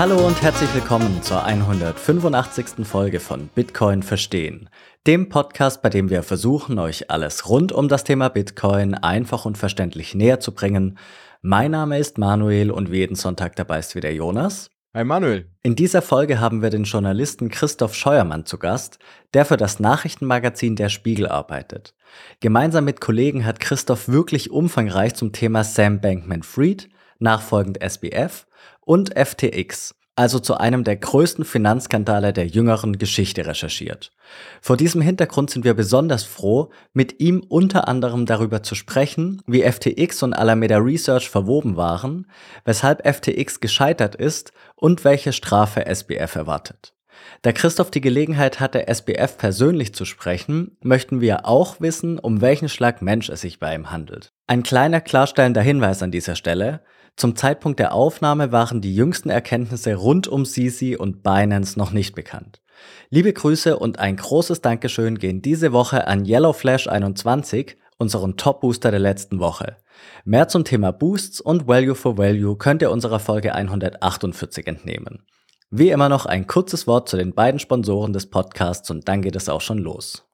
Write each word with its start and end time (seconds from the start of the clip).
Hallo 0.00 0.26
und 0.26 0.40
herzlich 0.40 0.72
willkommen 0.74 1.22
zur 1.22 1.44
185. 1.44 2.86
Folge 2.86 3.20
von 3.20 3.50
Bitcoin 3.54 4.02
Verstehen, 4.02 4.70
dem 5.06 5.28
Podcast, 5.28 5.82
bei 5.82 5.90
dem 5.90 6.08
wir 6.08 6.22
versuchen, 6.22 6.78
euch 6.78 7.10
alles 7.10 7.50
rund 7.50 7.70
um 7.70 7.86
das 7.86 8.02
Thema 8.02 8.30
Bitcoin 8.30 8.94
einfach 8.94 9.44
und 9.44 9.58
verständlich 9.58 10.14
näher 10.14 10.40
zu 10.40 10.54
bringen. 10.54 10.96
Mein 11.42 11.72
Name 11.72 11.98
ist 11.98 12.16
Manuel 12.16 12.70
und 12.70 12.90
wie 12.90 13.00
jeden 13.00 13.14
Sonntag 13.14 13.56
dabei 13.56 13.78
ist 13.78 13.94
wieder 13.94 14.10
Jonas. 14.10 14.70
Hi 14.94 15.04
Manuel. 15.04 15.50
In 15.62 15.76
dieser 15.76 16.00
Folge 16.00 16.40
haben 16.40 16.62
wir 16.62 16.70
den 16.70 16.84
Journalisten 16.84 17.50
Christoph 17.50 17.94
Scheuermann 17.94 18.46
zu 18.46 18.56
Gast, 18.56 19.00
der 19.34 19.44
für 19.44 19.58
das 19.58 19.80
Nachrichtenmagazin 19.80 20.76
Der 20.76 20.88
Spiegel 20.88 21.28
arbeitet. 21.28 21.94
Gemeinsam 22.40 22.86
mit 22.86 23.02
Kollegen 23.02 23.44
hat 23.44 23.60
Christoph 23.60 24.08
wirklich 24.08 24.50
umfangreich 24.50 25.14
zum 25.14 25.32
Thema 25.32 25.62
Sam 25.62 26.00
Bankman-Fried, 26.00 26.88
nachfolgend 27.18 27.82
SBF 27.82 28.46
und 28.80 29.16
FTX, 29.18 29.94
also 30.16 30.38
zu 30.38 30.56
einem 30.58 30.84
der 30.84 30.96
größten 30.96 31.44
Finanzskandale 31.44 32.32
der 32.32 32.46
jüngeren 32.46 32.98
Geschichte 32.98 33.46
recherchiert. 33.46 34.12
Vor 34.60 34.76
diesem 34.76 35.00
Hintergrund 35.00 35.50
sind 35.50 35.64
wir 35.64 35.74
besonders 35.74 36.24
froh, 36.24 36.70
mit 36.92 37.20
ihm 37.20 37.42
unter 37.48 37.88
anderem 37.88 38.26
darüber 38.26 38.62
zu 38.62 38.74
sprechen, 38.74 39.42
wie 39.46 39.62
FTX 39.62 40.22
und 40.22 40.34
Alameda 40.34 40.78
Research 40.78 41.30
verwoben 41.30 41.76
waren, 41.76 42.26
weshalb 42.64 43.06
FTX 43.06 43.60
gescheitert 43.60 44.14
ist 44.14 44.52
und 44.76 45.04
welche 45.04 45.32
Strafe 45.32 45.86
SBF 45.86 46.36
erwartet. 46.36 46.94
Da 47.42 47.52
Christoph 47.52 47.90
die 47.90 48.00
Gelegenheit 48.00 48.60
hatte, 48.60 48.88
SBF 48.88 49.38
persönlich 49.38 49.94
zu 49.94 50.04
sprechen, 50.04 50.76
möchten 50.82 51.20
wir 51.20 51.46
auch 51.46 51.80
wissen, 51.80 52.18
um 52.18 52.40
welchen 52.40 52.68
Schlag 52.68 53.02
Mensch 53.02 53.28
es 53.30 53.40
sich 53.40 53.58
bei 53.58 53.74
ihm 53.74 53.90
handelt. 53.90 54.32
Ein 54.46 54.62
kleiner 54.62 55.00
klarstellender 55.00 55.62
Hinweis 55.62 56.02
an 56.02 56.10
dieser 56.10 56.36
Stelle. 56.36 56.82
Zum 57.16 57.36
Zeitpunkt 57.36 57.78
der 57.78 57.92
Aufnahme 57.92 58.52
waren 58.52 58.80
die 58.80 58.94
jüngsten 58.94 59.30
Erkenntnisse 59.30 59.94
rund 59.94 60.28
um 60.28 60.44
Sisi 60.44 60.96
und 60.96 61.22
Binance 61.22 61.78
noch 61.78 61.92
nicht 61.92 62.14
bekannt. 62.14 62.62
Liebe 63.10 63.32
Grüße 63.32 63.78
und 63.78 63.98
ein 63.98 64.16
großes 64.16 64.62
Dankeschön 64.62 65.18
gehen 65.18 65.42
diese 65.42 65.72
Woche 65.72 66.06
an 66.06 66.24
YellowFlash21, 66.24 67.76
unseren 67.98 68.36
Top-Booster 68.36 68.90
der 68.90 69.00
letzten 69.00 69.40
Woche. 69.40 69.76
Mehr 70.24 70.48
zum 70.48 70.64
Thema 70.64 70.92
Boosts 70.92 71.40
und 71.40 71.66
Value 71.66 71.94
for 71.94 72.16
Value 72.16 72.56
könnt 72.56 72.82
ihr 72.82 72.90
unserer 72.90 73.18
Folge 73.18 73.54
148 73.54 74.66
entnehmen. 74.66 75.26
Wie 75.70 75.90
immer 75.90 76.08
noch 76.08 76.26
ein 76.26 76.46
kurzes 76.46 76.86
Wort 76.86 77.08
zu 77.08 77.16
den 77.16 77.34
beiden 77.34 77.60
Sponsoren 77.60 78.12
des 78.12 78.28
Podcasts 78.28 78.90
und 78.90 79.06
dann 79.08 79.22
geht 79.22 79.36
es 79.36 79.48
auch 79.48 79.60
schon 79.60 79.78
los. 79.78 80.26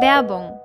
Werbung. 0.00 0.58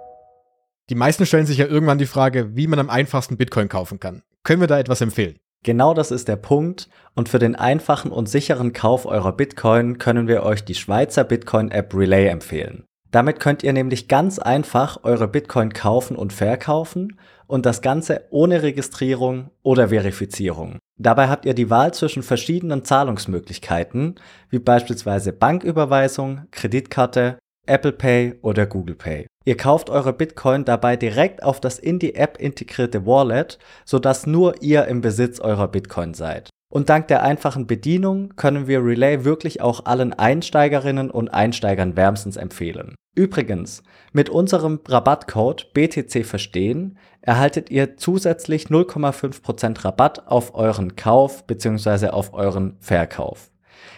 Die 0.89 0.95
meisten 0.95 1.25
stellen 1.25 1.45
sich 1.45 1.57
ja 1.57 1.65
irgendwann 1.65 1.97
die 1.97 2.05
Frage, 2.05 2.55
wie 2.55 2.67
man 2.67 2.79
am 2.79 2.89
einfachsten 2.89 3.37
Bitcoin 3.37 3.67
kaufen 3.67 3.99
kann. 3.99 4.23
Können 4.45 4.61
wir 4.61 4.67
da 4.67 4.77
etwas 4.77 5.01
empfehlen? 5.01 5.37
Genau 5.63 5.95
das 5.95 6.11
ist 6.11 6.27
der 6.27 6.35
Punkt 6.35 6.87
und 7.15 7.29
für 7.29 7.39
den 7.39 7.55
einfachen 7.55 8.11
und 8.11 8.29
sicheren 8.29 8.73
Kauf 8.73 9.07
eurer 9.07 9.31
Bitcoin 9.31 9.97
können 9.97 10.27
wir 10.27 10.43
euch 10.43 10.63
die 10.63 10.75
Schweizer 10.75 11.23
Bitcoin-App 11.23 11.95
Relay 11.95 12.27
empfehlen. 12.27 12.83
Damit 13.09 13.39
könnt 13.39 13.63
ihr 13.63 13.73
nämlich 13.73 14.07
ganz 14.07 14.37
einfach 14.37 14.99
eure 15.03 15.27
Bitcoin 15.27 15.73
kaufen 15.73 16.15
und 16.15 16.31
verkaufen 16.31 17.19
und 17.47 17.65
das 17.65 17.81
Ganze 17.81 18.25
ohne 18.29 18.61
Registrierung 18.61 19.49
oder 19.63 19.89
Verifizierung. 19.89 20.77
Dabei 20.99 21.27
habt 21.27 21.45
ihr 21.45 21.55
die 21.55 21.71
Wahl 21.71 21.95
zwischen 21.95 22.21
verschiedenen 22.21 22.85
Zahlungsmöglichkeiten, 22.85 24.15
wie 24.51 24.59
beispielsweise 24.59 25.33
Banküberweisung, 25.33 26.43
Kreditkarte, 26.51 27.39
Apple 27.67 27.91
Pay 27.91 28.35
oder 28.41 28.65
Google 28.65 28.95
Pay. 28.95 29.27
Ihr 29.45 29.57
kauft 29.57 29.89
eure 29.89 30.13
Bitcoin 30.13 30.65
dabei 30.65 30.95
direkt 30.95 31.43
auf 31.43 31.59
das 31.61 31.77
in 31.79 31.99
die 31.99 32.15
App 32.15 32.37
integrierte 32.39 33.05
Wallet, 33.05 33.59
sodass 33.85 34.25
nur 34.25 34.61
ihr 34.61 34.85
im 34.85 35.01
Besitz 35.01 35.39
eurer 35.39 35.67
Bitcoin 35.67 36.13
seid. 36.13 36.49
Und 36.71 36.89
dank 36.89 37.07
der 37.07 37.23
einfachen 37.23 37.67
Bedienung 37.67 38.35
können 38.35 38.67
wir 38.67 38.83
Relay 38.83 39.23
wirklich 39.23 39.61
auch 39.61 39.85
allen 39.85 40.13
Einsteigerinnen 40.13 41.11
und 41.11 41.29
Einsteigern 41.29 41.95
wärmstens 41.95 42.37
empfehlen. 42.37 42.95
Übrigens, 43.15 43.81
mit 44.11 44.29
unserem 44.29 44.81
Rabattcode 44.85 45.73
BTC 45.73 46.25
Verstehen 46.25 46.97
erhaltet 47.21 47.71
ihr 47.71 47.95
zusätzlich 47.95 48.65
0,5% 48.65 49.85
Rabatt 49.85 50.27
auf 50.27 50.53
euren 50.53 50.97
Kauf 50.97 51.47
bzw. 51.47 52.07
auf 52.07 52.33
euren 52.33 52.75
Verkauf. 52.81 53.51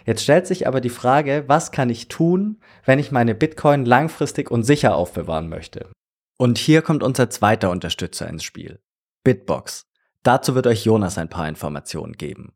Jetzt 0.05 0.23
stellt 0.23 0.47
sich 0.47 0.67
aber 0.67 0.81
die 0.81 0.89
Frage, 0.89 1.43
was 1.47 1.71
kann 1.71 1.89
ich 1.89 2.07
tun, 2.07 2.59
wenn 2.85 2.99
ich 2.99 3.11
meine 3.11 3.35
Bitcoin 3.35 3.85
langfristig 3.85 4.51
und 4.51 4.63
sicher 4.63 4.95
aufbewahren 4.95 5.49
möchte? 5.49 5.89
Und 6.37 6.57
hier 6.57 6.81
kommt 6.81 7.03
unser 7.03 7.29
zweiter 7.29 7.71
Unterstützer 7.71 8.27
ins 8.27 8.43
Spiel. 8.43 8.79
Bitbox. 9.23 9.85
Dazu 10.23 10.55
wird 10.55 10.67
euch 10.67 10.85
Jonas 10.85 11.17
ein 11.17 11.29
paar 11.29 11.49
Informationen 11.49 12.13
geben. 12.13 12.53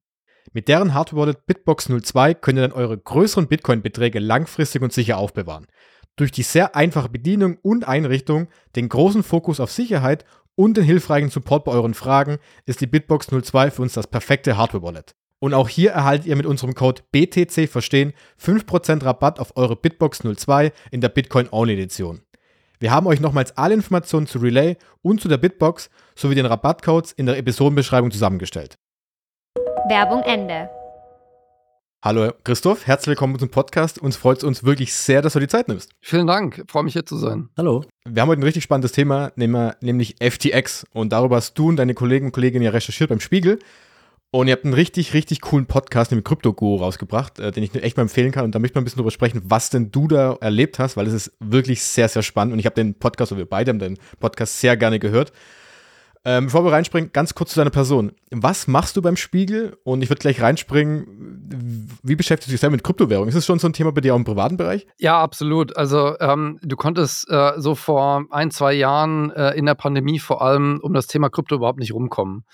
Mit 0.53 0.67
deren 0.67 0.93
Hardware 0.93 1.21
Wallet 1.21 1.45
Bitbox 1.45 1.89
02 2.01 2.33
könnt 2.33 2.59
ihr 2.59 2.67
dann 2.67 2.73
eure 2.73 2.97
größeren 2.97 3.47
Bitcoin-Beträge 3.47 4.19
langfristig 4.19 4.81
und 4.81 4.91
sicher 4.91 5.17
aufbewahren. 5.17 5.67
Durch 6.17 6.31
die 6.31 6.43
sehr 6.43 6.75
einfache 6.75 7.09
Bedienung 7.09 7.57
und 7.61 7.87
Einrichtung, 7.87 8.49
den 8.75 8.89
großen 8.89 9.23
Fokus 9.23 9.59
auf 9.59 9.71
Sicherheit 9.71 10.25
und 10.55 10.75
den 10.75 10.83
hilfreichen 10.83 11.29
Support 11.29 11.63
bei 11.63 11.71
euren 11.71 11.93
Fragen 11.93 12.37
ist 12.65 12.81
die 12.81 12.87
Bitbox 12.87 13.27
02 13.27 13.71
für 13.71 13.81
uns 13.81 13.93
das 13.93 14.07
perfekte 14.07 14.57
Hardware-Wallet. 14.57 15.15
Und 15.43 15.55
auch 15.55 15.67
hier 15.67 15.89
erhaltet 15.91 16.27
ihr 16.27 16.35
mit 16.35 16.45
unserem 16.45 16.75
Code 16.75 17.01
BTC 17.11 17.67
Verstehen 17.67 18.13
5% 18.39 19.03
Rabatt 19.03 19.39
auf 19.39 19.57
eure 19.57 19.75
Bitbox 19.75 20.19
02 20.19 20.71
in 20.91 21.01
der 21.01 21.09
Bitcoin 21.09 21.47
Only 21.49 21.73
Edition. 21.73 22.21
Wir 22.79 22.91
haben 22.91 23.07
euch 23.07 23.19
nochmals 23.19 23.57
alle 23.57 23.73
Informationen 23.73 24.27
zu 24.27 24.37
Relay 24.37 24.77
und 25.01 25.19
zu 25.19 25.27
der 25.27 25.37
Bitbox 25.37 25.89
sowie 26.13 26.35
den 26.35 26.45
Rabattcodes 26.45 27.13
in 27.13 27.25
der 27.25 27.39
Episodenbeschreibung 27.39 28.11
zusammengestellt. 28.11 28.75
Werbung 29.89 30.21
Ende. 30.21 30.69
Hallo 32.05 32.33
Christoph, 32.43 32.85
herzlich 32.85 33.07
willkommen 33.07 33.39
zum 33.39 33.49
Podcast. 33.49 33.97
Uns 33.97 34.17
freut 34.17 34.37
es 34.37 34.43
uns 34.43 34.63
wirklich 34.63 34.93
sehr, 34.93 35.23
dass 35.23 35.33
du 35.33 35.39
die 35.39 35.47
Zeit 35.47 35.67
nimmst. 35.67 35.91
Vielen 36.01 36.27
Dank, 36.27 36.65
freue 36.67 36.83
mich 36.83 36.93
hier 36.93 37.05
zu 37.05 37.17
sein. 37.17 37.49
Hallo. 37.57 37.83
Wir 38.07 38.21
haben 38.21 38.29
heute 38.29 38.41
ein 38.41 38.43
richtig 38.43 38.61
spannendes 38.61 38.91
Thema, 38.91 39.31
nämlich 39.35 40.17
FTX. 40.19 40.85
Und 40.93 41.13
darüber 41.13 41.37
hast 41.37 41.55
du 41.55 41.69
und 41.69 41.77
deine 41.77 41.95
Kollegen 41.95 42.27
und 42.27 42.31
Kolleginnen 42.31 42.63
ja 42.63 42.69
recherchiert 42.69 43.09
beim 43.09 43.19
Spiegel. 43.19 43.57
Und 44.33 44.47
ihr 44.47 44.53
habt 44.53 44.63
einen 44.63 44.73
richtig, 44.73 45.13
richtig 45.13 45.41
coolen 45.41 45.65
Podcast, 45.65 46.11
nämlich 46.11 46.23
Crypto 46.23 46.53
Guru, 46.53 46.77
rausgebracht, 46.77 47.37
äh, 47.39 47.51
den 47.51 47.63
ich 47.63 47.75
echt 47.75 47.97
mal 47.97 48.03
empfehlen 48.03 48.31
kann. 48.31 48.45
Und 48.45 48.55
da 48.55 48.59
möchte 48.59 48.77
mal 48.77 48.81
ein 48.81 48.85
bisschen 48.85 48.99
drüber 48.99 49.11
sprechen, 49.11 49.41
was 49.43 49.69
denn 49.69 49.91
du 49.91 50.07
da 50.07 50.37
erlebt 50.39 50.79
hast, 50.79 50.95
weil 50.95 51.05
es 51.05 51.13
ist 51.13 51.33
wirklich 51.41 51.83
sehr, 51.83 52.07
sehr 52.07 52.23
spannend. 52.23 52.53
Und 52.53 52.59
ich 52.59 52.65
habe 52.65 52.75
den 52.75 52.93
Podcast, 52.93 53.33
oder 53.33 53.39
wir 53.39 53.49
beide 53.49 53.71
haben 53.71 53.79
den 53.79 53.97
Podcast 54.21 54.61
sehr 54.61 54.77
gerne 54.77 54.99
gehört. 54.99 55.33
Ähm, 56.23 56.45
bevor 56.45 56.63
wir 56.63 56.71
reinspringen, 56.71 57.11
ganz 57.11 57.33
kurz 57.33 57.51
zu 57.51 57.59
deiner 57.59 57.71
Person. 57.71 58.11
Was 58.29 58.67
machst 58.67 58.95
du 58.95 59.01
beim 59.01 59.17
Spiegel? 59.17 59.75
Und 59.83 60.03
ich 60.03 60.09
würde 60.09 60.19
gleich 60.19 60.39
reinspringen. 60.39 61.89
Wie 62.03 62.15
beschäftigst 62.15 62.47
du 62.47 62.51
dich 62.51 62.61
selber 62.61 62.75
mit 62.75 62.83
Kryptowährungen? 62.83 63.27
Ist 63.27 63.35
das 63.35 63.45
schon 63.45 63.57
so 63.57 63.67
ein 63.67 63.73
Thema 63.73 63.91
bei 63.91 64.01
dir 64.01 64.13
auch 64.13 64.19
im 64.19 64.23
privaten 64.23 64.55
Bereich? 64.55 64.85
Ja, 64.99 65.19
absolut. 65.19 65.75
Also 65.75 66.15
ähm, 66.19 66.59
du 66.61 66.75
konntest 66.75 67.27
äh, 67.29 67.53
so 67.57 67.73
vor 67.73 68.25
ein, 68.29 68.51
zwei 68.51 68.73
Jahren 68.73 69.31
äh, 69.31 69.57
in 69.57 69.65
der 69.65 69.73
Pandemie 69.73 70.19
vor 70.19 70.43
allem 70.43 70.79
um 70.83 70.93
das 70.93 71.07
Thema 71.07 71.29
Krypto 71.29 71.55
überhaupt 71.55 71.79
nicht 71.79 71.93
rumkommen. 71.93 72.45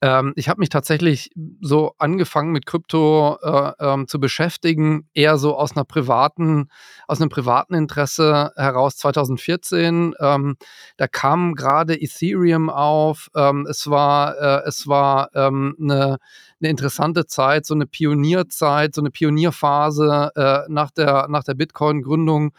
Ähm, 0.00 0.32
ich 0.36 0.48
habe 0.48 0.60
mich 0.60 0.68
tatsächlich 0.68 1.30
so 1.60 1.94
angefangen 1.98 2.52
mit 2.52 2.66
Krypto 2.66 3.36
äh, 3.42 3.72
ähm, 3.80 4.06
zu 4.06 4.20
beschäftigen, 4.20 5.08
eher 5.12 5.38
so 5.38 5.56
aus 5.56 5.72
einer 5.74 5.84
privaten, 5.84 6.68
aus 7.08 7.20
einem 7.20 7.30
privaten 7.30 7.74
Interesse 7.74 8.52
heraus 8.56 8.96
2014. 8.96 10.14
Ähm, 10.20 10.56
da 10.96 11.08
kam 11.08 11.54
gerade 11.54 12.00
Ethereum 12.00 12.70
auf. 12.70 13.28
Ähm, 13.34 13.66
es 13.68 13.90
war, 13.90 14.38
äh, 14.38 14.68
es 14.68 14.86
war 14.86 15.30
ähm, 15.34 15.74
eine, 15.80 16.18
eine 16.60 16.70
interessante 16.70 17.26
Zeit, 17.26 17.66
so 17.66 17.74
eine 17.74 17.86
Pionierzeit, 17.86 18.94
so 18.94 19.02
eine 19.02 19.10
Pionierphase 19.10 20.30
äh, 20.36 20.60
nach 20.68 20.92
der, 20.92 21.26
nach 21.28 21.42
der 21.42 21.54
Bitcoin-Gründung. 21.54 22.52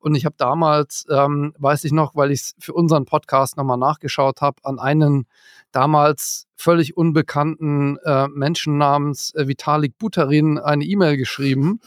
Und 0.00 0.14
ich 0.14 0.24
habe 0.24 0.34
damals, 0.38 1.06
ähm, 1.10 1.54
weiß 1.58 1.84
ich 1.84 1.92
noch, 1.92 2.14
weil 2.16 2.30
ich 2.30 2.40
es 2.40 2.54
für 2.58 2.72
unseren 2.72 3.04
Podcast 3.04 3.56
nochmal 3.56 3.76
nachgeschaut 3.76 4.40
habe, 4.40 4.56
an 4.64 4.78
einen 4.78 5.26
damals 5.72 6.46
völlig 6.56 6.96
unbekannten 6.96 7.98
äh, 8.04 8.26
Menschen 8.28 8.78
namens 8.78 9.34
äh, 9.34 9.46
Vitalik 9.46 9.98
Buterin 9.98 10.58
eine 10.58 10.84
E-Mail 10.84 11.16
geschrieben 11.16 11.80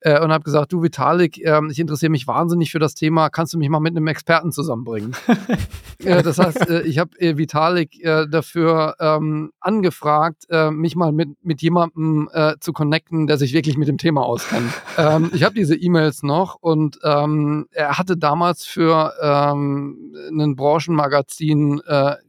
äh, 0.00 0.20
und 0.20 0.32
habe 0.32 0.44
gesagt, 0.44 0.72
du 0.72 0.82
Vitalik, 0.82 1.38
äh, 1.38 1.60
ich 1.70 1.78
interessiere 1.78 2.10
mich 2.10 2.26
wahnsinnig 2.26 2.70
für 2.70 2.78
das 2.78 2.94
Thema, 2.94 3.28
kannst 3.28 3.52
du 3.52 3.58
mich 3.58 3.68
mal 3.68 3.80
mit 3.80 3.96
einem 3.96 4.06
Experten 4.06 4.52
zusammenbringen? 4.52 5.14
äh, 6.04 6.22
das 6.22 6.38
heißt, 6.38 6.68
äh, 6.68 6.82
ich 6.82 6.98
habe 6.98 7.18
äh, 7.20 7.36
Vitalik 7.36 8.02
äh, 8.02 8.26
dafür 8.28 8.96
ähm, 8.98 9.52
angefragt, 9.60 10.44
äh, 10.50 10.70
mich 10.70 10.96
mal 10.96 11.12
mit, 11.12 11.30
mit 11.42 11.62
jemandem 11.62 12.28
zu 12.60 12.72
connecten, 12.72 13.26
der 13.26 13.38
sich 13.38 13.52
wirklich 13.52 13.76
mit 13.76 13.88
dem 13.88 13.98
Thema 13.98 14.22
auskennt. 14.22 14.72
ähm, 14.98 15.30
ich 15.34 15.44
habe 15.44 15.54
diese 15.54 15.74
E-Mails 15.74 16.22
noch 16.22 16.56
und 16.60 16.98
ähm, 17.02 17.66
er 17.72 17.98
hatte 17.98 18.16
damals 18.16 18.64
für 18.64 19.12
ähm, 19.22 20.14
ein 20.30 20.56
Branchenmagazin 20.56 21.80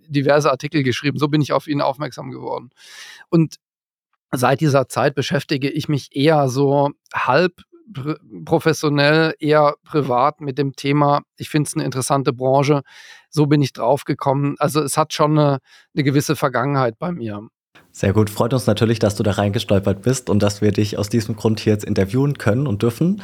diverse 0.07 0.51
Artikel 0.51 0.83
geschrieben. 0.83 1.17
So 1.17 1.27
bin 1.27 1.41
ich 1.41 1.53
auf 1.53 1.67
ihn 1.67 1.81
aufmerksam 1.81 2.31
geworden. 2.31 2.69
Und 3.29 3.55
seit 4.31 4.61
dieser 4.61 4.87
Zeit 4.87 5.15
beschäftige 5.15 5.69
ich 5.69 5.89
mich 5.89 6.15
eher 6.15 6.47
so 6.49 6.91
halb 7.13 7.53
professionell, 8.45 9.33
eher 9.39 9.75
privat 9.83 10.41
mit 10.41 10.57
dem 10.57 10.75
Thema. 10.75 11.21
Ich 11.37 11.49
finde 11.49 11.67
es 11.67 11.75
eine 11.75 11.83
interessante 11.83 12.33
Branche. 12.33 12.81
So 13.29 13.47
bin 13.47 13.61
ich 13.61 13.73
draufgekommen. 13.73 14.55
Also 14.59 14.81
es 14.81 14.97
hat 14.97 15.13
schon 15.13 15.37
eine, 15.37 15.59
eine 15.93 16.03
gewisse 16.03 16.35
Vergangenheit 16.35 16.97
bei 16.99 17.11
mir. 17.11 17.47
Sehr 17.93 18.13
gut, 18.13 18.29
freut 18.29 18.53
uns 18.53 18.67
natürlich, 18.67 18.99
dass 18.99 19.15
du 19.15 19.23
da 19.23 19.31
reingestolpert 19.31 20.01
bist 20.01 20.29
und 20.29 20.41
dass 20.41 20.61
wir 20.61 20.71
dich 20.71 20.97
aus 20.97 21.09
diesem 21.09 21.35
Grund 21.35 21.59
hier 21.59 21.73
jetzt 21.73 21.83
interviewen 21.83 22.37
können 22.37 22.65
und 22.65 22.83
dürfen. 22.83 23.21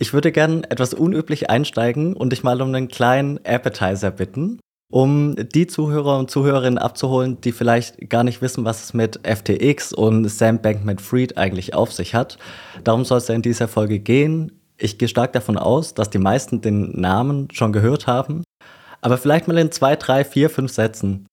Ich 0.00 0.12
würde 0.12 0.32
gern 0.32 0.64
etwas 0.64 0.94
unüblich 0.94 1.48
einsteigen 1.48 2.14
und 2.14 2.30
dich 2.30 2.42
mal 2.42 2.60
um 2.60 2.74
einen 2.74 2.88
kleinen 2.88 3.38
Appetizer 3.44 4.10
bitten, 4.10 4.58
um 4.90 5.36
die 5.36 5.66
Zuhörer 5.68 6.18
und 6.18 6.30
Zuhörerinnen 6.30 6.78
abzuholen, 6.78 7.40
die 7.40 7.52
vielleicht 7.52 8.10
gar 8.10 8.24
nicht 8.24 8.42
wissen, 8.42 8.64
was 8.64 8.84
es 8.84 8.94
mit 8.94 9.20
FTX 9.24 9.92
und 9.92 10.28
Sam 10.28 10.60
Bankman-Fried 10.60 11.38
eigentlich 11.38 11.74
auf 11.74 11.92
sich 11.92 12.14
hat. 12.14 12.38
Darum 12.82 13.04
soll 13.04 13.18
es 13.18 13.28
ja 13.28 13.34
in 13.34 13.42
dieser 13.42 13.68
Folge 13.68 14.00
gehen. 14.00 14.52
Ich 14.76 14.98
gehe 14.98 15.08
stark 15.08 15.32
davon 15.32 15.56
aus, 15.56 15.94
dass 15.94 16.10
die 16.10 16.18
meisten 16.18 16.60
den 16.60 17.00
Namen 17.00 17.48
schon 17.52 17.72
gehört 17.72 18.06
haben. 18.06 18.42
Aber 19.00 19.16
vielleicht 19.16 19.46
mal 19.46 19.58
in 19.58 19.70
zwei, 19.70 19.94
drei, 19.96 20.24
vier, 20.24 20.50
fünf 20.50 20.72
Sätzen. 20.72 21.26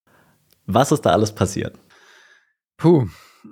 Was 0.68 0.92
ist 0.92 1.02
da 1.02 1.12
alles 1.12 1.34
passiert? 1.34 1.76
Puh, 2.78 3.08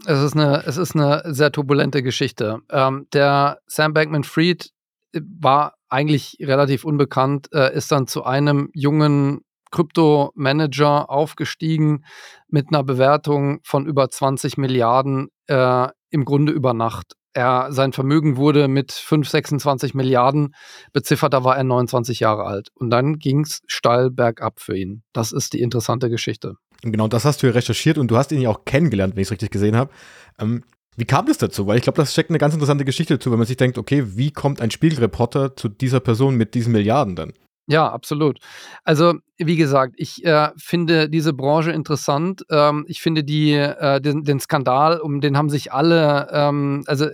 es 0.06 0.22
ist 0.22 0.36
eine, 0.36 0.64
es 0.66 0.78
ist 0.78 0.96
eine 0.96 1.24
sehr 1.34 1.52
turbulente 1.52 2.04
Geschichte. 2.04 2.60
Ähm, 2.70 3.08
der 3.14 3.60
Sam 3.66 3.94
Bankman-Fried 3.94 4.70
äh, 5.14 5.22
war 5.40 5.76
eigentlich 5.90 6.38
relativ 6.42 6.84
unbekannt, 6.84 7.50
äh, 7.54 7.76
ist 7.76 7.92
dann 7.92 8.06
zu 8.06 8.24
einem 8.24 8.70
jungen 8.74 9.42
Krypto-Manager 9.76 11.10
aufgestiegen 11.10 12.06
mit 12.48 12.68
einer 12.70 12.84
Bewertung 12.84 13.60
von 13.64 13.86
über 13.86 14.10
20 14.10 14.58
Milliarden 14.58 15.28
äh, 15.48 15.88
im 16.10 16.26
Grunde 16.26 16.54
über 16.54 16.74
Nacht. 16.74 17.14
Er, 17.34 17.68
sein 17.72 17.92
Vermögen 17.92 18.38
wurde 18.38 18.70
mit 18.70 18.94
5, 18.94 19.28
26 19.28 19.94
Milliarden 19.94 20.56
beziffert, 20.94 21.34
da 21.34 21.44
war 21.44 21.58
er 21.58 21.66
29 21.66 22.22
Jahre 22.22 22.46
alt. 22.46 22.70
Und 22.76 22.90
dann 22.90 23.20
ging 23.20 23.42
es 23.42 23.60
steil 23.68 24.10
bergab 24.10 24.62
für 24.62 24.78
ihn. 24.78 25.04
Das 25.12 25.34
ist 25.34 25.52
die 25.52 25.62
interessante 25.62 26.10
Geschichte. 26.10 26.56
Genau, 26.82 27.10
das 27.10 27.26
hast 27.26 27.44
du 27.44 27.48
ja 27.48 27.54
recherchiert 27.54 27.98
und 27.98 28.10
du 28.10 28.16
hast 28.16 28.32
ihn 28.32 28.40
ja 28.40 28.50
auch 28.50 28.64
kennengelernt, 28.64 29.16
wenn 29.16 29.22
ich 29.22 29.28
es 29.28 29.32
richtig 29.32 29.52
gesehen 29.52 29.76
habe. 29.76 29.92
Ähm, 30.40 30.64
wie 30.96 31.06
kam 31.06 31.26
das 31.26 31.38
dazu? 31.38 31.68
Weil 31.68 31.76
ich 31.76 31.84
glaube, 31.84 31.98
das 31.98 32.14
steckt 32.14 32.30
eine 32.30 32.40
ganz 32.40 32.54
interessante 32.54 32.86
Geschichte 32.86 33.18
dazu, 33.18 33.32
wenn 33.32 33.38
man 33.38 33.48
sich 33.48 33.58
denkt, 33.58 33.78
okay, 33.78 34.06
wie 34.16 34.32
kommt 34.32 34.62
ein 34.62 34.72
Spiegelreporter 34.72 35.58
zu 35.58 35.68
dieser 35.68 36.00
Person 36.00 36.38
mit 36.38 36.54
diesen 36.54 36.72
Milliarden 36.72 37.18
dann? 37.18 37.34
Ja, 37.68 37.90
absolut. 37.92 38.38
Also, 38.84 39.16
wie 39.38 39.56
gesagt, 39.56 39.96
ich 39.98 40.24
äh, 40.24 40.50
finde 40.56 41.10
diese 41.10 41.34
Branche 41.34 41.72
interessant. 41.72 42.44
Ähm, 42.52 42.86
ich 42.88 43.02
finde 43.02 43.24
die, 43.24 43.54
äh, 43.54 44.00
den, 44.00 44.24
den, 44.24 44.40
Skandal, 44.40 45.00
um 45.00 45.20
den 45.20 45.36
haben 45.36 45.50
sich 45.50 45.74
alle, 45.74 46.30
ähm, 46.32 46.84
also 46.86 47.08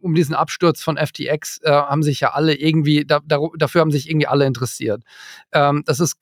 um 0.00 0.14
diesen 0.14 0.34
Absturz 0.34 0.82
von 0.82 0.96
FTX 0.96 1.58
äh, 1.62 1.70
haben 1.70 2.02
sich 2.02 2.20
ja 2.20 2.32
alle 2.32 2.54
irgendwie, 2.54 3.04
da, 3.04 3.20
da, 3.26 3.38
dafür 3.58 3.80
haben 3.80 3.90
sich 3.90 4.08
irgendwie 4.08 4.26
alle 4.28 4.46
interessiert. 4.46 5.02
Ähm, 5.52 5.82
das 5.84 6.00
ist 6.00 6.16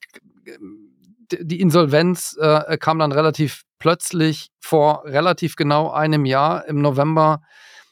die 1.39 1.61
Insolvenz 1.61 2.37
äh, 2.39 2.77
kam 2.77 2.99
dann 2.99 3.11
relativ 3.11 3.63
plötzlich 3.79 4.49
vor 4.59 5.03
relativ 5.05 5.55
genau 5.55 5.91
einem 5.91 6.25
Jahr 6.25 6.67
im 6.67 6.81
November 6.81 7.41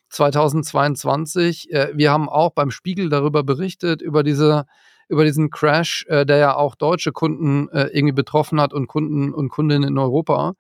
2022. 0.10 1.72
Äh, 1.72 1.90
wir 1.94 2.12
haben 2.12 2.30
auch 2.30 2.52
beim 2.52 2.72
Spiegel 2.72 3.10
darüber 3.10 3.44
berichtet, 3.44 4.02
über 4.02 4.24
diese 4.24 4.66
über 5.10 5.26
diesen 5.26 5.50
Crash, 5.50 6.06
äh, 6.08 6.26
der 6.26 6.38
ja 6.38 6.56
auch 6.56 6.76
deutsche 6.76 7.12
Kunden 7.12 7.68
äh, 7.70 7.88
irgendwie 7.88 8.14
betroffen 8.14 8.62
hat 8.62 8.74
und 8.74 8.88
Kunden 8.88 9.34
und 9.34 9.50
Kundinnen 9.50 9.90
in 9.90 9.98
Europa. 9.98 10.54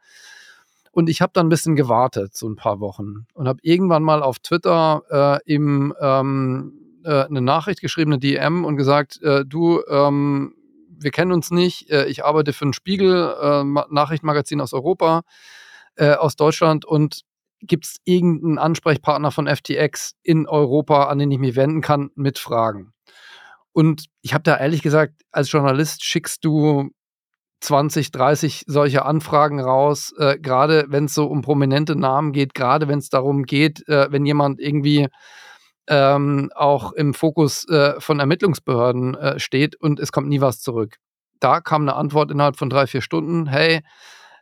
Und 0.92 1.07
ich 1.07 1.22
habe 1.22 1.31
dann 1.34 1.46
ein 1.46 1.50
bisschen 1.50 1.75
gewartet, 1.75 2.36
so 2.36 2.50
ein 2.50 2.56
paar 2.56 2.80
Wochen, 2.80 3.28
und 3.34 3.48
habe 3.48 3.60
irgendwann 3.62 4.04
mal 4.04 4.24
auf 4.24 4.40
Twitter 4.40 5.40
äh, 5.46 5.54
ihm 5.54 5.94
ähm, 6.01 6.74
äh, 7.06 7.25
eine 7.25 7.42
Nachricht 7.42 7.81
geschrieben, 7.81 8.12
eine 8.12 8.19
DM 8.19 8.66
und 8.66 8.75
gesagt, 8.75 9.22
äh, 9.22 9.46
du, 9.46 9.81
ähm, 9.88 10.56
wir 10.90 11.12
kennen 11.12 11.31
uns 11.31 11.52
nicht, 11.52 11.90
äh, 11.92 12.07
ich 12.07 12.25
arbeite 12.25 12.54
für 12.54 12.66
ein 12.66 12.74
Spiegel, 12.74 13.36
äh, 13.40 13.63
Nachrichtenmagazin 13.63 14.62
aus 14.62 14.74
Europa, 14.74 15.22
äh, 15.95 16.13
aus 16.13 16.36
Deutschland 16.36 16.86
und 16.86 17.22
gibt 17.62 17.86
es 17.86 17.98
irgendeinen 18.04 18.57
Ansprechpartner 18.57 19.31
von 19.31 19.48
FTX 19.48 20.16
in 20.24 20.48
Europa, 20.48 21.06
an 21.06 21.19
den 21.19 21.31
ich 21.31 21.40
mich 21.40 21.56
wenden 21.56 21.81
kann 21.81 22.10
mit 22.16 22.40
Fragen? 22.40 22.94
Und 23.74 24.06
ich 24.21 24.33
habe 24.33 24.44
da 24.44 24.57
ehrlich 24.57 24.81
gesagt, 24.81 25.21
als 25.31 25.51
Journalist 25.51 26.04
schickst 26.04 26.44
du 26.44 26.89
20, 27.62 28.12
30 28.12 28.63
solche 28.68 29.06
Anfragen 29.06 29.60
raus, 29.60 30.13
äh, 30.18 30.38
gerade 30.39 30.86
wenn 30.89 31.06
es 31.06 31.13
so 31.13 31.25
um 31.27 31.42
prominente 31.42 31.95
Namen 31.95 32.31
geht, 32.31 32.54
gerade 32.54 32.88
wenn 32.88 33.00
es 33.00 33.10
darum 33.10 33.44
geht, 33.44 33.88
äh, 33.88 34.12
wenn 34.12 34.25
jemand 34.25 34.60
irgendwie 34.60 35.07
ähm, 35.88 36.51
auch 36.56 36.94
im 36.94 37.13
Fokus 37.13 37.68
äh, 37.68 38.00
von 38.00 38.19
Ermittlungsbehörden 38.19 39.16
äh, 39.16 39.39
steht 39.39 39.75
und 39.75 40.00
es 40.00 40.12
kommt 40.12 40.30
nie 40.30 40.39
was 40.39 40.62
zurück. 40.62 40.98
Da 41.39 41.62
kam 41.62 41.81
eine 41.81 41.95
Antwort 41.95 42.31
innerhalb 42.31 42.57
von 42.57 42.69
drei, 42.69 42.88
vier 42.88 43.01
Stunden, 43.01 43.48
hey, 43.48 43.81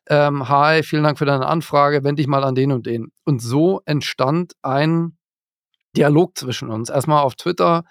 ähm, 0.10 0.48
hi, 0.48 0.84
vielen 0.84 1.04
Dank 1.04 1.18
für 1.18 1.26
deine 1.26 1.48
Anfrage, 1.48 2.04
wende 2.04 2.22
dich 2.22 2.28
mal 2.28 2.44
an 2.44 2.56
den 2.56 2.72
und 2.72 2.86
den. 2.86 3.12
Und 3.24 3.42
so 3.42 3.82
entstand 3.86 4.54
ein 4.62 5.18
Dialog 5.96 6.38
zwischen 6.38 6.70
uns. 6.70 6.90
Erstmal 6.90 7.24
auf 7.24 7.36
Twitter, 7.36 7.84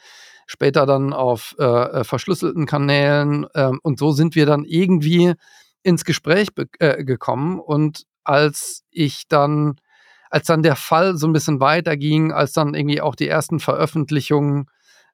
später 0.47 0.87
dann 0.87 1.13
auf 1.13 1.55
äh, 1.59 1.65
äh 1.65 2.05
verschlüsselten 2.05 2.67
Kanälen. 2.67 3.47
Ähm, 3.55 3.81
und 3.83 3.99
so 3.99 4.13
sind 4.13 4.35
wir 4.35 4.47
dann 4.47 4.65
irgendwie 4.65 5.35
ins 5.83 6.05
Gespräch 6.05 6.49
äh, 6.79 7.05
gekommen. 7.05 7.61
Und 7.61 8.05
als 8.25 8.85
ich 8.91 9.29
dann 9.29 9.77
als 10.31 10.47
dann 10.47 10.63
der 10.63 10.77
Fall 10.77 11.17
so 11.17 11.27
ein 11.27 11.33
bisschen 11.33 11.61
weiterging, 11.61 12.33
als 12.33 12.53
dann 12.53 12.75
irgendwie 12.75 13.01
auch 13.01 13.15
die 13.15 13.29
ersten 13.29 13.61
Veröffentlichungen 13.61 14.67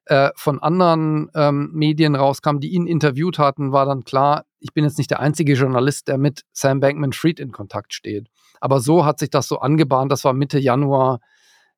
äh, 0.05 0.31
von 0.35 0.59
anderen 0.59 1.29
ähm, 1.35 1.69
Medien 1.73 2.15
rauskamen, 2.15 2.59
die 2.59 2.73
ihn 2.73 2.87
interviewt 2.87 3.39
hatten, 3.39 3.71
war 3.71 3.85
dann 3.85 4.03
klar, 4.03 4.45
ich 4.59 4.73
bin 4.73 4.83
jetzt 4.83 4.97
nicht 4.97 5.11
der 5.11 5.19
einzige 5.19 5.53
Journalist, 5.53 6.07
der 6.07 6.17
mit 6.17 6.43
Sam 6.51 6.79
Bankman-Fried 6.79 7.39
in 7.39 7.51
Kontakt 7.51 7.93
steht. 7.93 8.27
Aber 8.59 8.79
so 8.79 9.05
hat 9.05 9.19
sich 9.19 9.29
das 9.29 9.47
so 9.47 9.59
angebahnt. 9.59 10.11
Das 10.11 10.23
war 10.23 10.33
Mitte 10.33 10.59
Januar 10.59 11.19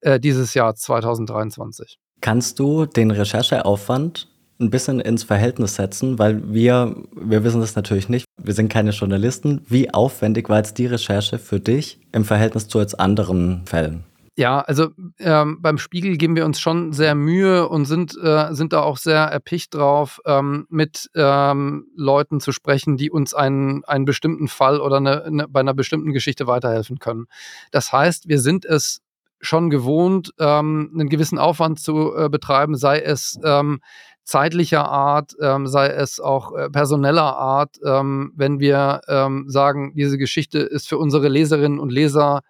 äh, 0.02 0.20
dieses 0.20 0.54
Jahr 0.54 0.76
2023. 0.76 2.00
Kannst 2.22 2.60
du 2.60 2.86
den 2.86 3.12
Rechercheaufwand 3.12 4.28
ein 4.60 4.70
bisschen 4.70 5.00
ins 5.00 5.24
Verhältnis 5.24 5.76
setzen, 5.76 6.18
weil 6.18 6.54
wir, 6.54 6.96
wir 7.12 7.44
wissen 7.44 7.62
das 7.62 7.76
natürlich 7.76 8.10
nicht, 8.10 8.26
wir 8.42 8.54
sind 8.54 8.70
keine 8.70 8.92
Journalisten. 8.92 9.62
Wie 9.68 9.94
aufwendig 9.94 10.50
war 10.50 10.58
jetzt 10.58 10.78
die 10.78 10.86
Recherche 10.86 11.40
für 11.40 11.60
dich 11.60 12.00
im 12.12 12.24
Verhältnis 12.24 12.68
zu 12.68 12.80
jetzt 12.80 13.00
anderen 13.00 13.66
Fällen? 13.66 14.06
Ja, 14.38 14.60
also 14.60 14.90
ähm, 15.20 15.62
beim 15.62 15.78
Spiegel 15.78 16.18
geben 16.18 16.36
wir 16.36 16.44
uns 16.44 16.60
schon 16.60 16.92
sehr 16.92 17.16
Mühe 17.16 17.70
und 17.70 17.86
sind, 17.86 18.18
äh, 18.22 18.54
sind 18.54 18.74
da 18.74 18.82
auch 18.82 18.98
sehr 18.98 19.22
erpicht 19.22 19.74
drauf, 19.74 20.20
ähm, 20.26 20.68
mit 20.70 21.10
ähm, 21.16 21.88
Leuten 21.96 22.42
zu 22.42 22.52
sprechen, 22.52 22.98
die 22.98 23.10
uns 23.10 23.34
einen, 23.34 23.86
einen 23.86 24.04
bestimmten 24.04 24.50
Fall 24.50 24.82
oder 24.82 24.98
eine, 24.98 25.24
eine, 25.24 25.48
bei 25.48 25.62
einer 25.62 25.74
bestimmten 25.74 26.12
Geschichte 26.12 26.48
weiterhelfen 26.48 27.00
können. 27.00 27.28
Das 27.72 27.94
heißt, 27.94 28.28
wir 28.28 28.42
sind 28.42 28.66
es 28.66 29.05
schon 29.40 29.70
gewohnt, 29.70 30.32
ähm, 30.40 30.92
einen 30.94 31.10
gewissen 31.10 31.38
Aufwand 31.38 31.80
zu 31.80 32.16
äh, 32.16 32.30
betreiben, 32.30 32.76
sei 32.76 33.00
es 33.00 33.38
ähm, 33.44 33.80
zeitlicher 34.24 34.90
Art, 34.90 35.34
ähm, 35.40 35.68
sei 35.68 35.88
es 35.88 36.20
auch 36.20 36.54
äh, 36.54 36.70
personeller 36.70 37.36
Art, 37.38 37.78
ähm, 37.86 38.34
wenn 38.36 38.60
wir 38.60 39.02
ähm, 39.08 39.46
sagen, 39.48 39.94
diese 39.96 40.18
Geschichte 40.18 40.60
ist 40.60 40.90
für 40.90 40.98
unsere 40.98 41.28
Leserinnen 41.28 41.80
und 41.80 41.92
Leser 41.92 42.42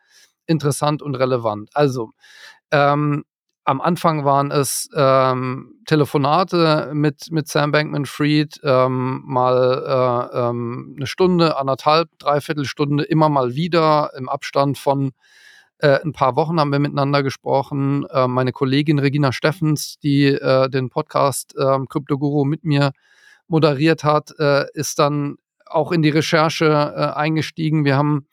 interessant 0.47 1.01
und 1.01 1.15
relevant. 1.15 1.69
Also, 1.73 2.11
ähm, 2.71 3.25
am 3.67 3.81
Anfang 3.81 4.25
waren 4.25 4.51
es 4.51 4.87
ähm, 4.95 5.81
Telefonate 5.87 6.91
mit, 6.93 7.31
mit 7.31 7.47
Sam 7.47 7.71
Bankman 7.71 8.05
Fried, 8.05 8.59
ähm, 8.63 9.23
mal 9.25 10.29
äh, 10.31 10.39
ähm, 10.39 10.93
eine 10.95 11.07
Stunde, 11.07 11.57
anderthalb, 11.57 12.09
dreiviertel 12.19 12.65
Stunde, 12.65 13.03
immer 13.03 13.27
mal 13.27 13.55
wieder 13.55 14.11
im 14.15 14.29
Abstand 14.29 14.77
von 14.77 15.13
äh, 15.79 15.99
ein 16.01 16.13
paar 16.13 16.35
Wochen 16.35 16.59
haben 16.59 16.71
wir 16.71 16.79
miteinander 16.79 17.23
gesprochen. 17.23 18.05
Äh, 18.09 18.27
meine 18.27 18.51
Kollegin 18.51 18.99
Regina 18.99 19.31
Steffens, 19.31 19.97
die 19.99 20.27
äh, 20.27 20.69
den 20.69 20.89
Podcast 20.89 21.55
äh, 21.57 21.77
Crypto 21.89 22.17
Guru 22.17 22.45
mit 22.45 22.63
mir 22.63 22.91
moderiert 23.47 24.03
hat, 24.03 24.31
äh, 24.39 24.65
ist 24.73 24.99
dann 24.99 25.37
auch 25.65 25.91
in 25.91 26.01
die 26.01 26.09
Recherche 26.09 26.65
äh, 26.65 27.17
eingestiegen. 27.17 27.85
Wir 27.85 27.97
haben 27.97 28.27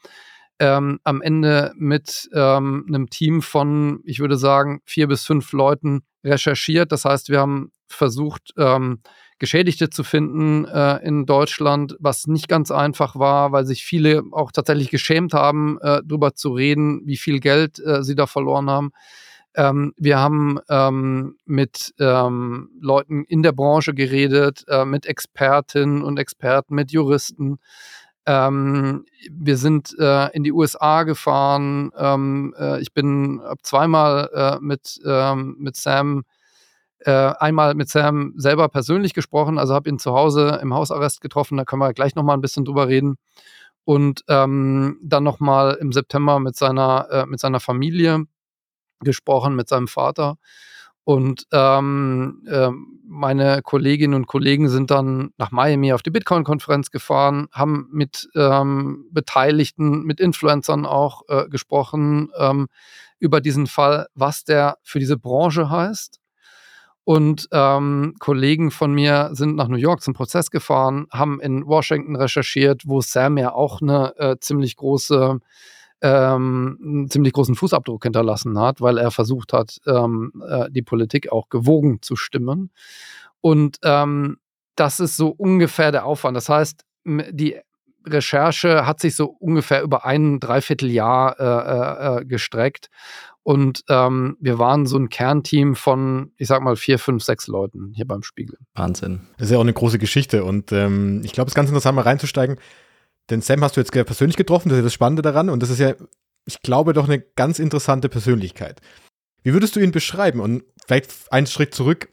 ähm, 0.58 1.00
am 1.02 1.22
Ende 1.22 1.72
mit 1.76 2.28
ähm, 2.32 2.84
einem 2.86 3.10
Team 3.10 3.42
von, 3.42 4.00
ich 4.04 4.20
würde 4.20 4.36
sagen, 4.36 4.80
vier 4.84 5.08
bis 5.08 5.24
fünf 5.24 5.52
Leuten 5.52 6.02
recherchiert. 6.22 6.92
Das 6.92 7.04
heißt, 7.04 7.30
wir 7.30 7.40
haben 7.40 7.72
versucht, 7.88 8.52
ähm, 8.56 9.00
Geschädigte 9.42 9.90
zu 9.90 10.04
finden 10.04 10.66
äh, 10.66 10.98
in 10.98 11.26
Deutschland, 11.26 11.96
was 11.98 12.28
nicht 12.28 12.46
ganz 12.46 12.70
einfach 12.70 13.16
war, 13.16 13.50
weil 13.50 13.66
sich 13.66 13.84
viele 13.84 14.22
auch 14.30 14.52
tatsächlich 14.52 14.88
geschämt 14.88 15.34
haben, 15.34 15.80
äh, 15.80 16.00
darüber 16.04 16.36
zu 16.36 16.52
reden, 16.52 17.00
wie 17.06 17.16
viel 17.16 17.40
Geld 17.40 17.80
äh, 17.80 18.04
sie 18.04 18.14
da 18.14 18.28
verloren 18.28 18.70
haben. 18.70 18.92
Ähm, 19.56 19.94
wir 19.96 20.20
haben 20.20 20.60
ähm, 20.70 21.38
mit 21.44 21.92
ähm, 21.98 22.70
Leuten 22.80 23.24
in 23.24 23.42
der 23.42 23.50
Branche 23.50 23.94
geredet, 23.94 24.64
äh, 24.68 24.84
mit 24.84 25.06
Expertinnen 25.06 26.04
und 26.04 26.20
Experten, 26.20 26.76
mit 26.76 26.92
Juristen. 26.92 27.58
Ähm, 28.26 29.06
wir 29.28 29.56
sind 29.56 29.92
äh, 29.98 30.28
in 30.36 30.44
die 30.44 30.52
USA 30.52 31.02
gefahren. 31.02 31.90
Ähm, 31.98 32.54
äh, 32.56 32.80
ich 32.80 32.94
bin 32.94 33.40
zweimal 33.64 34.30
äh, 34.32 34.64
mit, 34.64 35.00
ähm, 35.04 35.56
mit 35.58 35.74
Sam 35.74 36.22
äh, 37.04 37.34
einmal 37.38 37.74
mit 37.74 37.88
Sam 37.88 38.34
selber 38.36 38.68
persönlich 38.68 39.14
gesprochen, 39.14 39.58
also 39.58 39.74
habe 39.74 39.88
ihn 39.90 39.98
zu 39.98 40.12
Hause 40.12 40.58
im 40.62 40.74
Hausarrest 40.74 41.20
getroffen, 41.20 41.56
da 41.56 41.64
können 41.64 41.82
wir 41.82 41.92
gleich 41.94 42.14
nochmal 42.14 42.36
ein 42.36 42.40
bisschen 42.42 42.64
drüber 42.64 42.88
reden. 42.88 43.16
und 43.84 44.24
ähm, 44.28 44.98
dann 45.02 45.24
nochmal 45.24 45.76
im 45.80 45.92
September 45.92 46.38
mit 46.40 46.56
seiner, 46.56 47.08
äh, 47.10 47.26
mit 47.26 47.40
seiner 47.40 47.60
Familie 47.60 48.26
gesprochen, 49.00 49.56
mit 49.56 49.68
seinem 49.68 49.88
Vater. 49.88 50.36
Und 51.04 51.46
ähm, 51.52 52.44
äh, 52.46 52.70
meine 53.04 53.60
Kolleginnen 53.62 54.14
und 54.14 54.28
Kollegen 54.28 54.68
sind 54.68 54.92
dann 54.92 55.32
nach 55.36 55.50
Miami 55.50 55.92
auf 55.92 56.02
die 56.02 56.12
Bitcoin-Konferenz 56.12 56.92
gefahren, 56.92 57.48
haben 57.50 57.88
mit 57.92 58.28
ähm, 58.36 59.08
Beteiligten, 59.10 60.04
mit 60.04 60.20
Influencern 60.20 60.86
auch 60.86 61.22
äh, 61.28 61.48
gesprochen 61.48 62.30
ähm, 62.38 62.68
über 63.18 63.40
diesen 63.40 63.66
Fall, 63.66 64.06
was 64.14 64.44
der 64.44 64.78
für 64.84 65.00
diese 65.00 65.16
Branche 65.16 65.70
heißt. 65.70 66.21
Und 67.04 67.48
ähm, 67.50 68.14
Kollegen 68.20 68.70
von 68.70 68.92
mir 68.92 69.30
sind 69.32 69.56
nach 69.56 69.68
New 69.68 69.76
York 69.76 70.02
zum 70.02 70.14
Prozess 70.14 70.50
gefahren, 70.50 71.06
haben 71.10 71.40
in 71.40 71.66
Washington 71.66 72.14
recherchiert, 72.14 72.82
wo 72.86 73.00
Sam 73.00 73.38
ja 73.38 73.52
auch 73.52 73.82
eine 73.82 74.14
äh, 74.18 74.36
ziemlich 74.38 74.76
große 74.76 75.40
ähm, 76.02 76.78
einen 76.82 77.10
ziemlich 77.10 77.32
großen 77.32 77.54
Fußabdruck 77.54 78.02
hinterlassen 78.02 78.58
hat, 78.58 78.80
weil 78.80 78.98
er 78.98 79.10
versucht 79.12 79.52
hat, 79.52 79.78
ähm, 79.86 80.32
äh, 80.46 80.68
die 80.70 80.82
Politik 80.82 81.30
auch 81.30 81.48
gewogen 81.48 82.02
zu 82.02 82.16
stimmen. 82.16 82.70
Und 83.40 83.78
ähm, 83.84 84.38
das 84.74 85.00
ist 85.00 85.16
so 85.16 85.28
ungefähr 85.28 85.92
der 85.92 86.04
Aufwand. 86.04 86.36
Das 86.36 86.48
heißt, 86.48 86.84
die 87.04 87.56
Recherche 88.04 88.84
hat 88.86 89.00
sich 89.00 89.14
so 89.14 89.36
ungefähr 89.38 89.82
über 89.82 90.04
ein 90.04 90.40
Dreivierteljahr 90.40 91.38
äh, 91.38 91.44
äh, 91.44 92.20
äh, 92.20 92.24
gestreckt. 92.24 92.88
Und 93.44 93.82
ähm, 93.88 94.36
wir 94.40 94.58
waren 94.58 94.86
so 94.86 94.96
ein 94.96 95.08
Kernteam 95.08 95.74
von, 95.74 96.32
ich 96.36 96.46
sag 96.46 96.62
mal, 96.62 96.76
vier, 96.76 96.98
fünf, 96.98 97.24
sechs 97.24 97.48
Leuten 97.48 97.92
hier 97.94 98.06
beim 98.06 98.22
Spiegel. 98.22 98.56
Wahnsinn. 98.74 99.22
Das 99.36 99.46
ist 99.46 99.52
ja 99.52 99.58
auch 99.58 99.62
eine 99.62 99.72
große 99.72 99.98
Geschichte. 99.98 100.44
Und 100.44 100.70
ähm, 100.70 101.22
ich 101.24 101.32
glaube, 101.32 101.48
es 101.48 101.52
ist 101.52 101.56
ganz 101.56 101.68
interessant, 101.68 101.96
mal 101.96 102.02
reinzusteigen. 102.02 102.58
Den 103.30 103.40
Sam 103.40 103.62
hast 103.62 103.76
du 103.76 103.80
jetzt 103.80 103.92
persönlich 103.92 104.36
getroffen, 104.36 104.68
das 104.68 104.78
ist 104.78 104.84
das 104.84 104.94
Spannende 104.94 105.22
daran. 105.22 105.50
Und 105.50 105.62
das 105.62 105.70
ist 105.70 105.80
ja, 105.80 105.94
ich 106.46 106.60
glaube, 106.62 106.92
doch 106.92 107.08
eine 107.08 107.20
ganz 107.20 107.58
interessante 107.58 108.08
Persönlichkeit. 108.08 108.80
Wie 109.42 109.52
würdest 109.52 109.74
du 109.74 109.80
ihn 109.80 109.92
beschreiben? 109.92 110.38
Und 110.38 110.62
vielleicht 110.86 111.32
einen 111.32 111.46
Schritt 111.48 111.74
zurück. 111.74 112.10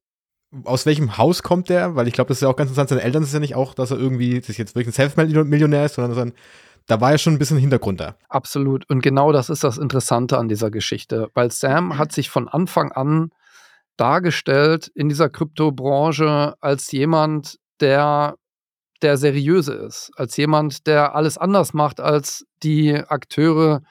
Aus 0.64 0.88
welchem 0.88 1.18
Haus 1.18 1.44
kommt 1.44 1.70
der? 1.70 1.96
Weil 1.96 2.08
ich 2.08 2.14
glaube, 2.14 2.30
das 2.30 2.38
ist 2.38 2.42
ja 2.42 2.48
auch 2.48 2.56
ganz 2.56 2.72
interessant. 2.72 2.90
Seine 2.90 3.04
Eltern 3.04 3.22
ist 3.22 3.34
ja 3.34 3.40
nicht 3.40 3.56
auch, 3.56 3.76
dass 3.76 3.92
er 3.92 4.00
irgendwie, 4.00 4.40
das 4.40 4.50
ist 4.50 4.58
jetzt 4.58 4.74
wirklich 4.74 4.88
ein 4.88 4.94
Self-Millionär 4.94 5.86
ist, 5.86 5.94
sondern 5.94 6.16
dass 6.16 6.26
er 6.26 6.34
da 6.90 7.00
war 7.00 7.12
ja 7.12 7.18
schon 7.20 7.34
ein 7.34 7.40
bisschen 7.40 7.60
Hintergrund 7.60 8.00
da. 8.00 8.16
Absolut. 8.30 8.90
Und 8.90 9.02
genau 9.02 9.32
das 9.32 9.50
ist 9.50 9.64
das 9.64 9.78
Interessante 9.78 10.40
an 10.40 10.50
dieser 10.50 10.72
Geschichte, 10.72 11.30
weil 11.36 11.52
Sam 11.52 12.00
hat 12.00 12.12
sich 12.12 12.30
von 12.30 12.48
Anfang 12.48 12.92
an 12.92 13.30
dargestellt 13.96 14.92
in 14.96 15.08
dieser 15.08 15.30
Kryptobranche 15.30 16.56
als 16.60 16.92
jemand, 16.92 17.60
der 17.80 18.36
der 19.02 19.18
seriöse 19.18 19.74
ist, 19.74 20.12
als 20.18 20.36
jemand, 20.36 20.86
der 20.88 21.16
alles 21.16 21.38
anders 21.38 21.74
macht 21.74 22.02
als 22.02 22.46
die 22.64 22.96
Akteure, 22.96 23.82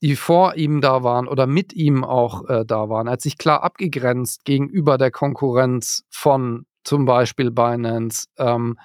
die 0.00 0.16
vor 0.16 0.56
ihm 0.56 0.80
da 0.80 1.04
waren 1.04 1.28
oder 1.28 1.46
mit 1.46 1.72
ihm 1.74 2.02
auch 2.02 2.48
äh, 2.48 2.64
da 2.66 2.88
waren. 2.88 3.06
Er 3.06 3.12
hat 3.12 3.20
sich 3.20 3.38
klar 3.38 3.62
abgegrenzt 3.62 4.44
gegenüber 4.44 4.98
der 4.98 5.12
Konkurrenz 5.12 6.02
von 6.10 6.66
zum 6.82 7.04
Beispiel 7.04 7.50
Binance 7.50 8.26
ähm, 8.38 8.78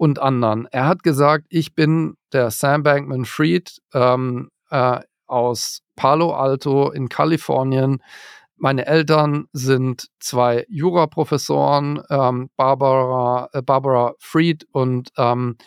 und 0.00 0.18
anderen. 0.18 0.66
Er 0.70 0.86
hat 0.86 1.02
gesagt, 1.02 1.44
ich 1.50 1.74
bin 1.74 2.16
der 2.32 2.50
Sam 2.50 2.82
Bankman 2.82 3.26
Fried 3.26 3.82
ähm, 3.92 4.48
äh, 4.70 5.00
aus 5.26 5.82
Palo 5.94 6.32
Alto 6.32 6.88
in 6.90 7.10
Kalifornien. 7.10 8.02
Meine 8.56 8.86
Eltern 8.86 9.48
sind 9.52 10.08
zwei 10.18 10.64
Juraprofessoren, 10.70 12.02
ähm, 12.08 12.48
Barbara, 12.56 13.50
äh, 13.52 13.60
Barbara 13.60 14.14
Fried 14.18 14.66
und 14.72 15.10
ähm, 15.18 15.58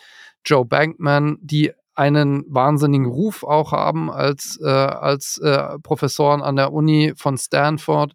Joe 0.44 0.64
Bankman, 0.64 1.38
die 1.40 1.70
einen 1.94 2.44
wahnsinnigen 2.48 3.06
Ruf 3.06 3.44
auch 3.44 3.70
haben 3.70 4.10
als, 4.10 4.58
äh, 4.60 4.68
als 4.68 5.38
äh, 5.38 5.78
Professoren 5.78 6.42
an 6.42 6.56
der 6.56 6.72
Uni 6.72 7.12
von 7.16 7.38
Stanford. 7.38 8.14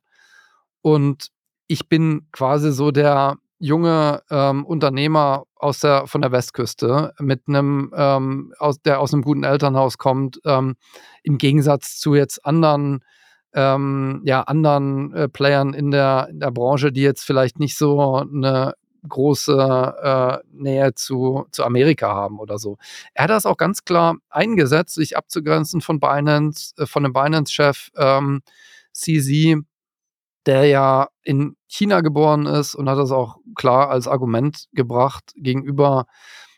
Und 0.81 1.29
ich 1.67 1.87
bin 1.87 2.27
quasi 2.33 2.73
so 2.73 2.91
der 2.91 3.37
junge 3.59 4.23
ähm, 4.31 4.65
Unternehmer 4.65 5.43
aus 5.55 5.79
der, 5.79 6.07
von 6.07 6.21
der 6.21 6.31
Westküste 6.31 7.13
mit 7.19 7.43
einem, 7.47 7.93
ähm, 7.95 8.53
aus, 8.57 8.81
der 8.81 8.99
aus 8.99 9.13
einem 9.13 9.23
guten 9.23 9.43
Elternhaus 9.43 9.97
kommt, 9.97 10.39
ähm, 10.45 10.75
im 11.23 11.37
Gegensatz 11.37 11.99
zu 11.99 12.15
jetzt 12.15 12.45
anderen 12.45 13.03
ähm, 13.53 14.21
ja, 14.25 14.41
anderen 14.43 15.13
äh, 15.13 15.27
Playern 15.27 15.73
in 15.73 15.91
der, 15.91 16.27
in 16.29 16.39
der 16.39 16.51
Branche, 16.51 16.91
die 16.91 17.01
jetzt 17.01 17.23
vielleicht 17.23 17.59
nicht 17.59 17.77
so 17.77 18.17
eine 18.17 18.73
große 19.07 19.95
äh, 20.01 20.37
Nähe 20.51 20.93
zu, 20.93 21.45
zu 21.51 21.63
Amerika 21.63 22.13
haben 22.13 22.39
oder 22.39 22.59
so. 22.59 22.77
Er 23.13 23.23
hat 23.23 23.29
das 23.29 23.45
auch 23.45 23.57
ganz 23.57 23.85
klar 23.85 24.17
eingesetzt, 24.29 24.95
sich 24.95 25.17
abzugrenzen 25.17 25.81
von 25.81 25.99
Binance, 25.99 26.73
äh, 26.77 26.85
von 26.85 27.03
dem 27.03 27.13
Binance-Chef 27.13 27.89
ähm, 27.97 28.41
CZ, 28.91 29.63
der 30.45 30.65
ja 30.65 31.09
in 31.23 31.55
China 31.67 32.01
geboren 32.01 32.45
ist 32.45 32.75
und 32.75 32.89
hat 32.89 32.97
das 32.97 33.11
auch 33.11 33.37
klar 33.55 33.89
als 33.89 34.07
Argument 34.07 34.65
gebracht 34.73 35.31
gegenüber 35.35 36.05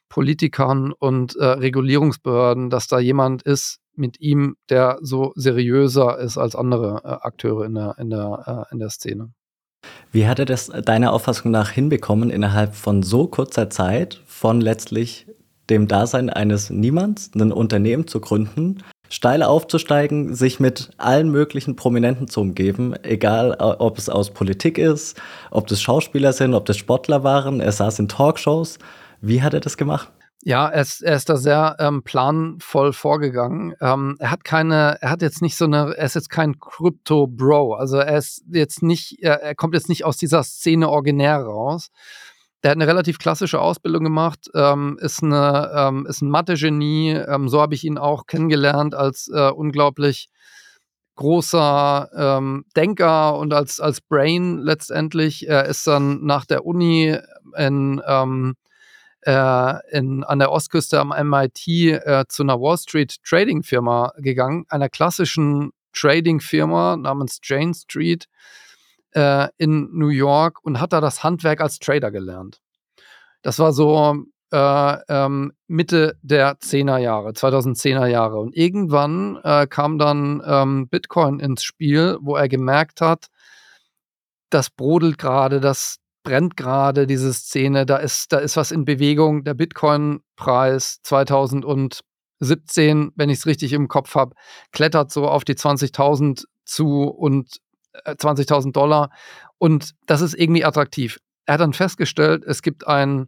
Politikern 0.09 0.91
und 0.91 1.35
äh, 1.37 1.45
Regulierungsbehörden, 1.45 2.69
dass 2.69 2.87
da 2.87 2.99
jemand 2.99 3.43
ist, 3.43 3.79
mit 3.95 4.19
ihm, 4.19 4.55
der 4.69 4.97
so 5.01 5.33
seriöser 5.35 6.19
ist 6.19 6.37
als 6.37 6.55
andere 6.55 7.01
äh, 7.03 7.07
Akteure 7.07 7.65
in 7.65 7.75
der, 7.75 7.95
in, 7.97 8.09
der, 8.09 8.67
äh, 8.69 8.73
in 8.73 8.79
der 8.79 8.89
Szene. 8.89 9.31
Wie 10.11 10.27
hat 10.27 10.39
er 10.39 10.45
das 10.45 10.67
deiner 10.67 11.13
Auffassung 11.13 11.51
nach 11.51 11.71
hinbekommen, 11.71 12.29
innerhalb 12.29 12.75
von 12.75 13.03
so 13.03 13.27
kurzer 13.27 13.69
Zeit 13.69 14.21
von 14.25 14.61
letztlich 14.61 15.27
dem 15.69 15.87
Dasein 15.87 16.29
eines 16.29 16.69
Niemands 16.69 17.31
ein 17.33 17.51
Unternehmen 17.51 18.07
zu 18.07 18.19
gründen, 18.19 18.83
steil 19.11 19.43
aufzusteigen, 19.43 20.33
sich 20.33 20.59
mit 20.59 20.89
allen 20.97 21.29
möglichen 21.29 21.75
Prominenten 21.75 22.27
zu 22.27 22.41
umgeben, 22.41 22.95
egal 23.03 23.51
äh, 23.59 23.63
ob 23.63 23.97
es 23.97 24.09
aus 24.09 24.31
Politik 24.31 24.77
ist, 24.77 25.21
ob 25.51 25.67
das 25.67 25.81
Schauspieler 25.81 26.33
sind, 26.33 26.55
ob 26.55 26.65
das 26.65 26.77
Sportler 26.77 27.23
waren, 27.23 27.59
er 27.59 27.73
saß 27.73 27.99
in 27.99 28.07
Talkshows. 28.07 28.79
Wie 29.19 29.43
hat 29.43 29.53
er 29.53 29.59
das 29.59 29.77
gemacht? 29.77 30.09
Ja, 30.43 30.67
er 30.67 30.81
ist, 30.81 31.03
er 31.03 31.15
ist 31.15 31.29
da 31.29 31.37
sehr 31.37 31.75
ähm, 31.77 32.01
planvoll 32.01 32.93
vorgegangen. 32.93 33.75
Ähm, 33.79 34.15
er 34.17 34.31
hat 34.31 34.43
keine, 34.43 34.97
er 34.99 35.11
hat 35.11 35.21
jetzt 35.21 35.43
nicht 35.43 35.55
so 35.55 35.65
eine, 35.65 35.93
er 35.95 36.05
ist 36.05 36.15
jetzt 36.15 36.31
kein 36.31 36.59
Crypto-Bro. 36.59 37.75
Also 37.75 37.97
er 37.97 38.17
ist 38.17 38.43
jetzt 38.51 38.81
nicht, 38.81 39.21
er, 39.21 39.43
er, 39.43 39.53
kommt 39.53 39.75
jetzt 39.75 39.89
nicht 39.89 40.03
aus 40.03 40.17
dieser 40.17 40.41
Szene 40.43 40.89
originär 40.89 41.37
raus. 41.37 41.91
Der 42.63 42.71
hat 42.71 42.77
eine 42.77 42.87
relativ 42.87 43.17
klassische 43.17 43.59
Ausbildung 43.59 44.03
gemacht, 44.03 44.49
ähm, 44.53 44.97
ist, 45.01 45.23
eine, 45.23 45.71
ähm, 45.75 46.05
ist 46.05 46.21
ein 46.21 46.29
Mathe-Genie. 46.29 47.11
Ähm, 47.11 47.49
so 47.49 47.59
habe 47.59 47.73
ich 47.73 47.83
ihn 47.83 47.97
auch 47.97 48.27
kennengelernt 48.27 48.93
als 48.93 49.29
äh, 49.33 49.49
unglaublich 49.49 50.29
großer 51.15 52.09
ähm, 52.15 52.65
Denker 52.75 53.37
und 53.37 53.53
als, 53.53 53.79
als 53.79 54.01
Brain 54.01 54.59
letztendlich. 54.59 55.47
Er 55.47 55.65
ist 55.65 55.85
dann 55.87 56.23
nach 56.23 56.45
der 56.45 56.65
Uni 56.65 57.17
in 57.57 58.01
äh, 59.23 59.97
in, 59.97 60.23
an 60.23 60.39
der 60.39 60.51
Ostküste 60.51 60.99
am 60.99 61.09
MIT 61.09 61.67
äh, 61.67 62.25
zu 62.27 62.43
einer 62.43 62.59
Wall 62.59 62.77
Street 62.77 63.17
Trading 63.23 63.63
Firma 63.63 64.13
gegangen, 64.17 64.65
einer 64.69 64.89
klassischen 64.89 65.71
Trading 65.93 66.39
Firma 66.39 66.97
namens 66.97 67.39
Jane 67.43 67.73
Street 67.73 68.27
äh, 69.13 69.47
in 69.57 69.89
New 69.93 70.09
York 70.09 70.63
und 70.63 70.79
hat 70.79 70.93
da 70.93 71.01
das 71.01 71.23
Handwerk 71.23 71.61
als 71.61 71.79
Trader 71.79 72.11
gelernt. 72.11 72.61
Das 73.41 73.59
war 73.59 73.73
so 73.73 74.25
äh, 74.51 74.97
ähm, 75.09 75.53
Mitte 75.67 76.17
der 76.21 76.59
10er 76.59 76.97
Jahre, 76.97 77.31
2010er 77.31 78.07
Jahre. 78.07 78.39
Und 78.39 78.55
irgendwann 78.55 79.39
äh, 79.43 79.67
kam 79.67 79.97
dann 79.97 80.41
ähm, 80.45 80.87
Bitcoin 80.89 81.39
ins 81.39 81.63
Spiel, 81.63 82.17
wo 82.21 82.35
er 82.35 82.49
gemerkt 82.49 83.01
hat, 83.01 83.27
das 84.49 84.69
brodelt 84.69 85.17
gerade, 85.17 85.61
das, 85.61 86.01
brennt 86.23 86.57
gerade 86.57 87.07
diese 87.07 87.33
Szene, 87.33 87.85
da 87.85 87.97
ist, 87.97 88.31
da 88.31 88.39
ist 88.39 88.57
was 88.57 88.71
in 88.71 88.85
Bewegung. 88.85 89.43
Der 89.43 89.53
Bitcoin-Preis 89.53 90.99
2017, 91.03 93.11
wenn 93.15 93.29
ich 93.29 93.39
es 93.39 93.45
richtig 93.45 93.73
im 93.73 93.87
Kopf 93.87 94.15
habe, 94.15 94.35
klettert 94.71 95.11
so 95.11 95.27
auf 95.27 95.43
die 95.43 95.55
20.000 95.55 96.45
zu 96.65 97.03
und 97.03 97.57
20.000 98.05 98.71
Dollar. 98.71 99.09
Und 99.57 99.91
das 100.05 100.21
ist 100.21 100.33
irgendwie 100.33 100.65
attraktiv. 100.65 101.19
Er 101.45 101.55
hat 101.55 101.61
dann 101.61 101.73
festgestellt, 101.73 102.43
es 102.45 102.61
gibt 102.61 102.87
einen 102.87 103.27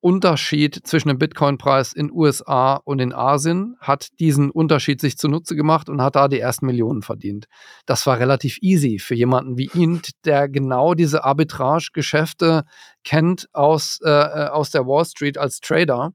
Unterschied 0.00 0.80
zwischen 0.86 1.08
dem 1.08 1.18
Bitcoin-Preis 1.18 1.92
in 1.92 2.10
USA 2.10 2.76
und 2.76 3.00
in 3.00 3.12
Asien, 3.12 3.76
hat 3.80 4.08
diesen 4.18 4.50
Unterschied 4.50 5.00
sich 5.00 5.18
zunutze 5.18 5.54
gemacht 5.54 5.90
und 5.90 6.00
hat 6.00 6.16
da 6.16 6.28
die 6.28 6.40
ersten 6.40 6.66
Millionen 6.66 7.02
verdient. 7.02 7.46
Das 7.84 8.06
war 8.06 8.18
relativ 8.18 8.58
easy 8.62 8.98
für 8.98 9.14
jemanden 9.14 9.58
wie 9.58 9.70
ihn, 9.74 10.00
der 10.24 10.48
genau 10.48 10.94
diese 10.94 11.24
Arbitrage-Geschäfte 11.24 12.64
kennt 13.04 13.48
aus, 13.52 13.98
äh, 14.02 14.08
äh, 14.10 14.48
aus 14.48 14.70
der 14.70 14.86
Wall 14.86 15.04
Street 15.04 15.36
als 15.36 15.60
Trader. 15.60 16.12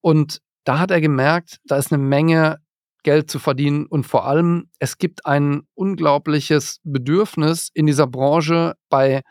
Und 0.00 0.40
da 0.64 0.78
hat 0.78 0.90
er 0.90 1.02
gemerkt, 1.02 1.58
da 1.64 1.76
ist 1.76 1.92
eine 1.92 2.02
Menge 2.02 2.58
Geld 3.02 3.30
zu 3.30 3.38
verdienen 3.38 3.86
und 3.86 4.04
vor 4.04 4.26
allem, 4.26 4.70
es 4.78 4.98
gibt 4.98 5.26
ein 5.26 5.62
unglaubliches 5.74 6.80
Bedürfnis 6.84 7.70
in 7.74 7.86
dieser 7.86 8.06
Branche 8.06 8.74
bei 8.88 9.22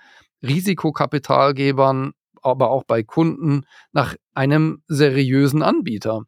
Risikokapitalgebern 0.43 2.13
aber 2.41 2.69
auch 2.69 2.83
bei 2.83 3.03
Kunden 3.03 3.65
nach 3.91 4.15
einem 4.33 4.83
seriösen 4.87 5.61
Anbieter. 5.63 6.23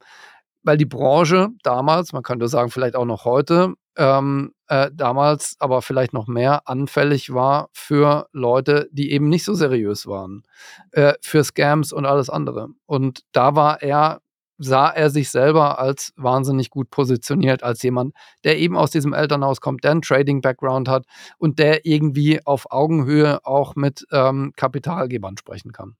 weil 0.63 0.77
die 0.77 0.85
Branche 0.85 1.49
damals, 1.63 2.13
man 2.13 2.21
könnte 2.21 2.47
sagen, 2.47 2.69
vielleicht 2.69 2.95
auch 2.95 3.05
noch 3.05 3.25
heute, 3.25 3.73
ähm, 3.97 4.53
äh, 4.67 4.91
damals 4.93 5.55
aber 5.59 5.81
vielleicht 5.81 6.13
noch 6.13 6.27
mehr 6.27 6.67
anfällig 6.67 7.33
war 7.33 7.69
für 7.73 8.27
Leute, 8.31 8.87
die 8.91 9.11
eben 9.11 9.27
nicht 9.27 9.43
so 9.43 9.55
seriös 9.55 10.05
waren, 10.05 10.43
äh, 10.91 11.13
für 11.21 11.43
Scams 11.43 11.91
und 11.91 12.05
alles 12.05 12.29
andere. 12.29 12.67
Und 12.85 13.21
da 13.31 13.55
war 13.55 13.81
er, 13.81 14.21
sah 14.61 14.89
er 14.89 15.09
sich 15.09 15.29
selber 15.29 15.79
als 15.79 16.13
wahnsinnig 16.15 16.69
gut 16.69 16.89
positioniert, 16.89 17.63
als 17.63 17.81
jemand, 17.83 18.13
der 18.43 18.57
eben 18.57 18.77
aus 18.77 18.91
diesem 18.91 19.13
Elternhaus 19.13 19.61
kommt, 19.61 19.83
der 19.83 19.91
einen 19.91 20.01
Trading-Background 20.01 20.87
hat 20.87 21.05
und 21.37 21.59
der 21.59 21.85
irgendwie 21.85 22.45
auf 22.45 22.71
Augenhöhe 22.71 23.45
auch 23.45 23.75
mit 23.75 24.05
ähm, 24.11 24.53
Kapitalgebern 24.55 25.37
sprechen 25.37 25.71
kann. 25.71 25.95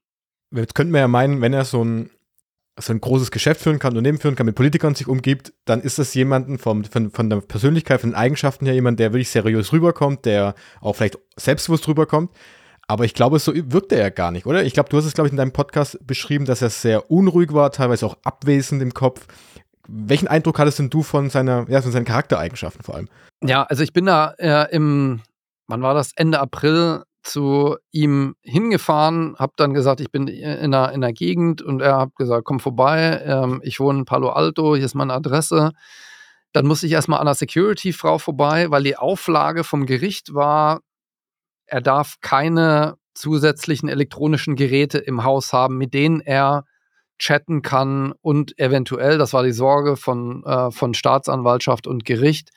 Jetzt 0.54 0.74
könnten 0.74 0.92
wir 0.92 1.00
ja 1.00 1.08
meinen, 1.08 1.40
wenn 1.40 1.52
er 1.52 1.64
so 1.64 1.84
ein 1.84 2.10
so 2.78 2.92
ein 2.92 3.00
großes 3.00 3.30
Geschäft 3.30 3.60
führen 3.60 3.78
kann, 3.78 3.92
Unternehmen 3.92 4.18
führen 4.18 4.34
kann, 4.34 4.46
mit 4.46 4.54
Politikern 4.54 4.94
sich 4.94 5.06
umgibt, 5.06 5.52
dann 5.66 5.82
ist 5.82 5.98
das 5.98 6.14
jemanden 6.14 6.58
vom, 6.58 6.84
von, 6.84 7.10
von 7.10 7.28
der 7.28 7.42
Persönlichkeit, 7.42 8.00
von 8.00 8.10
den 8.10 8.16
Eigenschaften 8.16 8.64
her 8.64 8.74
jemand, 8.74 8.98
der 8.98 9.12
wirklich 9.12 9.28
seriös 9.28 9.72
rüberkommt, 9.72 10.24
der 10.24 10.54
auch 10.80 10.96
vielleicht 10.96 11.18
selbstbewusst 11.36 11.86
rüberkommt. 11.86 12.30
Aber 12.92 13.06
ich 13.06 13.14
glaube, 13.14 13.38
so 13.38 13.54
wirkt 13.54 13.90
er 13.90 14.10
gar 14.10 14.30
nicht, 14.30 14.44
oder? 14.44 14.64
Ich 14.64 14.74
glaube, 14.74 14.90
du 14.90 14.98
hast 14.98 15.06
es, 15.06 15.14
glaube 15.14 15.26
ich, 15.26 15.32
in 15.32 15.38
deinem 15.38 15.54
Podcast 15.54 15.98
beschrieben, 16.06 16.44
dass 16.44 16.60
er 16.60 16.68
sehr 16.68 17.10
unruhig 17.10 17.54
war, 17.54 17.72
teilweise 17.72 18.04
auch 18.04 18.18
abwesend 18.22 18.82
im 18.82 18.92
Kopf. 18.92 19.26
Welchen 19.88 20.28
Eindruck 20.28 20.58
hattest 20.58 20.78
denn 20.78 20.90
du 20.90 21.02
von 21.02 21.30
seiner, 21.30 21.64
ja, 21.70 21.80
von 21.80 21.90
seinen 21.90 22.04
Charaktereigenschaften 22.04 22.84
vor 22.84 22.96
allem? 22.96 23.08
Ja, 23.42 23.62
also 23.62 23.82
ich 23.82 23.94
bin 23.94 24.04
da 24.04 24.34
äh, 24.36 24.70
im, 24.76 25.22
wann 25.68 25.80
war 25.80 25.94
das? 25.94 26.12
Ende 26.16 26.38
April 26.38 27.04
zu 27.22 27.78
ihm 27.92 28.34
hingefahren, 28.42 29.36
habe 29.38 29.54
dann 29.56 29.72
gesagt, 29.72 30.02
ich 30.02 30.10
bin 30.10 30.28
in 30.28 30.44
einer, 30.44 30.92
in 30.92 31.02
einer 31.02 31.14
Gegend 31.14 31.62
und 31.62 31.80
er 31.80 31.96
hat 31.96 32.14
gesagt, 32.16 32.44
komm 32.44 32.60
vorbei, 32.60 33.22
ähm, 33.24 33.62
ich 33.64 33.80
wohne 33.80 34.00
in 34.00 34.04
Palo 34.04 34.28
Alto, 34.28 34.76
hier 34.76 34.84
ist 34.84 34.94
meine 34.94 35.14
Adresse. 35.14 35.72
Dann 36.52 36.66
musste 36.66 36.86
ich 36.86 36.92
erstmal 36.92 37.20
an 37.20 37.26
der 37.26 37.36
Security-Frau 37.36 38.18
vorbei, 38.18 38.70
weil 38.70 38.82
die 38.82 38.98
Auflage 38.98 39.64
vom 39.64 39.86
Gericht 39.86 40.34
war, 40.34 40.80
er 41.72 41.80
darf 41.80 42.16
keine 42.20 42.98
zusätzlichen 43.14 43.88
elektronischen 43.88 44.56
Geräte 44.56 44.98
im 44.98 45.24
Haus 45.24 45.54
haben, 45.54 45.78
mit 45.78 45.94
denen 45.94 46.20
er 46.20 46.66
chatten 47.18 47.62
kann 47.62 48.12
und 48.20 48.58
eventuell, 48.58 49.16
das 49.16 49.32
war 49.32 49.42
die 49.42 49.52
Sorge 49.52 49.96
von, 49.96 50.44
äh, 50.44 50.70
von 50.70 50.92
Staatsanwaltschaft 50.92 51.86
und 51.86 52.04
Gericht, 52.04 52.50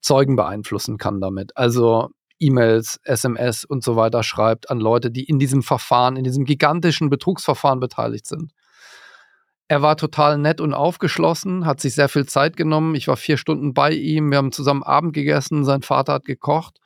Zeugen 0.00 0.34
beeinflussen 0.34 0.98
kann 0.98 1.20
damit. 1.20 1.56
Also 1.56 2.08
E-Mails, 2.40 2.98
SMS 3.04 3.64
und 3.64 3.84
so 3.84 3.94
weiter 3.94 4.24
schreibt 4.24 4.68
an 4.68 4.80
Leute, 4.80 5.12
die 5.12 5.24
in 5.24 5.38
diesem 5.38 5.62
Verfahren, 5.62 6.16
in 6.16 6.24
diesem 6.24 6.44
gigantischen 6.44 7.08
Betrugsverfahren 7.08 7.78
beteiligt 7.78 8.26
sind. 8.26 8.50
Er 9.68 9.80
war 9.82 9.96
total 9.96 10.38
nett 10.38 10.60
und 10.60 10.74
aufgeschlossen, 10.74 11.66
hat 11.66 11.80
sich 11.80 11.94
sehr 11.94 12.08
viel 12.08 12.26
Zeit 12.26 12.56
genommen. 12.56 12.96
Ich 12.96 13.06
war 13.06 13.16
vier 13.16 13.36
Stunden 13.36 13.74
bei 13.74 13.92
ihm, 13.92 14.30
wir 14.30 14.38
haben 14.38 14.50
zusammen 14.50 14.82
Abend 14.82 15.12
gegessen, 15.12 15.64
sein 15.64 15.82
Vater 15.82 16.14
hat 16.14 16.24
gekocht 16.24 16.80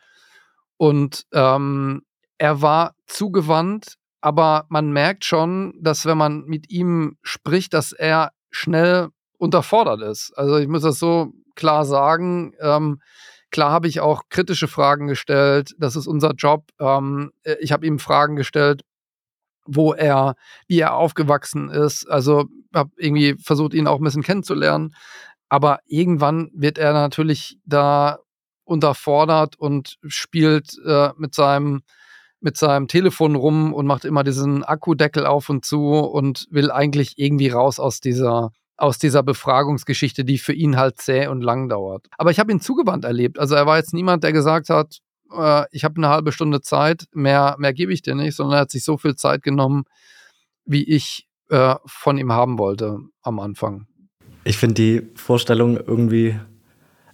und 0.81 1.27
ähm, 1.35 2.01
er 2.39 2.63
war 2.63 2.95
zugewandt, 3.07 3.97
aber 4.23 4.65
man 4.71 4.93
merkt 4.93 5.27
schon, 5.27 5.75
dass 5.79 6.07
wenn 6.07 6.17
man 6.17 6.45
mit 6.47 6.71
ihm 6.71 7.19
spricht, 7.23 7.75
dass 7.75 7.93
er 7.93 8.33
schnell 8.51 9.09
unterfordert 9.37 10.01
ist. 10.01 10.33
Also 10.37 10.57
ich 10.57 10.69
muss 10.69 10.81
das 10.81 10.99
so 10.99 11.33
klar 11.55 11.85
sagen. 11.85 12.55
Ähm, 12.61 13.01
Klar 13.51 13.73
habe 13.73 13.89
ich 13.89 14.01
auch 14.01 14.23
kritische 14.29 14.69
Fragen 14.69 15.09
gestellt. 15.09 15.75
Das 15.79 15.97
ist 15.97 16.07
unser 16.07 16.35
Job. 16.35 16.69
Ähm, 16.79 17.33
äh, 17.43 17.57
ich 17.61 17.73
habe 17.73 17.85
ihm 17.85 17.99
Fragen 17.99 18.37
gestellt, 18.37 18.83
wo 19.67 19.93
er, 19.93 20.35
wie 20.69 20.79
er 20.79 20.95
aufgewachsen 20.95 21.69
ist. 21.69 22.09
Also 22.09 22.47
habe 22.73 22.91
irgendwie 22.97 23.35
versucht, 23.43 23.75
ihn 23.75 23.89
auch 23.89 23.99
ein 23.99 24.05
bisschen 24.05 24.23
kennenzulernen. 24.23 24.95
Aber 25.49 25.81
irgendwann 25.87 26.51
wird 26.55 26.79
er 26.79 26.93
natürlich 26.93 27.59
da 27.65 28.21
unterfordert 28.71 29.57
und 29.59 29.99
spielt 30.07 30.79
äh, 30.87 31.11
mit 31.17 31.35
seinem 31.35 31.83
mit 32.43 32.57
seinem 32.57 32.89
Telefon 32.89 33.35
rum 33.35 33.75
und 33.75 33.85
macht 33.85 34.07
immer 34.07 34.25
diesen 34.25 34.65
Akkudeckel 34.65 35.27
auf 35.27 35.51
und 35.51 35.63
zu 35.67 35.91
und 35.91 36.47
will 36.51 36.71
eigentlich 36.71 37.19
irgendwie 37.19 37.49
raus 37.49 37.79
aus 37.79 38.01
dieser 38.01 38.53
aus 38.79 38.99
dieser 38.99 39.23
Befragungsgeschichte, 39.23 40.25
die 40.25 40.39
für 40.39 40.55
ihn 40.55 40.79
halt 40.79 40.99
zäh 40.99 41.27
und 41.27 41.43
lang 41.43 41.69
dauert. 41.69 42.07
Aber 42.17 42.31
ich 42.31 42.39
habe 42.39 42.51
ihn 42.51 42.63
zugewandt 42.63 43.05
erlebt. 43.05 43.39
Also 43.39 43.55
er 43.55 43.67
war 43.67 43.77
jetzt 43.77 43.93
niemand, 43.93 44.25
der 44.25 44.33
gesagt 44.33 44.71
hat, 44.71 45.01
äh, 45.37 45.65
ich 45.71 45.85
habe 45.85 45.97
eine 45.97 46.09
halbe 46.09 46.33
Stunde 46.33 46.63
Zeit, 46.63 47.05
mehr, 47.13 47.57
mehr 47.59 47.75
gebe 47.75 47.93
ich 47.93 48.01
dir 48.01 48.15
nicht, 48.15 48.37
sondern 48.37 48.57
er 48.57 48.61
hat 48.63 48.71
sich 48.71 48.85
so 48.85 48.97
viel 48.97 49.17
Zeit 49.17 49.43
genommen, 49.43 49.85
wie 50.65 50.85
ich 50.85 51.27
äh, 51.51 51.75
von 51.85 52.17
ihm 52.17 52.33
haben 52.33 52.59
wollte 52.59 53.01
am 53.21 53.39
Anfang. 53.39 53.87
Ich 54.45 54.57
finde 54.57 54.75
die 54.75 55.03
Vorstellung 55.15 55.77
irgendwie 55.77 56.41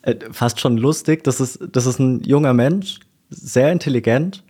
äh, 0.06 0.16
fast 0.32 0.60
schon 0.60 0.76
lustig. 0.78 1.24
Das 1.24 1.40
ist, 1.40 1.58
das 1.72 1.86
ist 1.86 1.98
ein 1.98 2.22
junger 2.22 2.54
Mensch, 2.54 3.00
sehr 3.28 3.70
intelligent, 3.72 4.44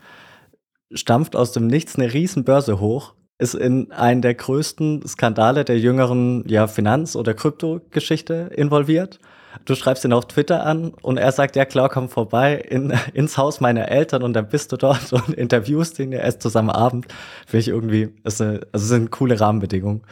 stampft 0.92 1.35
aus 1.35 1.53
dem 1.53 1.66
Nichts 1.66 1.97
eine 1.97 2.12
Riesenbörse 2.12 2.81
hoch 2.81 3.14
ist 3.38 3.55
in 3.55 3.92
einen 3.92 4.23
der 4.23 4.35
größten 4.35 5.07
Skandale 5.07 5.64
der 5.64 5.79
jüngeren 5.79 6.45
ja, 6.49 6.66
Finanz- 6.66 7.16
oder 7.16 7.35
Kryptogeschichte 7.35 8.51
involviert. 8.55 9.19
Du 9.64 9.75
schreibst 9.75 10.05
ihn 10.05 10.12
auf 10.12 10.27
Twitter 10.27 10.64
an 10.64 10.92
und 11.03 11.16
er 11.16 11.33
sagt, 11.33 11.57
ja 11.57 11.64
klar, 11.64 11.88
komm 11.88 12.09
vorbei 12.09 12.57
in, 12.57 12.92
ins 13.14 13.37
Haus 13.37 13.61
meiner 13.61 13.88
Eltern 13.88 14.23
und 14.23 14.33
dann 14.33 14.49
bist 14.49 14.73
du 14.73 14.77
dort 14.77 15.12
und 15.12 15.31
interviewst 15.35 15.99
ihn, 15.99 16.12
ihr 16.12 16.23
esst 16.23 16.42
zusammen 16.42 16.71
Abend. 16.71 17.07
Finde 17.47 17.61
ich 17.61 17.69
irgendwie, 17.69 18.09
ist 18.25 18.40
eine, 18.40 18.61
also 18.73 18.87
sind 18.87 19.11
coole 19.11 19.38
Rahmenbedingungen. 19.38 20.03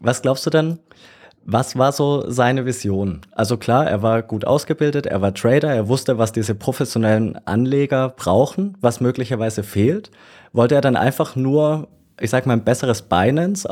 Was 0.00 0.20
glaubst 0.20 0.44
du 0.44 0.50
denn, 0.50 0.78
was 1.44 1.76
war 1.76 1.92
so 1.92 2.30
seine 2.30 2.64
Vision? 2.66 3.20
Also 3.32 3.56
klar, 3.56 3.86
er 3.86 4.02
war 4.02 4.22
gut 4.22 4.44
ausgebildet, 4.44 5.06
er 5.06 5.20
war 5.20 5.34
Trader, 5.34 5.72
er 5.74 5.88
wusste, 5.88 6.18
was 6.18 6.32
diese 6.32 6.54
professionellen 6.54 7.36
Anleger 7.46 8.10
brauchen, 8.10 8.76
was 8.80 9.00
möglicherweise 9.00 9.62
fehlt. 9.62 10.10
Wollte 10.52 10.74
er 10.74 10.80
dann 10.80 10.96
einfach 10.96 11.36
nur 11.36 11.88
ich 12.22 12.30
sag 12.30 12.46
mal, 12.46 12.54
ein 12.54 12.64
besseres 12.64 13.02
Binance 13.02 13.68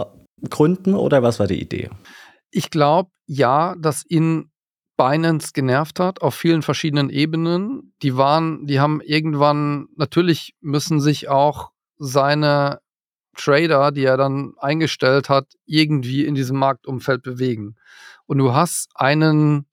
gründen 0.48 0.94
oder 0.94 1.22
was 1.22 1.38
war 1.38 1.46
die 1.46 1.60
Idee? 1.60 1.90
Ich 2.50 2.70
glaube, 2.70 3.10
ja, 3.26 3.74
dass 3.78 4.04
ihn 4.08 4.50
Binance 4.96 5.52
genervt 5.54 6.00
hat 6.00 6.20
auf 6.20 6.34
vielen 6.34 6.62
verschiedenen 6.62 7.08
Ebenen. 7.08 7.94
Die 8.02 8.16
waren, 8.16 8.66
die 8.66 8.80
haben 8.80 9.00
irgendwann, 9.00 9.86
natürlich 9.96 10.54
müssen 10.60 11.00
sich 11.00 11.28
auch 11.28 11.70
seine 11.98 12.80
Trader, 13.36 13.92
die 13.92 14.04
er 14.04 14.16
dann 14.16 14.54
eingestellt 14.58 15.28
hat, 15.28 15.46
irgendwie 15.66 16.24
in 16.24 16.34
diesem 16.34 16.58
Marktumfeld 16.58 17.22
bewegen. 17.22 17.76
Und 18.26 18.38
du 18.38 18.54
hast 18.54 18.90
einen, 18.94 19.66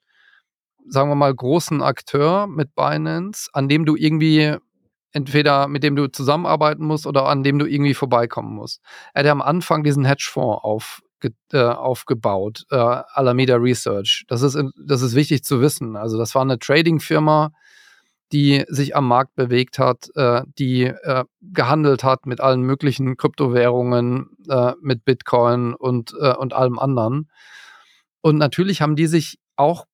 sagen 0.87 1.09
wir 1.09 1.15
mal, 1.15 1.33
großen 1.33 1.81
Akteur 1.81 2.47
mit 2.47 2.75
Binance, 2.75 3.49
an 3.53 3.69
dem 3.69 3.85
du 3.85 3.95
irgendwie 3.95 4.57
entweder 5.11 5.67
mit 5.67 5.83
dem 5.83 5.95
du 5.95 6.07
zusammenarbeiten 6.07 6.85
musst 6.85 7.07
oder 7.07 7.27
an 7.27 7.43
dem 7.43 7.59
du 7.59 7.65
irgendwie 7.65 7.93
vorbeikommen 7.93 8.53
musst. 8.55 8.81
Er 9.13 9.23
hat 9.23 9.31
am 9.31 9.41
Anfang 9.41 9.83
diesen 9.83 10.05
Hedgefonds 10.05 10.63
auf, 10.63 11.01
äh, 11.51 11.59
aufgebaut, 11.59 12.65
äh, 12.69 12.75
Alameda 12.75 13.55
Research. 13.55 14.25
Das 14.27 14.41
ist, 14.41 14.57
das 14.85 15.01
ist 15.01 15.15
wichtig 15.15 15.43
zu 15.43 15.61
wissen. 15.61 15.95
Also 15.95 16.17
das 16.17 16.35
war 16.35 16.43
eine 16.43 16.59
Trading-Firma, 16.59 17.51
die 18.31 18.65
sich 18.67 18.95
am 18.95 19.07
Markt 19.07 19.35
bewegt 19.35 19.79
hat, 19.79 20.09
äh, 20.15 20.43
die 20.57 20.83
äh, 20.83 21.25
gehandelt 21.41 22.03
hat 22.03 22.25
mit 22.25 22.41
allen 22.41 22.61
möglichen 22.61 23.17
Kryptowährungen, 23.17 24.37
äh, 24.49 24.73
mit 24.81 25.05
Bitcoin 25.05 25.73
und, 25.73 26.13
äh, 26.19 26.33
und 26.33 26.53
allem 26.53 26.79
anderen. 26.79 27.29
Und 28.21 28.37
natürlich 28.37 28.81
haben 28.81 28.95
die 28.95 29.07
sich 29.07 29.39
auch 29.55 29.85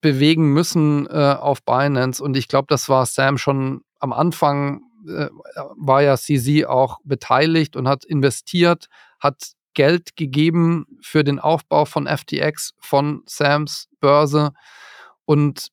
bewegen 0.00 0.52
müssen 0.52 1.06
äh, 1.06 1.36
auf 1.38 1.62
Binance. 1.64 2.22
Und 2.22 2.36
ich 2.36 2.48
glaube, 2.48 2.66
das 2.68 2.88
war 2.88 3.06
Sam 3.06 3.38
schon 3.38 3.82
am 3.98 4.12
Anfang 4.12 4.82
äh, 5.06 5.28
war 5.76 6.02
ja 6.02 6.16
CZ 6.16 6.64
auch 6.66 6.98
beteiligt 7.04 7.76
und 7.76 7.88
hat 7.88 8.04
investiert, 8.04 8.86
hat 9.20 9.52
Geld 9.74 10.16
gegeben 10.16 10.86
für 11.02 11.22
den 11.22 11.38
Aufbau 11.38 11.84
von 11.84 12.06
FTX, 12.06 12.72
von 12.80 13.22
Sams 13.26 13.88
Börse. 14.00 14.52
Und 15.24 15.68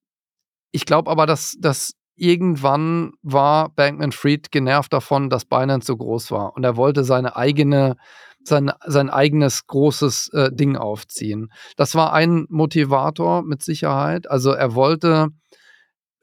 ich 0.74 0.86
glaube 0.86 1.10
aber, 1.10 1.26
dass, 1.26 1.56
dass 1.60 1.94
irgendwann 2.16 3.14
war 3.22 3.70
Bankman 3.70 4.12
Fried 4.12 4.52
genervt 4.52 4.92
davon, 4.92 5.30
dass 5.30 5.46
Binance 5.46 5.88
so 5.88 5.96
groß 5.96 6.32
war. 6.32 6.56
Und 6.56 6.64
er 6.64 6.76
wollte 6.76 7.04
seine 7.04 7.36
eigene, 7.36 7.96
sein, 8.44 8.72
sein 8.86 9.10
eigenes 9.10 9.68
großes 9.68 10.30
äh, 10.34 10.52
Ding 10.52 10.76
aufziehen. 10.76 11.52
Das 11.78 11.96
war 11.96 12.12
ein 12.12 12.46
Motivator 12.50 13.44
mit 13.44 13.64
Sicherheit. 13.64 14.30
Also 14.30 14.52
er 14.52 14.76
wollte 14.76 15.30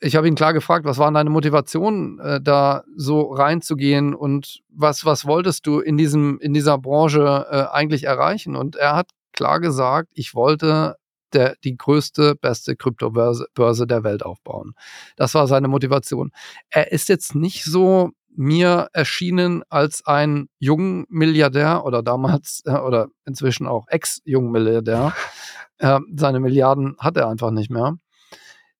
ich 0.02 0.16
habe 0.16 0.26
ihn 0.26 0.34
klar 0.34 0.54
gefragt, 0.54 0.86
was 0.86 0.96
waren 0.96 1.14
deine 1.14 1.28
Motivationen, 1.28 2.18
äh, 2.20 2.40
da 2.40 2.84
so 2.96 3.32
reinzugehen 3.32 4.14
und 4.14 4.60
was, 4.70 5.04
was 5.04 5.26
wolltest 5.26 5.66
du 5.66 5.80
in, 5.80 5.98
diesem, 5.98 6.38
in 6.40 6.54
dieser 6.54 6.78
Branche 6.78 7.46
äh, 7.50 7.64
eigentlich 7.70 8.04
erreichen? 8.04 8.56
Und 8.56 8.76
er 8.76 8.96
hat 8.96 9.10
klar 9.32 9.60
gesagt, 9.60 10.08
ich 10.14 10.34
wollte 10.34 10.96
der, 11.34 11.56
die 11.64 11.76
größte, 11.76 12.34
beste 12.34 12.76
Kryptobörse 12.76 13.46
Börse 13.54 13.86
der 13.86 14.04
Welt 14.04 14.24
aufbauen. 14.24 14.74
Das 15.16 15.34
war 15.34 15.46
seine 15.46 15.68
Motivation. 15.68 16.32
Er 16.70 16.92
ist 16.92 17.08
jetzt 17.08 17.34
nicht 17.34 17.64
so 17.64 18.10
mir 18.36 18.88
erschienen 18.92 19.62
als 19.68 20.06
ein 20.06 20.48
Jungmilliardär 20.58 21.84
oder 21.84 22.02
damals 22.02 22.62
äh, 22.64 22.72
oder 22.72 23.08
inzwischen 23.26 23.66
auch 23.66 23.86
Ex-Jungmilliardär. 23.88 25.12
äh, 25.78 25.98
seine 26.16 26.40
Milliarden 26.40 26.96
hat 26.98 27.16
er 27.16 27.28
einfach 27.28 27.50
nicht 27.50 27.70
mehr. 27.70 27.96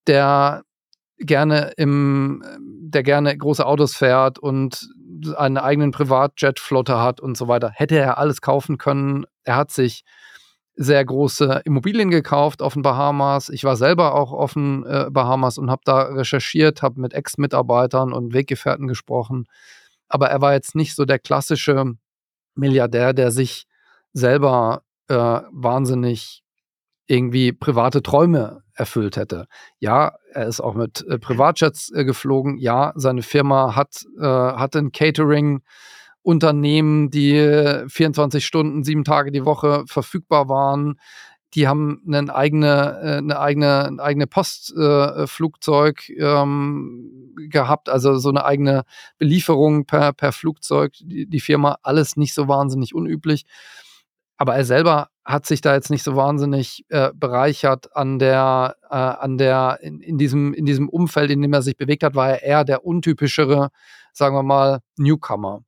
Der 0.07 0.63
gerne 1.19 1.73
im, 1.77 2.43
der 2.59 3.03
gerne 3.03 3.37
große 3.37 3.65
Autos 3.65 3.95
fährt 3.95 4.39
und 4.39 4.89
einen 5.37 5.59
eigenen 5.59 5.91
Privatjetflotte 5.91 6.99
hat 6.99 7.21
und 7.21 7.37
so 7.37 7.47
weiter. 7.47 7.71
Hätte 7.75 7.99
er 7.99 8.19
alles 8.19 8.41
kaufen 8.41 8.79
können. 8.79 9.27
Er 9.45 9.57
hat 9.57 9.71
sich 9.71 10.05
sehr 10.83 11.05
große 11.05 11.61
Immobilien 11.67 12.11
gekauft 12.11 12.63
auf 12.63 12.73
den 12.73 12.81
Bahamas. 12.81 13.51
Ich 13.51 13.65
war 13.65 13.77
selber 13.77 14.15
auch 14.15 14.33
auf 14.33 14.55
den 14.55 14.87
äh, 14.87 15.09
Bahamas 15.11 15.59
und 15.59 15.71
habe 15.71 15.83
da 15.85 16.05
recherchiert, 16.05 16.81
habe 16.81 17.03
mit 17.03 17.13
Ex-Mitarbeitern 17.13 18.15
und 18.15 18.33
Weggefährten 18.33 18.89
gesprochen. 18.89 19.45
Aber 20.09 20.31
er 20.31 20.41
war 20.41 20.55
jetzt 20.55 20.75
nicht 20.75 20.95
so 20.97 21.05
der 21.05 21.19
klassische 21.19 21.97
Milliardär, 22.55 23.13
der 23.13 23.31
sich 23.31 23.67
selber 24.15 24.83
äh, 25.09 25.15
wahnsinnig 25.15 26.43
irgendwie 27.07 27.53
private 27.53 28.03
Träume 28.03 28.63
erfüllt 28.73 29.19
hätte. 29.19 29.49
Ja, 29.81 30.15
er 30.33 30.47
ist 30.47 30.63
auch 30.63 30.75
mit 30.75 31.07
äh, 31.07 31.19
Privatjets 31.19 31.93
äh, 31.93 32.07
geflogen. 32.07 32.57
Ja, 32.57 32.95
seine 32.97 33.21
Firma 33.21 33.77
hat, 33.77 34.03
äh, 34.19 34.25
hat 34.25 34.75
ein 34.77 34.93
Catering. 34.93 35.61
Unternehmen, 36.23 37.11
die 37.11 37.85
24 37.89 38.45
Stunden, 38.45 38.85
sieben 38.85 39.05
Tage 39.05 39.33
die 39.33 39.45
Woche 39.45 39.85
verfügbar 39.87 40.49
waren. 40.49 41.01
Die 41.55 41.67
haben 41.67 42.03
eine 42.07 42.33
eigene, 42.33 43.01
äh, 43.03 43.17
eine 43.19 43.41
eigene, 43.41 43.85
ein 43.87 44.01
eigene 44.01 44.27
Postflugzeug 44.29 46.09
äh, 46.09 46.23
ähm, 46.23 47.35
gehabt, 47.49 47.89
also 47.89 48.17
so 48.19 48.29
eine 48.29 48.45
eigene 48.45 48.85
Belieferung 49.19 49.85
per, 49.85 50.13
per 50.13 50.33
Flugzeug. 50.33 50.95
Die, 51.01 51.27
die 51.27 51.41
Firma, 51.41 51.79
alles 51.83 52.17
nicht 52.17 52.35
so 52.35 52.47
wahnsinnig 52.47 52.95
unüblich. 52.95 53.47
Aber 54.37 54.55
er 54.55 54.65
selber 54.65 55.09
hat 55.25 55.45
sich 55.45 55.61
da 55.61 55.75
jetzt 55.75 55.91
nicht 55.91 56.03
so 56.03 56.17
wahnsinnig 56.17 56.85
äh, 56.89 57.11
bereichert 57.15 57.95
an 57.97 58.19
der, 58.19 58.77
äh, 58.89 58.95
an 58.95 59.37
der, 59.37 59.79
in, 59.83 60.01
in, 60.01 60.19
diesem, 60.19 60.55
in 60.55 60.67
diesem 60.67 60.89
Umfeld, 60.89 61.31
in 61.31 61.43
dem 61.43 61.53
er 61.53 61.63
sich 61.63 61.77
bewegt 61.77 62.05
hat, 62.05 62.15
war 62.15 62.31
er 62.31 62.43
eher 62.43 62.65
der 62.65 62.85
untypischere, 62.85 63.71
sagen 64.13 64.35
wir 64.35 64.43
mal, 64.43 64.81
Newcomer. 64.97 65.63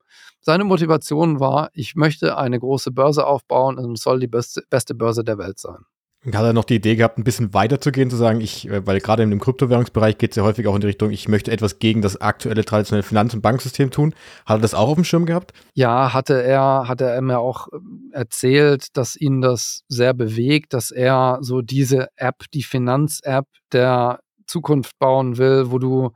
Seine 0.44 0.64
Motivation 0.64 1.38
war, 1.38 1.70
ich 1.72 1.94
möchte 1.94 2.36
eine 2.36 2.58
große 2.58 2.90
Börse 2.90 3.26
aufbauen 3.26 3.78
und 3.78 3.92
es 3.92 4.02
soll 4.02 4.18
die 4.18 4.26
beste, 4.26 4.62
beste 4.68 4.94
Börse 4.94 5.22
der 5.22 5.38
Welt 5.38 5.60
sein. 5.60 5.84
Hat 6.26 6.44
er 6.44 6.52
noch 6.52 6.64
die 6.64 6.76
Idee 6.76 6.94
gehabt, 6.94 7.18
ein 7.18 7.24
bisschen 7.24 7.52
weiter 7.52 7.80
zu 7.80 7.90
gehen, 7.90 8.08
zu 8.08 8.16
sagen, 8.16 8.40
ich, 8.40 8.68
äh, 8.68 8.86
weil 8.86 9.00
gerade 9.00 9.24
in 9.24 9.30
dem 9.30 9.40
Kryptowährungsbereich 9.40 10.18
geht 10.18 10.30
es 10.30 10.36
ja 10.36 10.44
häufig 10.44 10.68
auch 10.68 10.74
in 10.74 10.80
die 10.80 10.86
Richtung, 10.88 11.10
ich 11.10 11.28
möchte 11.28 11.50
etwas 11.50 11.80
gegen 11.80 12.02
das 12.02 12.20
aktuelle 12.20 12.64
traditionelle 12.64 13.02
Finanz- 13.02 13.34
und 13.34 13.40
Banksystem 13.40 13.90
tun. 13.90 14.14
Hat 14.46 14.58
er 14.58 14.62
das 14.62 14.74
auch 14.74 14.88
auf 14.88 14.94
dem 14.96 15.04
Schirm 15.04 15.26
gehabt? 15.26 15.52
Ja, 15.74 16.12
hatte 16.12 16.42
er, 16.42 16.86
hatte 16.86 17.06
er 17.06 17.22
mir 17.22 17.38
auch 17.38 17.68
ähm, 17.72 18.10
erzählt, 18.12 18.96
dass 18.96 19.16
ihn 19.16 19.40
das 19.40 19.82
sehr 19.88 20.14
bewegt, 20.14 20.74
dass 20.74 20.90
er 20.92 21.38
so 21.40 21.60
diese 21.60 22.08
App, 22.16 22.44
die 22.54 22.62
Finanz-App 22.62 23.46
der 23.72 24.20
Zukunft 24.46 24.98
bauen 25.00 25.38
will, 25.38 25.72
wo 25.72 25.78
du 25.78 26.10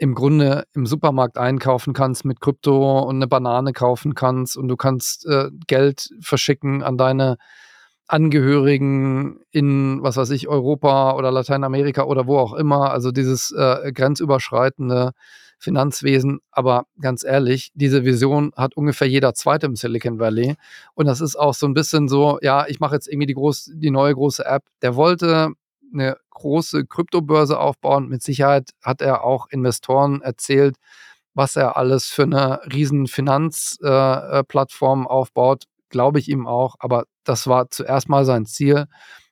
im 0.00 0.14
Grunde 0.14 0.64
im 0.72 0.86
Supermarkt 0.86 1.36
einkaufen 1.36 1.92
kannst 1.92 2.24
mit 2.24 2.40
Krypto 2.40 3.00
und 3.00 3.16
eine 3.16 3.26
Banane 3.28 3.74
kaufen 3.74 4.14
kannst 4.14 4.56
und 4.56 4.68
du 4.68 4.76
kannst 4.76 5.26
äh, 5.26 5.50
Geld 5.66 6.08
verschicken 6.22 6.82
an 6.82 6.96
deine 6.96 7.36
Angehörigen 8.06 9.40
in, 9.50 10.02
was 10.02 10.16
weiß 10.16 10.30
ich, 10.30 10.48
Europa 10.48 11.16
oder 11.16 11.30
Lateinamerika 11.30 12.04
oder 12.04 12.26
wo 12.26 12.38
auch 12.38 12.54
immer. 12.54 12.90
Also 12.92 13.12
dieses 13.12 13.52
äh, 13.52 13.92
grenzüberschreitende 13.92 15.12
Finanzwesen. 15.58 16.40
Aber 16.50 16.86
ganz 16.98 17.22
ehrlich, 17.22 17.70
diese 17.74 18.02
Vision 18.06 18.52
hat 18.56 18.74
ungefähr 18.78 19.06
jeder 19.06 19.34
Zweite 19.34 19.66
im 19.66 19.76
Silicon 19.76 20.18
Valley. 20.18 20.54
Und 20.94 21.06
das 21.06 21.20
ist 21.20 21.36
auch 21.36 21.52
so 21.52 21.66
ein 21.66 21.74
bisschen 21.74 22.08
so, 22.08 22.38
ja, 22.40 22.66
ich 22.68 22.80
mache 22.80 22.94
jetzt 22.94 23.06
irgendwie 23.06 23.26
die, 23.26 23.34
groß, 23.34 23.70
die 23.74 23.90
neue 23.90 24.14
große 24.14 24.46
App. 24.46 24.62
Der 24.80 24.96
wollte 24.96 25.50
eine 25.92 26.16
große 26.30 26.86
Kryptobörse 26.86 27.58
aufbauen. 27.58 28.08
Mit 28.08 28.22
Sicherheit 28.22 28.70
hat 28.82 29.02
er 29.02 29.24
auch 29.24 29.46
Investoren 29.50 30.22
erzählt, 30.22 30.76
was 31.34 31.56
er 31.56 31.76
alles 31.76 32.06
für 32.06 32.24
eine 32.24 32.60
riesen 32.72 33.06
Finanzplattform 33.06 35.02
äh, 35.04 35.06
aufbaut 35.06 35.64
glaube 35.90 36.18
ich 36.18 36.28
ihm 36.28 36.46
auch. 36.46 36.76
Aber 36.78 37.04
das 37.24 37.46
war 37.46 37.68
zuerst 37.70 38.08
mal 38.08 38.24
sein 38.24 38.46
Ziel, 38.46 38.86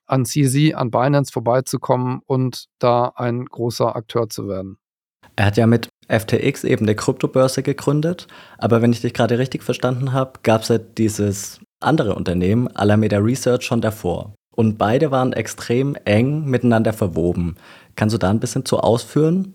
an 0.07 0.27
CZ, 0.27 0.75
an 0.75 0.91
Binance 0.91 1.33
vorbeizukommen 1.33 2.21
und 2.27 2.67
da 2.79 3.13
ein 3.17 3.47
großer 3.47 3.97
Akteur 3.97 4.29
zu 4.29 4.49
werden. 4.49 4.79
Er 5.37 5.47
hat 5.47 5.57
ja 5.57 5.67
mit 5.67 5.89
FTX 6.09 6.65
eben 6.65 6.85
eine 6.85 6.97
Kryptobörse 6.97 7.63
gegründet, 7.63 8.27
aber 8.57 8.83
wenn 8.83 8.93
ich 8.93 9.03
dich 9.03 9.15
gerade 9.15 9.39
richtig 9.39 9.63
verstanden 9.63 10.13
habe, 10.13 10.41
gab 10.43 10.63
es 10.63 10.69
ja 10.69 10.79
dieses 10.79 11.61
andere 11.81 12.15
Unternehmen, 12.15 12.69
Alameda 12.69 13.19
Research, 13.19 13.65
schon 13.65 13.81
davor. 13.81 14.35
Und 14.59 14.77
beide 14.77 15.13
waren 15.13 15.33
extrem 15.35 15.95
eng 16.05 16.47
miteinander 16.47 16.93
verwoben. 16.93 17.55
Kannst 17.95 18.15
du 18.15 18.19
da 18.19 18.29
ein 18.29 18.41
bisschen 18.41 18.65
zu 18.65 18.79
ausführen? 18.81 19.55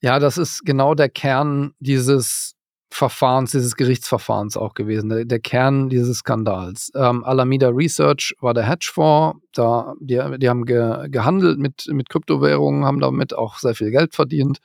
Ja, 0.00 0.18
das 0.18 0.38
ist 0.38 0.66
genau 0.66 0.96
der 0.96 1.08
Kern 1.08 1.72
dieses 1.78 2.56
Verfahrens, 2.90 3.52
dieses 3.52 3.76
Gerichtsverfahrens 3.76 4.56
auch 4.56 4.74
gewesen, 4.74 5.08
der, 5.08 5.24
der 5.24 5.38
Kern 5.38 5.88
dieses 5.88 6.18
Skandals. 6.18 6.90
Ähm, 6.96 7.22
Alameda 7.22 7.68
Research 7.68 8.34
war 8.40 8.54
der 8.54 8.68
Hedgefonds, 8.68 9.38
da, 9.52 9.94
die, 10.00 10.20
die 10.38 10.48
haben 10.48 10.64
ge, 10.64 11.08
gehandelt 11.10 11.60
mit, 11.60 11.86
mit 11.92 12.08
Kryptowährungen, 12.08 12.84
haben 12.84 12.98
damit 12.98 13.36
auch 13.36 13.58
sehr 13.58 13.76
viel 13.76 13.92
Geld 13.92 14.16
verdient. 14.16 14.58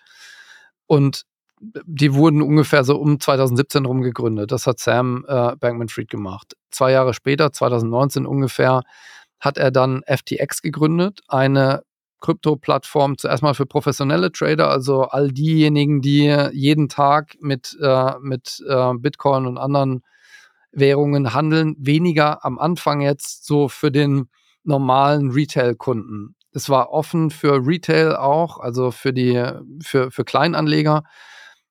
Und 0.87 1.25
die 1.59 2.15
wurden 2.15 2.41
ungefähr 2.41 2.83
so 2.83 2.97
um 2.97 3.19
2017 3.19 3.85
rum 3.85 4.01
gegründet. 4.01 4.51
Das 4.51 4.65
hat 4.65 4.79
Sam 4.79 5.25
äh, 5.27 5.55
Bankman-Fried 5.57 6.09
gemacht. 6.09 6.55
Zwei 6.71 6.91
Jahre 6.91 7.13
später, 7.13 7.53
2019 7.53 8.25
ungefähr, 8.25 8.81
hat 9.39 9.57
er 9.57 9.71
dann 9.71 10.01
FTX 10.05 10.61
gegründet, 10.61 11.21
eine 11.27 11.83
Krypto-Plattform 12.21 13.17
zuerst 13.17 13.43
mal 13.43 13.53
für 13.53 13.65
professionelle 13.65 14.31
Trader, 14.31 14.69
also 14.69 15.03
all 15.03 15.31
diejenigen, 15.31 16.01
die 16.01 16.25
jeden 16.51 16.89
Tag 16.89 17.35
mit, 17.39 17.77
äh, 17.81 18.13
mit 18.21 18.61
äh, 18.67 18.93
Bitcoin 18.95 19.45
und 19.45 19.57
anderen 19.57 20.03
Währungen 20.71 21.33
handeln, 21.33 21.75
weniger 21.79 22.43
am 22.45 22.59
Anfang 22.59 23.01
jetzt 23.01 23.45
so 23.45 23.69
für 23.69 23.91
den 23.91 24.29
normalen 24.63 25.31
Retail-Kunden. 25.31 26.35
Es 26.51 26.69
war 26.69 26.91
offen 26.91 27.29
für 27.29 27.65
Retail 27.65 28.15
auch, 28.15 28.59
also 28.59 28.91
für 28.91 29.13
die 29.13 29.43
für, 29.81 30.11
für 30.11 30.25
Kleinanleger, 30.25 31.03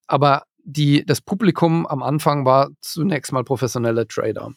aber 0.06 0.44
die, 0.64 1.04
das 1.04 1.20
Publikum 1.20 1.86
am 1.86 2.02
Anfang 2.02 2.44
war 2.44 2.68
zunächst 2.80 3.32
mal 3.32 3.44
professionelle 3.44 4.06
Trader. 4.06 4.52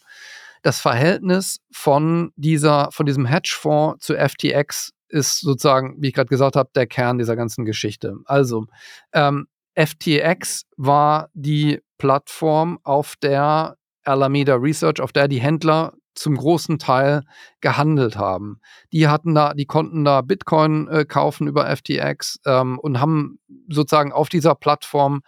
Das 0.61 0.79
Verhältnis 0.79 1.57
von 1.71 2.31
dieser, 2.35 2.89
von 2.91 3.05
diesem 3.05 3.25
Hedgefonds 3.25 4.05
zu 4.05 4.15
FTX 4.15 4.91
ist 5.09 5.41
sozusagen, 5.41 5.95
wie 5.99 6.09
ich 6.09 6.13
gerade 6.13 6.29
gesagt 6.29 6.55
habe, 6.55 6.69
der 6.75 6.87
Kern 6.87 7.17
dieser 7.17 7.35
ganzen 7.35 7.65
Geschichte. 7.65 8.17
Also, 8.25 8.65
ähm, 9.13 9.47
FTX 9.75 10.63
war 10.77 11.29
die 11.33 11.81
Plattform, 11.97 12.79
auf 12.83 13.15
der 13.21 13.77
Alameda 14.03 14.55
Research, 14.55 14.99
auf 15.01 15.11
der 15.11 15.27
die 15.27 15.41
Händler 15.41 15.93
zum 16.15 16.35
großen 16.35 16.77
Teil 16.77 17.23
gehandelt 17.61 18.17
haben. 18.17 18.59
Die 18.91 19.07
hatten 19.07 19.33
da, 19.33 19.53
die 19.53 19.65
konnten 19.65 20.03
da 20.03 20.21
Bitcoin 20.21 20.87
äh, 20.87 21.05
kaufen 21.05 21.47
über 21.47 21.73
FTX 21.75 22.39
ähm, 22.45 22.79
und 22.79 22.99
haben 22.99 23.39
sozusagen 23.69 24.11
auf 24.11 24.29
dieser 24.29 24.55
Plattform 24.55 25.21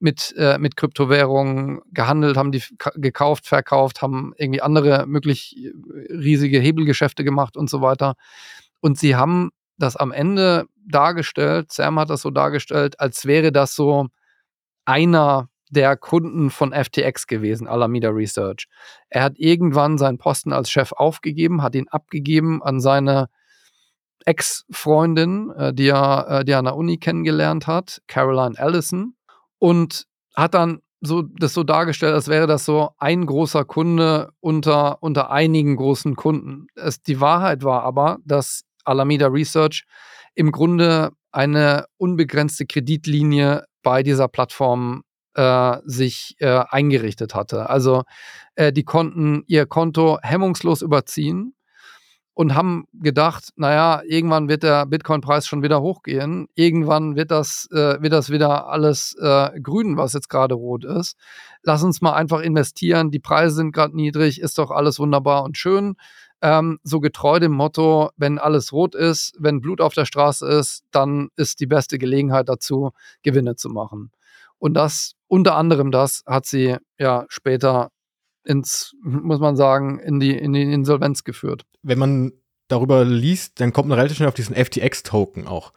mit, 0.00 0.34
äh, 0.36 0.58
mit 0.58 0.76
Kryptowährungen 0.76 1.80
gehandelt, 1.92 2.36
haben 2.36 2.52
die 2.52 2.62
gekauft, 2.94 3.46
verkauft, 3.46 4.02
haben 4.02 4.32
irgendwie 4.36 4.62
andere 4.62 5.06
möglich 5.06 5.56
äh, 5.56 6.12
riesige 6.12 6.60
Hebelgeschäfte 6.60 7.24
gemacht 7.24 7.56
und 7.56 7.68
so 7.68 7.80
weiter. 7.80 8.14
Und 8.80 8.98
sie 8.98 9.16
haben 9.16 9.50
das 9.76 9.96
am 9.96 10.12
Ende 10.12 10.66
dargestellt, 10.88 11.72
Sam 11.72 11.98
hat 11.98 12.10
das 12.10 12.22
so 12.22 12.30
dargestellt, 12.30 12.98
als 13.00 13.26
wäre 13.26 13.52
das 13.52 13.74
so 13.74 14.08
einer 14.84 15.48
der 15.70 15.96
Kunden 15.96 16.50
von 16.50 16.72
FTX 16.72 17.26
gewesen, 17.26 17.68
Alameda 17.68 18.08
Research. 18.08 18.68
Er 19.10 19.22
hat 19.22 19.34
irgendwann 19.36 19.98
seinen 19.98 20.18
Posten 20.18 20.52
als 20.52 20.70
Chef 20.70 20.92
aufgegeben, 20.92 21.62
hat 21.62 21.74
ihn 21.74 21.88
abgegeben 21.88 22.62
an 22.62 22.80
seine 22.80 23.28
Ex-Freundin, 24.24 25.50
äh, 25.50 25.74
die, 25.74 25.88
er, 25.88 26.26
äh, 26.28 26.44
die 26.44 26.52
er 26.52 26.58
an 26.58 26.64
der 26.64 26.76
Uni 26.76 26.98
kennengelernt 26.98 27.66
hat, 27.66 28.02
Caroline 28.06 28.58
Allison, 28.58 29.14
und 29.58 30.04
hat 30.34 30.54
dann 30.54 30.80
so 31.00 31.22
das 31.22 31.54
so 31.54 31.62
dargestellt, 31.62 32.14
als 32.14 32.28
wäre 32.28 32.46
das 32.46 32.64
so 32.64 32.90
ein 32.98 33.26
großer 33.26 33.64
Kunde 33.64 34.30
unter, 34.40 35.02
unter 35.02 35.30
einigen 35.30 35.76
großen 35.76 36.16
Kunden. 36.16 36.66
Es, 36.74 37.02
die 37.02 37.20
Wahrheit 37.20 37.62
war 37.62 37.82
aber, 37.82 38.18
dass 38.24 38.64
Alameda 38.84 39.28
Research 39.28 39.84
im 40.34 40.50
Grunde 40.50 41.10
eine 41.30 41.86
unbegrenzte 41.98 42.66
Kreditlinie 42.66 43.64
bei 43.82 44.02
dieser 44.02 44.28
Plattform 44.28 45.02
äh, 45.34 45.78
sich 45.84 46.34
äh, 46.38 46.64
eingerichtet 46.68 47.34
hatte. 47.34 47.70
Also 47.70 48.02
äh, 48.56 48.72
die 48.72 48.84
konnten 48.84 49.44
ihr 49.46 49.66
Konto 49.66 50.18
hemmungslos 50.22 50.82
überziehen 50.82 51.54
und 52.38 52.54
haben 52.54 52.84
gedacht, 52.92 53.48
naja, 53.56 54.00
irgendwann 54.06 54.48
wird 54.48 54.62
der 54.62 54.86
Bitcoin-Preis 54.86 55.48
schon 55.48 55.64
wieder 55.64 55.82
hochgehen, 55.82 56.46
irgendwann 56.54 57.16
wird 57.16 57.32
das, 57.32 57.66
äh, 57.72 58.00
wird 58.00 58.12
das 58.12 58.30
wieder 58.30 58.68
alles 58.68 59.16
äh, 59.20 59.58
grün, 59.60 59.96
was 59.96 60.12
jetzt 60.12 60.28
gerade 60.28 60.54
rot 60.54 60.84
ist. 60.84 61.16
Lass 61.64 61.82
uns 61.82 62.00
mal 62.00 62.12
einfach 62.12 62.38
investieren, 62.38 63.10
die 63.10 63.18
Preise 63.18 63.56
sind 63.56 63.72
gerade 63.72 63.96
niedrig, 63.96 64.40
ist 64.40 64.56
doch 64.56 64.70
alles 64.70 65.00
wunderbar 65.00 65.42
und 65.42 65.58
schön. 65.58 65.96
Ähm, 66.40 66.78
so 66.84 67.00
getreu 67.00 67.40
dem 67.40 67.50
Motto, 67.50 68.10
wenn 68.16 68.38
alles 68.38 68.72
rot 68.72 68.94
ist, 68.94 69.34
wenn 69.40 69.60
Blut 69.60 69.80
auf 69.80 69.94
der 69.94 70.04
Straße 70.04 70.46
ist, 70.46 70.84
dann 70.92 71.30
ist 71.34 71.58
die 71.58 71.66
beste 71.66 71.98
Gelegenheit 71.98 72.48
dazu, 72.48 72.92
Gewinne 73.24 73.56
zu 73.56 73.68
machen. 73.68 74.12
Und 74.58 74.74
das, 74.74 75.14
unter 75.26 75.56
anderem 75.56 75.90
das, 75.90 76.22
hat 76.24 76.46
sie 76.46 76.76
ja 77.00 77.26
später 77.30 77.90
ins, 78.44 78.94
muss 79.02 79.40
man 79.40 79.56
sagen, 79.56 79.98
in 79.98 80.20
die, 80.20 80.38
in 80.38 80.52
die 80.52 80.72
Insolvenz 80.72 81.24
geführt. 81.24 81.64
Wenn 81.82 81.98
man 81.98 82.32
darüber 82.68 83.04
liest, 83.04 83.60
dann 83.60 83.72
kommt 83.72 83.88
man 83.88 83.98
relativ 83.98 84.16
schnell 84.16 84.28
auf 84.28 84.34
diesen 84.34 84.54
FTX-Token 84.54 85.46
auch, 85.46 85.72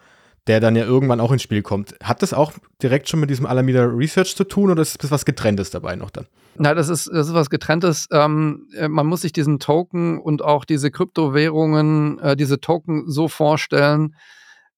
der 0.48 0.60
dann 0.60 0.76
ja 0.76 0.84
irgendwann 0.84 1.20
auch 1.20 1.32
ins 1.32 1.42
Spiel 1.42 1.62
kommt. 1.62 1.96
Hat 2.04 2.22
das 2.22 2.34
auch 2.34 2.54
direkt 2.82 3.10
schon 3.10 3.20
mit 3.20 3.30
diesem 3.30 3.46
Alameda 3.46 3.84
Research 3.84 4.36
zu 4.36 4.44
tun 4.44 4.72
oder 4.72 4.82
ist 4.82 5.02
das 5.04 5.12
was 5.12 5.26
Getrenntes 5.26 5.70
dabei 5.70 5.96
noch 5.96 6.10
dann? 6.10 6.28
Na, 6.58 6.74
das 6.74 6.90
ist, 6.90 7.10
das 7.12 7.28
ist 7.28 7.34
was 7.34 7.50
Getrenntes. 7.50 8.08
Ähm, 8.12 8.68
äh, 8.76 8.88
man 8.88 9.08
muss 9.08 9.22
sich 9.22 9.32
diesen 9.32 9.60
Token 9.60 10.20
und 10.20 10.44
auch 10.44 10.66
diese 10.66 10.92
Kryptowährungen, 10.92 12.20
äh, 12.20 12.36
diese 12.36 12.60
Token 12.60 13.10
so 13.10 13.28
vorstellen, 13.30 14.16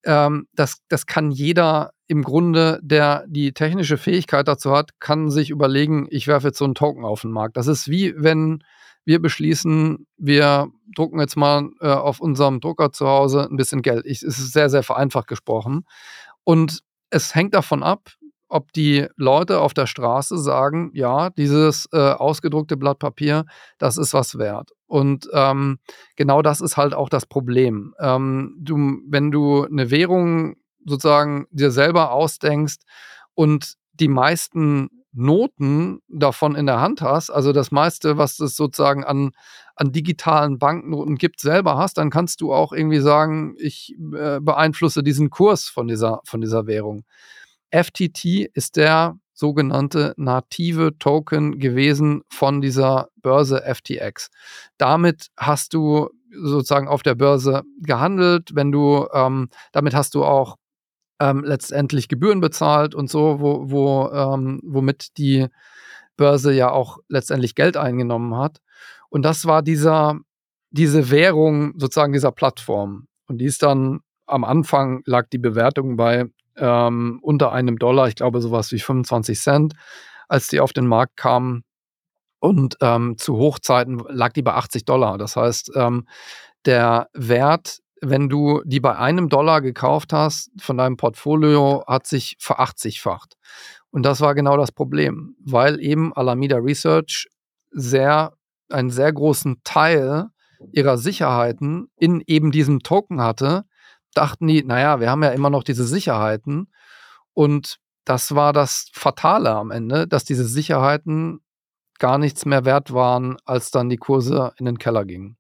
ähm, 0.06 0.48
das, 0.54 0.80
das 0.90 1.06
kann 1.06 1.32
jeder 1.32 1.92
im 2.08 2.24
Grunde, 2.24 2.80
der 2.84 3.26
die 3.28 3.54
technische 3.54 3.98
Fähigkeit 3.98 4.48
dazu 4.48 4.72
hat, 4.72 5.00
kann 5.00 5.32
sich 5.32 5.50
überlegen, 5.50 6.08
ich 6.12 6.28
werfe 6.28 6.48
jetzt 6.48 6.60
so 6.60 6.66
einen 6.66 6.76
Token 6.76 7.06
auf 7.06 7.22
den 7.22 7.32
Markt. 7.32 7.58
Das 7.58 7.68
ist 7.68 7.90
wie 7.90 8.14
wenn 8.18 8.64
wir 9.06 9.22
beschließen, 9.22 10.08
wir 10.18 10.68
drucken 10.96 11.20
jetzt 11.20 11.36
mal 11.36 11.70
äh, 11.82 11.88
auf 11.88 12.20
unserem 12.20 12.60
Drucker 12.60 12.92
zu 12.92 13.08
Hause 13.08 13.48
ein 13.50 13.58
bisschen 13.58 13.82
Geld. 13.82 14.06
Ich, 14.06 14.24
es 14.24 14.40
ist 14.40 14.54
sehr, 14.54 14.70
sehr 14.70 14.84
vereinfacht 14.84 15.28
gesprochen. 15.28 15.86
Und 16.44 16.82
es 17.10 17.36
hängt 17.36 17.54
davon 17.54 17.84
ab, 17.84 18.10
ob 18.54 18.72
die 18.72 19.08
Leute 19.16 19.60
auf 19.60 19.74
der 19.74 19.88
Straße 19.88 20.38
sagen, 20.38 20.92
ja, 20.94 21.32
dieses 21.32 21.88
äh, 21.92 21.98
ausgedruckte 21.98 22.78
Blatt 22.78 23.00
Papier, 23.00 23.46
das 23.80 23.98
ist 23.98 24.14
was 24.14 24.38
wert. 24.38 24.72
Und 24.86 25.28
ähm, 25.34 25.80
genau 26.16 26.44
das 26.44 26.62
ist 26.62 26.78
halt 26.78 26.94
auch 26.94 27.10
das 27.10 27.26
Problem. 27.26 27.96
Ähm, 28.00 28.56
du, 28.60 29.00
wenn 29.08 29.32
du 29.32 29.66
eine 29.66 29.90
Währung 29.90 30.56
sozusagen 30.86 31.48
dir 31.50 31.72
selber 31.72 32.12
ausdenkst 32.12 32.82
und 33.34 33.74
die 33.94 34.08
meisten 34.08 34.90
Noten 35.14 36.00
davon 36.08 36.56
in 36.56 36.66
der 36.66 36.82
Hand 36.82 37.02
hast, 37.02 37.30
also 37.30 37.54
das 37.54 37.72
meiste, 37.72 38.18
was 38.18 38.40
es 38.40 38.56
sozusagen 38.56 39.04
an, 39.04 39.32
an 39.76 39.92
digitalen 39.92 40.58
Banknoten 40.58 41.16
gibt, 41.16 41.40
selber 41.40 41.78
hast, 41.78 41.98
dann 41.98 42.10
kannst 42.10 42.42
du 42.42 42.54
auch 42.54 42.74
irgendwie 42.74 43.00
sagen, 43.00 43.56
ich 43.60 43.96
äh, 44.16 44.40
beeinflusse 44.40 45.04
diesen 45.04 45.30
Kurs 45.30 45.66
von 45.66 45.88
dieser, 45.88 46.22
von 46.26 46.42
dieser 46.42 46.68
Währung. 46.68 47.04
FTT 47.72 48.50
ist 48.54 48.76
der 48.76 49.18
sogenannte 49.34 50.14
native 50.18 50.98
Token 51.00 51.60
gewesen 51.60 52.22
von 52.30 52.62
dieser 52.62 53.10
Börse 53.22 53.64
FTX. 53.66 54.30
Damit 54.78 55.28
hast 55.38 55.74
du 55.74 56.10
sozusagen 56.32 56.88
auf 56.88 57.04
der 57.04 57.16
Börse 57.16 57.64
gehandelt, 57.80 58.56
wenn 58.56 58.72
du, 58.72 59.08
ähm, 59.14 59.50
damit 59.72 59.94
hast 59.94 60.16
du 60.16 60.24
auch 60.24 60.58
ähm, 61.20 61.44
letztendlich 61.44 62.08
Gebühren 62.08 62.42
bezahlt 62.42 62.96
und 62.96 63.10
so, 63.10 63.40
wo, 63.40 63.70
wo, 63.70 64.10
ähm, 64.12 64.60
womit 64.64 65.18
die 65.18 65.48
Börse 66.18 66.54
ja 66.54 66.72
auch 66.72 67.00
letztendlich 67.08 67.56
Geld 67.56 67.78
eingenommen 67.78 68.36
hat. 68.38 68.60
Und 69.10 69.24
das 69.24 69.46
war 69.46 69.62
dieser, 69.62 70.20
diese 70.70 71.12
Währung 71.12 71.74
sozusagen 71.78 72.14
dieser 72.14 72.32
Plattform. 72.32 73.08
Und 73.28 73.40
die 73.40 73.46
ist 73.46 73.64
dann 73.64 74.02
am 74.26 74.44
Anfang 74.44 75.02
lag 75.06 75.28
die 75.32 75.38
Bewertung 75.38 75.98
bei 75.98 76.26
ähm, 76.56 77.20
unter 77.22 77.52
einem 77.52 77.78
Dollar, 77.78 78.08
ich 78.08 78.16
glaube 78.16 78.42
sowas 78.42 78.72
wie 78.72 78.80
25 78.80 79.40
Cent, 79.40 79.74
als 80.28 80.48
die 80.48 80.60
auf 80.60 80.74
den 80.74 80.88
Markt 80.88 81.18
kamen. 81.18 81.64
Und 82.40 82.78
ähm, 82.82 83.18
zu 83.18 83.38
Hochzeiten 83.38 84.04
lag 84.10 84.34
die 84.34 84.42
bei 84.42 84.54
80 84.54 84.86
Dollar. 84.86 85.18
Das 85.18 85.36
heißt, 85.36 85.72
ähm, 85.76 86.08
der 86.66 87.08
Wert, 87.14 87.80
wenn 88.04 88.30
du 88.30 88.62
die 88.66 88.80
bei 88.80 88.98
einem 88.98 89.30
Dollar 89.30 89.62
gekauft 89.62 90.14
hast 90.14 90.52
von 90.60 90.78
deinem 90.78 90.98
Portfolio, 90.98 91.84
hat 91.88 92.06
sich 92.06 92.36
verachtzigfacht. 92.40 93.36
Und 93.92 94.04
das 94.04 94.22
war 94.22 94.36
genau 94.36 94.58
das 94.58 94.72
Problem, 94.72 95.36
weil 95.44 95.80
eben 95.80 96.14
Alameda 96.14 96.58
Research 96.58 97.30
sehr, 97.72 98.34
einen 98.70 98.90
sehr 98.90 99.12
großen 99.14 99.62
Teil 99.64 100.28
ihrer 100.72 100.98
Sicherheiten 100.98 101.88
in 101.98 102.22
eben 102.26 102.52
diesem 102.52 102.82
Token 102.82 103.22
hatte, 103.22 103.66
dachten 104.14 104.48
die, 104.48 104.64
naja, 104.64 105.00
wir 105.00 105.10
haben 105.10 105.24
ja 105.24 105.30
immer 105.30 105.50
noch 105.50 105.64
diese 105.64 105.86
Sicherheiten. 105.86 106.72
Und 107.34 107.78
das 108.06 108.36
war 108.36 108.54
das 108.54 108.90
Fatale 108.94 109.52
am 109.52 109.72
Ende, 109.72 110.08
dass 110.08 110.24
diese 110.26 110.46
Sicherheiten 110.46 111.40
gar 112.00 112.18
nichts 112.18 112.46
mehr 112.46 112.66
wert 112.66 112.94
waren, 112.94 113.38
als 113.46 113.72
dann 113.72 113.90
die 113.90 113.98
Kurse 113.98 114.54
in 114.58 114.66
den 114.66 114.78
Keller 114.78 115.06
gingen. 115.06 115.38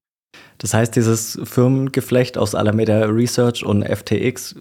Das 0.58 0.74
heißt, 0.74 0.96
dieses 0.96 1.40
Firmengeflecht 1.44 2.38
aus 2.38 2.56
Alameda 2.56 3.06
Research 3.06 3.66
und 3.66 3.84
FTX 3.84 4.56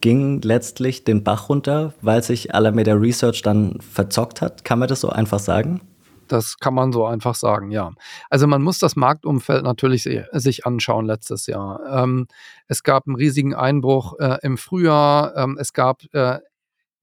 ging 0.00 0.40
letztlich 0.42 1.04
den 1.04 1.24
Bach 1.24 1.48
runter, 1.48 1.94
weil 2.02 2.22
sich 2.22 2.54
Alameda 2.54 2.94
Research 2.94 3.42
dann 3.42 3.80
verzockt 3.80 4.40
hat. 4.40 4.64
Kann 4.64 4.78
man 4.78 4.88
das 4.88 5.00
so 5.00 5.08
einfach 5.08 5.38
sagen? 5.38 5.80
Das 6.28 6.58
kann 6.58 6.74
man 6.74 6.92
so 6.92 7.06
einfach 7.06 7.34
sagen, 7.34 7.70
ja. 7.70 7.90
Also 8.28 8.46
man 8.46 8.62
muss 8.62 8.78
das 8.78 8.96
Marktumfeld 8.96 9.64
natürlich 9.64 10.06
sich 10.32 10.66
anschauen 10.66 11.06
letztes 11.06 11.46
Jahr. 11.46 11.80
Ähm, 11.90 12.26
es 12.66 12.82
gab 12.82 13.06
einen 13.06 13.16
riesigen 13.16 13.54
Einbruch 13.54 14.18
äh, 14.18 14.36
im 14.42 14.58
Frühjahr. 14.58 15.34
Ähm, 15.36 15.56
es 15.58 15.72
gab 15.72 16.02
äh, 16.12 16.38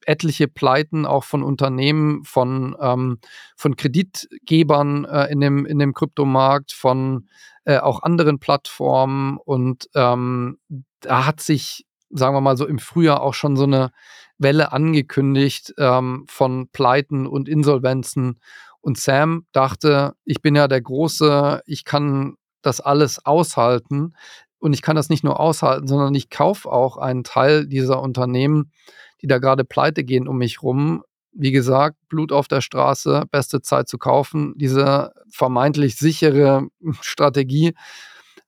etliche 0.06 0.46
Pleiten 0.46 1.04
auch 1.04 1.24
von 1.24 1.42
Unternehmen, 1.42 2.24
von, 2.24 2.76
ähm, 2.80 3.18
von 3.56 3.76
Kreditgebern 3.76 5.04
äh, 5.04 5.26
in, 5.32 5.40
dem, 5.40 5.66
in 5.66 5.80
dem 5.80 5.92
Kryptomarkt, 5.92 6.72
von 6.72 7.28
äh, 7.66 7.78
auch 7.78 8.02
anderen 8.02 8.38
Plattformen. 8.38 9.38
Und 9.44 9.90
ähm, 9.94 10.58
da 11.00 11.26
hat 11.26 11.40
sich, 11.40 11.84
sagen 12.10 12.34
wir 12.34 12.40
mal 12.40 12.56
so, 12.56 12.66
im 12.66 12.78
Frühjahr 12.78 13.20
auch 13.20 13.34
schon 13.34 13.56
so 13.56 13.64
eine 13.64 13.90
Welle 14.38 14.72
angekündigt 14.72 15.74
ähm, 15.76 16.24
von 16.28 16.68
Pleiten 16.70 17.26
und 17.26 17.48
Insolvenzen. 17.48 18.40
Und 18.80 18.98
Sam 18.98 19.46
dachte, 19.52 20.14
ich 20.24 20.40
bin 20.40 20.54
ja 20.54 20.68
der 20.68 20.80
Große, 20.80 21.62
ich 21.66 21.84
kann 21.84 22.36
das 22.62 22.80
alles 22.80 23.26
aushalten. 23.26 24.14
Und 24.58 24.72
ich 24.72 24.80
kann 24.80 24.96
das 24.96 25.08
nicht 25.08 25.24
nur 25.24 25.38
aushalten, 25.38 25.86
sondern 25.86 26.14
ich 26.14 26.30
kaufe 26.30 26.70
auch 26.70 26.96
einen 26.96 27.24
Teil 27.24 27.66
dieser 27.66 28.00
Unternehmen, 28.00 28.72
die 29.22 29.26
da 29.26 29.38
gerade 29.38 29.64
pleite 29.64 30.04
gehen 30.04 30.28
um 30.28 30.38
mich 30.38 30.62
rum. 30.62 31.02
Wie 31.38 31.52
gesagt, 31.52 31.96
Blut 32.08 32.32
auf 32.32 32.48
der 32.48 32.60
Straße, 32.60 33.24
beste 33.30 33.60
Zeit 33.60 33.88
zu 33.88 33.98
kaufen. 33.98 34.54
Diese 34.56 35.12
vermeintlich 35.30 35.96
sichere 35.96 36.68
Strategie 37.00 37.74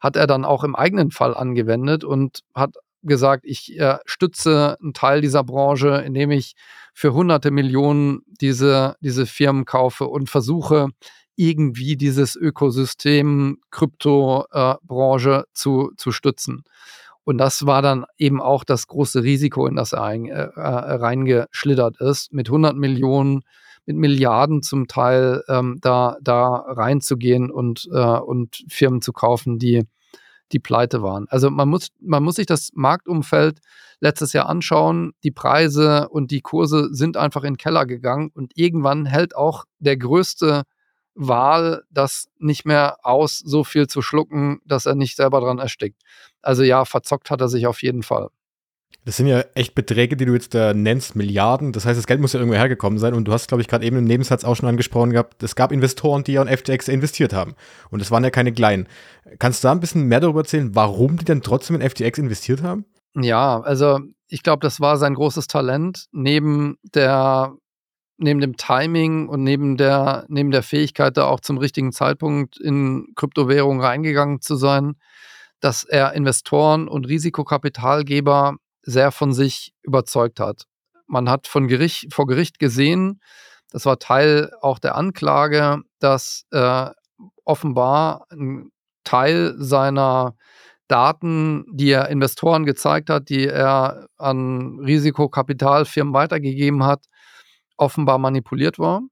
hat 0.00 0.16
er 0.16 0.26
dann 0.26 0.44
auch 0.44 0.64
im 0.64 0.74
eigenen 0.74 1.10
Fall 1.10 1.34
angewendet 1.34 2.04
und 2.04 2.40
hat 2.54 2.76
gesagt, 3.02 3.44
ich 3.46 3.78
äh, 3.78 3.98
stütze 4.06 4.76
einen 4.80 4.92
Teil 4.92 5.20
dieser 5.20 5.44
Branche, 5.44 6.02
indem 6.04 6.30
ich 6.30 6.54
für 6.94 7.12
hunderte 7.12 7.50
Millionen 7.50 8.22
diese, 8.40 8.96
diese 9.00 9.26
Firmen 9.26 9.64
kaufe 9.64 10.06
und 10.06 10.30
versuche 10.30 10.88
irgendwie 11.36 11.96
dieses 11.96 12.34
Ökosystem 12.34 13.58
Kryptobranche 13.70 15.44
äh, 15.46 15.52
zu, 15.52 15.92
zu 15.96 16.10
stützen. 16.10 16.64
Und 17.28 17.36
das 17.36 17.66
war 17.66 17.82
dann 17.82 18.06
eben 18.16 18.40
auch 18.40 18.64
das 18.64 18.86
große 18.86 19.22
Risiko, 19.22 19.66
in 19.66 19.76
das 19.76 19.92
er 19.92 20.02
ein, 20.02 20.24
äh, 20.24 20.44
äh 20.44 20.60
reingeschlittert 20.62 22.00
ist, 22.00 22.32
mit 22.32 22.48
100 22.48 22.74
Millionen, 22.74 23.42
mit 23.84 23.98
Milliarden 23.98 24.62
zum 24.62 24.88
Teil 24.88 25.42
ähm, 25.46 25.76
da, 25.82 26.16
da 26.22 26.54
reinzugehen 26.56 27.50
und, 27.50 27.86
äh, 27.92 27.98
und 27.98 28.64
Firmen 28.70 29.02
zu 29.02 29.12
kaufen, 29.12 29.58
die 29.58 29.86
die 30.52 30.58
pleite 30.58 31.02
waren. 31.02 31.26
Also 31.28 31.50
man 31.50 31.68
muss, 31.68 31.88
man 32.00 32.22
muss 32.22 32.36
sich 32.36 32.46
das 32.46 32.70
Marktumfeld 32.72 33.60
letztes 34.00 34.32
Jahr 34.32 34.48
anschauen. 34.48 35.12
Die 35.22 35.30
Preise 35.30 36.08
und 36.08 36.30
die 36.30 36.40
Kurse 36.40 36.88
sind 36.94 37.18
einfach 37.18 37.42
in 37.42 37.52
den 37.52 37.58
Keller 37.58 37.84
gegangen 37.84 38.30
und 38.32 38.52
irgendwann 38.56 39.04
hält 39.04 39.36
auch 39.36 39.66
der 39.80 39.98
größte 39.98 40.62
Wahl 41.18 41.82
das 41.90 42.28
nicht 42.38 42.64
mehr 42.64 42.98
aus, 43.02 43.38
so 43.38 43.64
viel 43.64 43.88
zu 43.88 44.02
schlucken, 44.02 44.60
dass 44.64 44.86
er 44.86 44.94
nicht 44.94 45.16
selber 45.16 45.40
dran 45.40 45.58
erstickt. 45.58 46.00
Also 46.42 46.62
ja, 46.62 46.84
verzockt 46.84 47.30
hat 47.30 47.40
er 47.40 47.48
sich 47.48 47.66
auf 47.66 47.82
jeden 47.82 48.02
Fall. 48.02 48.28
Das 49.04 49.16
sind 49.16 49.26
ja 49.26 49.42
echt 49.54 49.74
Beträge, 49.74 50.16
die 50.16 50.26
du 50.26 50.34
jetzt 50.34 50.54
da 50.54 50.74
nennst, 50.74 51.16
Milliarden. 51.16 51.72
Das 51.72 51.86
heißt, 51.86 51.98
das 51.98 52.06
Geld 52.06 52.20
muss 52.20 52.34
ja 52.34 52.40
irgendwo 52.40 52.58
hergekommen 52.58 52.98
sein. 52.98 53.14
Und 53.14 53.24
du 53.24 53.32
hast, 53.32 53.48
glaube 53.48 53.62
ich, 53.62 53.68
gerade 53.68 53.84
eben 53.84 53.96
im 53.96 54.04
Nebensatz 54.04 54.44
auch 54.44 54.54
schon 54.54 54.68
angesprochen 54.68 55.10
gehabt, 55.10 55.42
es 55.42 55.56
gab 55.56 55.72
Investoren, 55.72 56.24
die 56.24 56.32
ja 56.32 56.42
in 56.42 56.56
FTX 56.56 56.88
investiert 56.88 57.32
haben. 57.32 57.54
Und 57.90 58.00
das 58.00 58.10
waren 58.10 58.22
ja 58.22 58.30
keine 58.30 58.52
kleinen. 58.52 58.86
Kannst 59.38 59.64
du 59.64 59.68
da 59.68 59.72
ein 59.72 59.80
bisschen 59.80 60.04
mehr 60.04 60.20
darüber 60.20 60.40
erzählen, 60.40 60.74
warum 60.74 61.16
die 61.16 61.24
denn 61.24 61.42
trotzdem 61.42 61.80
in 61.80 61.88
FTX 61.88 62.18
investiert 62.18 62.62
haben? 62.62 62.84
Ja, 63.14 63.60
also 63.60 63.98
ich 64.28 64.42
glaube, 64.42 64.60
das 64.60 64.78
war 64.78 64.98
sein 64.98 65.14
großes 65.14 65.46
Talent. 65.46 66.06
Neben 66.12 66.76
der 66.94 67.54
neben 68.18 68.40
dem 68.40 68.56
Timing 68.56 69.28
und 69.28 69.42
neben 69.42 69.76
der, 69.76 70.26
neben 70.28 70.50
der 70.50 70.62
Fähigkeit, 70.62 71.16
da 71.16 71.26
auch 71.26 71.40
zum 71.40 71.58
richtigen 71.58 71.92
Zeitpunkt 71.92 72.58
in 72.58 73.12
Kryptowährungen 73.14 73.80
reingegangen 73.80 74.40
zu 74.40 74.56
sein, 74.56 74.96
dass 75.60 75.84
er 75.84 76.12
Investoren 76.12 76.88
und 76.88 77.06
Risikokapitalgeber 77.06 78.56
sehr 78.82 79.12
von 79.12 79.32
sich 79.32 79.72
überzeugt 79.82 80.40
hat. 80.40 80.64
Man 81.06 81.30
hat 81.30 81.46
von 81.46 81.68
Gericht, 81.68 82.12
vor 82.12 82.26
Gericht 82.26 82.58
gesehen, 82.58 83.20
das 83.70 83.86
war 83.86 83.98
Teil 83.98 84.50
auch 84.60 84.78
der 84.78 84.96
Anklage, 84.96 85.82
dass 85.98 86.44
äh, 86.50 86.86
offenbar 87.44 88.26
ein 88.30 88.70
Teil 89.04 89.54
seiner 89.58 90.36
Daten, 90.88 91.66
die 91.70 91.90
er 91.90 92.08
Investoren 92.08 92.64
gezeigt 92.64 93.10
hat, 93.10 93.28
die 93.28 93.46
er 93.46 94.08
an 94.16 94.78
Risikokapitalfirmen 94.80 96.14
weitergegeben 96.14 96.84
hat, 96.84 97.04
offenbar 97.78 98.18
manipuliert 98.18 98.78
war. 98.78 99.02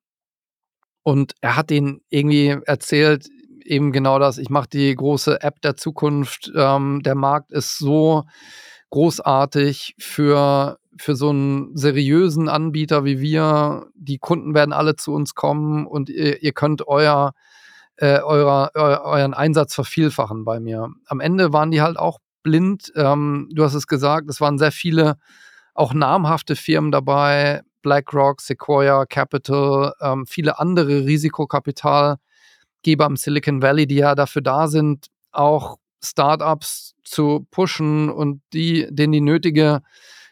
Und 1.03 1.35
er 1.41 1.57
hat 1.57 1.71
ihnen 1.71 2.01
irgendwie 2.11 2.57
erzählt, 2.67 3.29
eben 3.65 3.93
genau 3.93 4.19
das, 4.19 4.39
ich 4.39 4.51
mache 4.51 4.69
die 4.69 4.95
große 4.95 5.41
App 5.43 5.61
der 5.61 5.77
Zukunft, 5.77 6.53
ähm, 6.55 7.03
der 7.03 7.15
Markt 7.15 7.53
ist 7.53 7.79
so 7.79 8.25
großartig 8.91 9.95
für, 9.99 10.79
für 10.97 11.17
so 11.17 11.31
einen 11.31 11.77
seriösen 11.77 12.49
Anbieter 12.49 13.05
wie 13.05 13.21
wir. 13.21 13.87
Die 13.95 14.19
Kunden 14.19 14.55
werden 14.55 14.73
alle 14.73 14.97
zu 14.97 15.13
uns 15.13 15.35
kommen 15.35 15.87
und 15.87 16.09
ihr, 16.09 16.43
ihr 16.43 16.53
könnt 16.53 16.87
euer, 16.87 17.33
äh, 17.97 18.21
eurer, 18.21 18.71
eu, 18.75 19.11
euren 19.11 19.35
Einsatz 19.35 19.75
vervielfachen 19.75 20.45
bei 20.45 20.61
mir. 20.61 20.89
Am 21.07 21.21
Ende 21.21 21.53
waren 21.53 21.71
die 21.71 21.83
halt 21.83 21.99
auch 21.99 22.19
blind. 22.43 22.93
Ähm, 22.95 23.49
du 23.53 23.65
hast 23.65 23.75
es 23.75 23.87
gesagt, 23.87 24.31
es 24.31 24.41
waren 24.41 24.59
sehr 24.59 24.73
viele 24.73 25.19
auch 25.75 25.93
namhafte 25.93 26.57
Firmen 26.57 26.91
dabei, 26.91 27.63
BlackRock, 27.87 28.41
Sequoia 28.41 29.07
Capital, 29.07 29.95
ähm, 30.01 30.27
viele 30.27 30.59
andere 30.59 31.07
Risikokapitalgeber 31.07 33.07
im 33.07 33.17
Silicon 33.17 33.63
Valley, 33.63 33.87
die 33.87 33.95
ja 33.95 34.17
dafür 34.17 34.43
da 34.43 34.67
sind, 34.67 35.07
auch 35.31 35.77
Startups 36.03 36.97
zu 37.05 37.47
pushen 37.53 38.11
und 38.11 38.43
die, 38.53 38.89
denen 38.91 39.13
die 39.13 39.21
nötige 39.21 39.83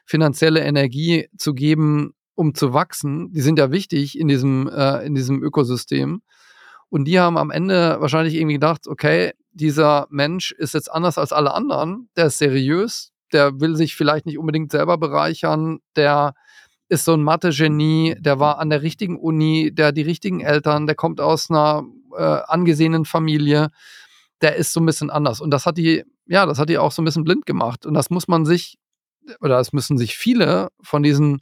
finanzielle 0.04 0.62
Energie 0.62 1.28
zu 1.38 1.54
geben, 1.54 2.14
um 2.34 2.56
zu 2.56 2.74
wachsen. 2.74 3.32
Die 3.32 3.40
sind 3.40 3.60
ja 3.60 3.70
wichtig 3.70 4.18
in 4.18 4.26
diesem, 4.26 4.68
äh, 4.68 5.06
in 5.06 5.14
diesem 5.14 5.40
Ökosystem. 5.40 6.22
Und 6.90 7.04
die 7.04 7.20
haben 7.20 7.38
am 7.38 7.52
Ende 7.52 7.98
wahrscheinlich 8.00 8.34
irgendwie 8.34 8.54
gedacht, 8.54 8.88
okay, 8.88 9.32
dieser 9.52 10.08
Mensch 10.10 10.50
ist 10.50 10.74
jetzt 10.74 10.90
anders 10.90 11.18
als 11.18 11.32
alle 11.32 11.54
anderen, 11.54 12.08
der 12.16 12.26
ist 12.26 12.38
seriös, 12.38 13.12
der 13.32 13.60
will 13.60 13.76
sich 13.76 13.94
vielleicht 13.94 14.26
nicht 14.26 14.38
unbedingt 14.38 14.72
selber 14.72 14.98
bereichern, 14.98 15.78
der 15.94 16.34
ist 16.88 17.04
so 17.04 17.14
ein 17.14 17.22
Mathe-Genie, 17.22 18.16
der 18.18 18.38
war 18.38 18.58
an 18.58 18.70
der 18.70 18.82
richtigen 18.82 19.16
Uni, 19.16 19.72
der 19.72 19.88
hat 19.88 19.96
die 19.96 20.02
richtigen 20.02 20.40
Eltern, 20.40 20.86
der 20.86 20.94
kommt 20.94 21.20
aus 21.20 21.50
einer 21.50 21.84
äh, 22.16 22.22
angesehenen 22.22 23.04
Familie 23.04 23.70
der 24.44 24.56
ist 24.56 24.72
so 24.72 24.80
ein 24.80 24.86
bisschen 24.86 25.10
anders. 25.10 25.40
Und 25.40 25.50
das 25.50 25.64
hat 25.64 25.78
die, 25.78 26.04
ja, 26.26 26.44
das 26.44 26.58
hat 26.58 26.68
die 26.68 26.78
auch 26.78 26.92
so 26.92 27.00
ein 27.00 27.06
bisschen 27.06 27.24
blind 27.24 27.46
gemacht. 27.46 27.86
Und 27.86 27.94
das 27.94 28.10
muss 28.10 28.28
man 28.28 28.44
sich, 28.44 28.78
oder 29.40 29.56
das 29.56 29.72
müssen 29.72 29.96
sich 29.96 30.16
viele 30.16 30.68
von 30.82 31.02
diesen, 31.02 31.40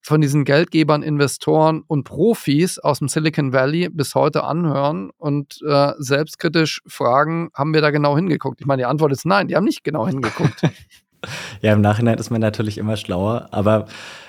von 0.00 0.20
diesen 0.20 0.44
Geldgebern, 0.44 1.04
Investoren 1.04 1.82
und 1.86 2.02
Profis 2.02 2.80
aus 2.80 2.98
dem 2.98 3.08
Silicon 3.08 3.52
Valley 3.52 3.88
bis 3.90 4.14
heute 4.16 4.42
anhören 4.42 5.10
und 5.18 5.60
äh, 5.66 5.92
selbstkritisch 5.98 6.82
fragen, 6.86 7.50
haben 7.54 7.72
wir 7.72 7.80
da 7.80 7.90
genau 7.90 8.16
hingeguckt? 8.16 8.60
Ich 8.60 8.66
meine, 8.66 8.82
die 8.82 8.86
Antwort 8.86 9.12
ist 9.12 9.24
nein, 9.24 9.46
die 9.46 9.54
haben 9.54 9.64
nicht 9.64 9.84
genau 9.84 10.06
hingeguckt. 10.08 10.62
ja, 11.60 11.72
im 11.72 11.80
Nachhinein 11.80 12.18
ist 12.18 12.30
man 12.30 12.40
natürlich 12.40 12.78
immer 12.78 12.96
schlauer, 12.96 13.48
aber 13.52 13.86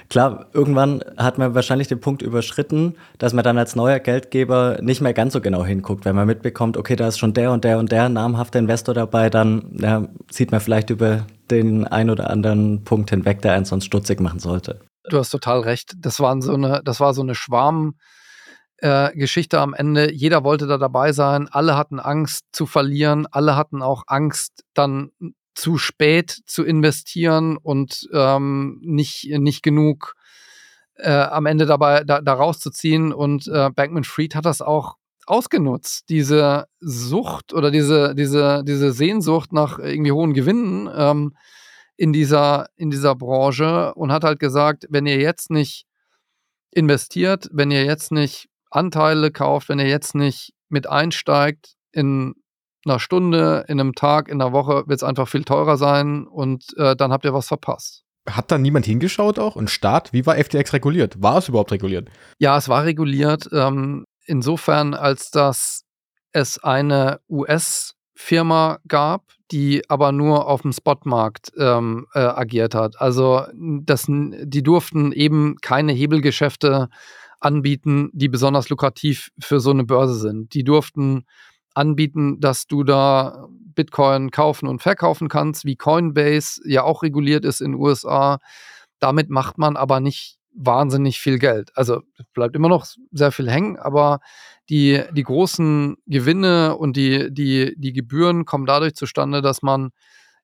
Klar, 0.09 0.47
irgendwann 0.53 1.03
hat 1.17 1.37
man 1.37 1.53
wahrscheinlich 1.53 1.87
den 1.87 1.99
Punkt 1.99 2.21
überschritten, 2.21 2.95
dass 3.17 3.33
man 3.33 3.43
dann 3.43 3.57
als 3.57 3.75
neuer 3.75 3.99
Geldgeber 3.99 4.77
nicht 4.81 5.01
mehr 5.01 5.13
ganz 5.13 5.33
so 5.33 5.41
genau 5.41 5.65
hinguckt. 5.65 6.05
Wenn 6.05 6.15
man 6.15 6.27
mitbekommt, 6.27 6.77
okay, 6.77 6.95
da 6.95 7.07
ist 7.07 7.19
schon 7.19 7.33
der 7.33 7.51
und 7.51 7.63
der 7.63 7.77
und 7.77 7.91
der 7.91 8.07
namhafte 8.07 8.57
Investor 8.57 8.93
dabei, 8.93 9.29
dann 9.29 9.77
ja, 9.79 10.07
sieht 10.31 10.51
man 10.51 10.61
vielleicht 10.61 10.89
über 10.89 11.25
den 11.51 11.85
ein 11.85 12.09
oder 12.09 12.29
anderen 12.29 12.83
Punkt 12.83 13.09
hinweg, 13.09 13.41
der 13.41 13.53
einen 13.53 13.65
sonst 13.65 13.85
stutzig 13.85 14.21
machen 14.21 14.39
sollte. 14.39 14.79
Du 15.09 15.17
hast 15.17 15.29
total 15.29 15.61
recht. 15.61 15.93
Das, 15.99 16.19
waren 16.19 16.41
so 16.41 16.53
eine, 16.53 16.81
das 16.83 16.99
war 16.99 17.13
so 17.13 17.21
eine 17.21 17.35
Schwarm- 17.35 17.95
äh, 18.79 19.11
Geschichte 19.15 19.59
am 19.59 19.73
Ende. 19.73 20.13
Jeder 20.13 20.43
wollte 20.43 20.67
da 20.67 20.77
dabei 20.77 21.11
sein. 21.11 21.47
Alle 21.49 21.75
hatten 21.75 21.99
Angst 21.99 22.45
zu 22.51 22.65
verlieren. 22.65 23.27
Alle 23.31 23.55
hatten 23.55 23.81
auch 23.81 24.03
Angst, 24.07 24.63
dann 24.73 25.09
zu 25.57 25.79
spät 25.79 26.39
zu 26.45 26.63
investieren 26.63 27.57
und 27.57 28.07
ähm, 28.13 28.79
nicht, 28.83 29.27
nicht 29.39 29.63
genug 29.63 30.13
äh, 30.97 31.09
am 31.09 31.47
Ende 31.47 31.65
dabei 31.65 32.03
da, 32.03 32.21
da 32.21 32.33
rauszuziehen. 32.33 33.11
Und 33.11 33.47
äh, 33.47 33.71
Bankman 33.71 34.03
Fried 34.03 34.35
hat 34.35 34.45
das 34.45 34.61
auch 34.61 34.97
ausgenutzt, 35.25 36.09
diese 36.09 36.67
Sucht 36.79 37.53
oder 37.53 37.71
diese, 37.71 38.13
diese, 38.13 38.63
diese 38.65 38.91
Sehnsucht 38.91 39.51
nach 39.51 39.79
irgendwie 39.79 40.11
hohen 40.11 40.33
Gewinnen 40.33 40.87
ähm, 40.95 41.35
in, 41.97 42.13
dieser, 42.13 42.67
in 42.75 42.91
dieser 42.91 43.15
Branche 43.15 43.95
und 43.95 44.11
hat 44.11 44.23
halt 44.23 44.39
gesagt, 44.39 44.85
wenn 44.89 45.07
ihr 45.07 45.17
jetzt 45.17 45.49
nicht 45.49 45.87
investiert, 46.69 47.49
wenn 47.51 47.71
ihr 47.71 47.83
jetzt 47.83 48.11
nicht 48.11 48.47
Anteile 48.69 49.31
kauft, 49.31 49.69
wenn 49.69 49.79
ihr 49.79 49.87
jetzt 49.87 50.13
nicht 50.13 50.53
mit 50.69 50.87
einsteigt 50.87 51.73
in 51.91 52.35
einer 52.89 53.00
Stunde, 53.00 53.65
in 53.67 53.80
einem 53.80 53.93
Tag, 53.93 54.30
in 54.30 54.41
einer 54.41 54.54
Woche 54.54 54.84
wird 54.88 54.97
es 54.97 55.04
einfach 55.04 55.28
viel 55.28 55.43
teurer 55.43 55.78
sein 55.78 56.28
und 56.28 56.65
äh, 56.78 56.95
dann 56.95 57.12
habt 57.12 57.26
ihr 57.26 57.34
was 57.34 57.47
verpasst. 57.47 58.04
Hat 58.30 58.52
da 58.52 58.58
niemand 58.58 58.86
hingeschaut 58.86 59.39
auch? 59.39 59.56
Und 59.56 59.69
Staat, 59.69 60.12
wie 60.12 60.26
war 60.26 60.36
FTX 60.36 60.73
reguliert? 60.73 61.21
War 61.21 61.38
es 61.38 61.47
überhaupt 61.47 61.71
reguliert? 61.71 62.10
Ja, 62.39 62.58
es 62.58 62.67
war 62.67 62.84
reguliert. 62.84 63.50
Ähm, 63.54 64.06
insofern, 64.26 64.93
als 64.93 65.32
dass 65.32 65.86
es 66.34 66.62
eine 66.62 67.19
US-Firma 67.30 68.80
gab, 68.88 69.23
die 69.52 69.89
aber 69.89 70.12
nur 70.12 70.47
auf 70.47 70.62
dem 70.62 70.73
Spotmarkt 70.73 71.54
ähm, 71.58 72.06
äh, 72.13 72.19
agiert 72.19 72.76
hat. 72.76 73.00
Also 73.00 73.43
das, 73.54 74.08
die 74.08 74.63
durften 74.63 75.13
eben 75.13 75.56
keine 75.62 75.93
Hebelgeschäfte 75.93 76.89
anbieten, 77.39 78.10
die 78.13 78.30
besonders 78.30 78.69
lukrativ 78.69 79.30
für 79.39 79.60
so 79.60 79.71
eine 79.71 79.86
Börse 79.86 80.15
sind. 80.15 80.54
Die 80.54 80.63
durften 80.63 81.26
anbieten, 81.77 82.39
dass 82.39 82.67
du 82.67 82.83
da 82.83 83.47
Bitcoin 83.75 84.31
kaufen 84.31 84.67
und 84.67 84.81
verkaufen 84.81 85.29
kannst, 85.29 85.63
wie 85.63 85.75
Coinbase 85.75 86.61
ja 86.65 86.83
auch 86.83 87.03
reguliert 87.03 87.45
ist 87.45 87.61
in 87.61 87.73
den 87.73 87.81
USA. 87.81 88.39
Damit 88.99 89.29
macht 89.29 89.57
man 89.57 89.77
aber 89.77 89.99
nicht 89.99 90.37
wahnsinnig 90.53 91.19
viel 91.19 91.37
Geld. 91.37 91.71
Also 91.75 92.01
bleibt 92.33 92.55
immer 92.55 92.69
noch 92.69 92.87
sehr 93.11 93.31
viel 93.31 93.49
hängen, 93.49 93.77
aber 93.77 94.19
die, 94.69 95.03
die 95.11 95.23
großen 95.23 95.97
Gewinne 96.07 96.75
und 96.75 96.97
die, 96.97 97.31
die, 97.31 97.75
die 97.77 97.93
Gebühren 97.93 98.45
kommen 98.45 98.65
dadurch 98.65 98.95
zustande, 98.95 99.43
dass 99.43 99.61
man 99.61 99.91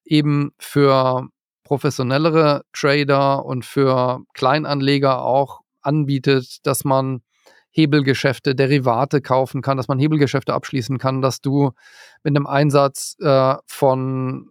eben 0.06 0.52
für 0.60 1.28
professionellere 1.64 2.64
Trader 2.74 3.44
und 3.44 3.66
für 3.66 4.22
Kleinanleger 4.34 5.24
auch 5.24 5.62
anbietet, 5.82 6.66
dass 6.68 6.86
man 6.86 7.24
Hebelgeschäfte, 7.74 8.54
Derivate 8.54 9.20
kaufen 9.20 9.62
kann, 9.64 9.78
dass 9.78 9.88
man 9.88 9.98
Hebelgeschäfte 9.98 10.54
abschließen 10.54 11.00
kann, 11.00 11.22
dass 11.22 11.42
du 11.42 11.72
mit 12.24 12.36
einem 12.36 12.46
Einsatz 12.48 13.18
äh, 13.20 13.56
von 13.66 14.48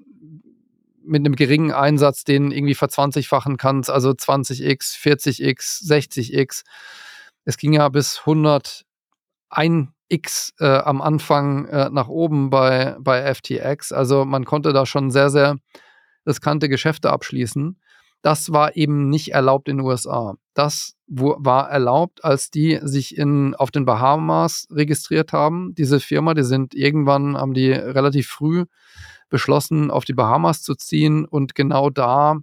mit 1.05 1.21
einem 1.21 1.35
geringen 1.35 1.73
Einsatz 1.73 2.25
den 2.25 2.53
irgendwie 2.53 2.75
verzwanzigfachen 2.75 3.57
kannst, 3.57 3.91
also 3.91 4.11
20x, 4.11 4.97
40x, 5.01 5.85
60x. 5.89 6.63
Es 7.45 7.57
ging 7.57 7.73
ja 7.73 7.89
bis 7.89 8.21
101x 8.21 8.85
äh, 10.61 10.79
am 10.79 11.03
Anfang 11.03 11.67
äh, 11.67 11.91
nach 11.91 12.09
oben 12.09 12.51
bei, 12.51 12.97
bei 13.01 13.35
FTX. 13.35 13.93
Also 13.93 14.25
man 14.25 14.45
konnte 14.45 14.73
da 14.73 14.87
schon 14.87 15.11
sehr, 15.11 15.31
sehr 15.31 15.57
riskante 16.27 16.69
Geschäfte 16.69 17.11
abschließen. 17.11 17.81
Das 18.23 18.53
war 18.53 18.77
eben 18.77 19.09
nicht 19.09 19.33
erlaubt 19.33 19.69
in 19.69 19.79
den 19.79 19.87
USA. 19.87 20.37
Das 20.55 20.95
war 21.07 21.71
erlaubt, 21.71 22.25
als 22.25 22.51
die 22.51 22.79
sich 22.83 23.17
in, 23.17 23.55
auf 23.55 23.71
den 23.71 23.85
Bahamas 23.85 24.67
registriert 24.71 25.33
haben. 25.33 25.75
Diese 25.75 26.01
Firma, 26.01 26.35
die 26.35 26.45
sind 26.45 26.75
irgendwann, 26.75 27.37
haben 27.37 27.55
die 27.55 27.73
relativ 27.73 28.29
früh 28.29 28.65
beschlossen, 29.29 29.91
auf 29.91 30.05
die 30.05 30.12
Bahamas 30.12 30.62
zu 30.62 30.75
ziehen 30.75 31.25
und 31.25 31.55
genau 31.55 31.91
da 31.91 32.37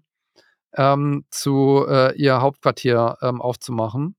ähm, 0.76 1.26
zu 1.30 1.86
äh, 1.88 2.16
ihr 2.16 2.42
Hauptquartier 2.42 3.18
ähm, 3.22 3.42
aufzumachen. 3.42 4.16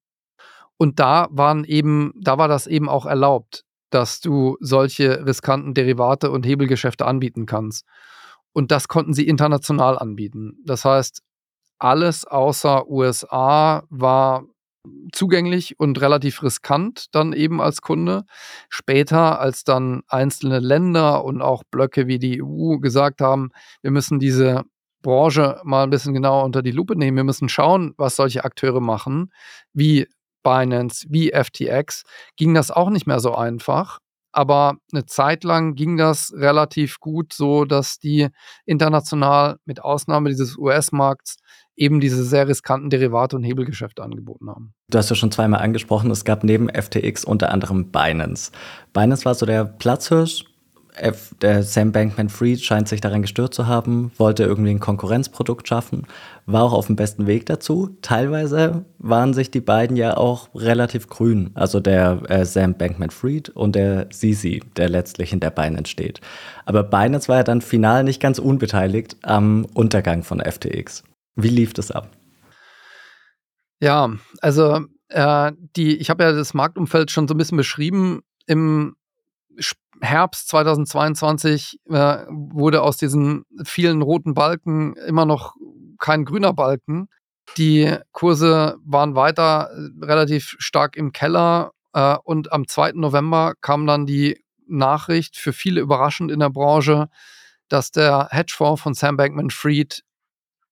Und 0.77 0.99
da 0.99 1.29
waren 1.31 1.65
eben, 1.65 2.13
da 2.17 2.39
war 2.39 2.49
das 2.49 2.67
eben 2.67 2.89
auch 2.89 3.07
erlaubt, 3.07 3.65
dass 3.91 4.21
du 4.21 4.57
solche 4.61 5.27
riskanten 5.27 5.75
Derivate 5.75 6.31
und 6.31 6.47
Hebelgeschäfte 6.47 7.07
anbieten 7.07 7.45
kannst. 7.45 7.85
Und 8.53 8.71
das 8.71 8.89
konnten 8.89 9.15
sie 9.15 9.27
international 9.29 9.99
anbieten. 9.99 10.59
Das 10.65 10.85
heißt, 10.85 11.23
alles 11.81 12.25
außer 12.25 12.89
USA 12.89 13.85
war 13.91 14.45
zugänglich 15.13 15.79
und 15.79 16.01
relativ 16.01 16.43
riskant 16.43 17.07
dann 17.13 17.33
eben 17.33 17.61
als 17.61 17.83
Kunde. 17.83 18.25
Später, 18.69 19.41
als 19.41 19.65
dann 19.65 20.03
einzelne 20.09 20.59
Länder 20.61 21.25
und 21.25 21.43
auch 21.43 21.65
Blöcke 21.71 22.07
wie 22.07 22.19
die 22.19 22.43
EU 22.43 22.79
gesagt 22.79 23.21
haben, 23.21 23.51
wir 23.83 23.91
müssen 23.91 24.19
diese 24.19 24.63
Branche 25.03 25.61
mal 25.65 25.85
ein 25.85 25.91
bisschen 25.91 26.15
genauer 26.15 26.45
unter 26.45 26.63
die 26.63 26.73
Lupe 26.73 26.97
nehmen, 26.97 27.17
wir 27.17 27.25
müssen 27.25 27.49
schauen, 27.49 27.95
was 27.97 28.17
solche 28.17 28.45
Akteure 28.45 28.81
machen, 28.81 29.33
wie 29.73 30.07
Binance, 30.43 31.07
wie 31.11 31.33
FTX, 31.33 32.05
ging 32.37 32.55
das 32.55 32.71
auch 32.71 32.91
nicht 32.91 33.07
mehr 33.07 33.21
so 33.21 33.35
einfach. 33.35 33.99
Aber 34.33 34.77
eine 34.93 35.07
Zeit 35.07 35.45
lang 35.45 35.75
ging 35.75 35.97
das 35.97 36.33
relativ 36.35 37.01
gut, 37.01 37.33
so 37.33 37.65
dass 37.65 37.99
die 37.99 38.29
international 38.67 39.57
mit 39.65 39.83
Ausnahme 39.83 40.29
dieses 40.29 40.57
US-Markts 40.57 41.37
eben 41.77 42.01
diese 42.01 42.25
sehr 42.25 42.47
riskanten 42.47 42.91
Derivate 42.91 43.37
und 43.37 43.43
Hebelgeschäfte 43.43 44.03
angeboten 44.03 44.51
haben. 44.51 44.75
Du 44.91 44.99
hast 44.99 45.09
ja 45.09 45.17
schon 45.17 45.33
zweimal 45.33 45.61
angesprochen, 45.61 46.11
es 46.11 46.25
gab 46.25 46.45
neben 46.45 46.69
FTX 46.69 47.25
unter 47.25 47.51
anderem 47.53 47.91
Binance. 47.91 48.53
Binance 48.93 49.25
war 49.25 49.35
so 49.35 49.47
der 49.47 49.65
Platzhirsch 49.65 50.45
der 51.41 51.63
Sam 51.63 51.93
Bankman-Fried 51.93 52.63
scheint 52.63 52.89
sich 52.89 53.01
daran 53.01 53.23
gestört 53.23 53.55
zu 53.55 53.67
haben, 53.67 54.13
wollte 54.17 54.45
irgendwie 54.45 54.71
ein 54.71 54.81
Konkurrenzprodukt 54.81 55.69
schaffen, 55.69 56.07
war 56.47 56.65
auch 56.65 56.73
auf 56.73 56.87
dem 56.87 56.97
besten 56.97 57.27
Weg 57.27 57.47
dazu. 57.47 57.97
Teilweise 58.03 58.85
waren 58.99 59.33
sich 59.35 59.51
die 59.51 59.61
beiden 59.61 59.97
ja 59.97 60.17
auch 60.17 60.49
relativ 60.55 61.09
grün, 61.09 61.51
also 61.55 61.81
der 61.81 62.23
äh, 62.29 62.45
Sam 62.45 62.75
Bankman-Fried 62.75 63.51
und 63.51 63.75
der 63.77 64.09
Sisi, 64.11 64.63
der 64.77 64.89
letztlich 64.89 65.33
in 65.33 65.41
der 65.41 65.51
Binance 65.51 65.91
steht. 65.91 66.21
Aber 66.67 66.83
Binance 66.83 67.29
war 67.29 67.39
ja 67.39 67.45
dann 67.45 67.63
final 67.63 68.05
nicht 68.05 68.21
ganz 68.21 68.39
unbeteiligt 68.39 69.17
am 69.23 69.65
Untergang 69.75 70.23
von 70.23 70.41
FTX. 70.41 71.05
Wie 71.37 71.49
lief 71.49 71.73
das 71.73 71.91
ab? 71.91 72.11
Ja, 73.81 74.11
also 74.43 74.81
äh, 75.09 75.53
die, 75.77 75.97
ich 75.97 76.11
habe 76.11 76.25
ja 76.25 76.33
das 76.33 76.55
Marktumfeld 76.55 77.11
schon 77.11 77.29
so 77.29 77.35
ein 77.35 77.39
bisschen 77.39 77.57
beschrieben. 77.57 78.21
Im 78.47 78.97
Herbst 80.01 80.49
2022 80.49 81.81
äh, 81.89 82.19
wurde 82.29 82.83
aus 82.83 82.97
diesen 82.97 83.45
vielen 83.65 84.03
roten 84.03 84.35
Balken 84.35 84.95
immer 84.97 85.27
noch 85.27 85.55
kein 85.99 86.25
grüner 86.25 86.53
Balken. 86.53 87.09
Die 87.57 87.97
Kurse 88.13 88.79
waren 88.85 89.15
weiter 89.15 89.71
äh, 89.71 90.05
relativ 90.05 90.57
stark 90.59 90.97
im 90.97 91.13
Keller 91.13 91.73
äh, 91.93 92.17
und 92.25 92.53
am 92.53 92.67
2. 92.67 92.93
November 92.93 93.55
kam 93.61 93.87
dann 93.87 94.07
die 94.07 94.43
Nachricht, 94.67 95.37
für 95.37 95.53
viele 95.53 95.81
überraschend 95.81 96.31
in 96.31 96.41
der 96.41 96.51
Branche, 96.51 97.09
dass 97.69 97.91
der 97.91 98.29
Hedgefonds 98.31 98.81
von 98.81 98.95
Sam 98.95 99.17
Bankman-Fried 99.17 100.03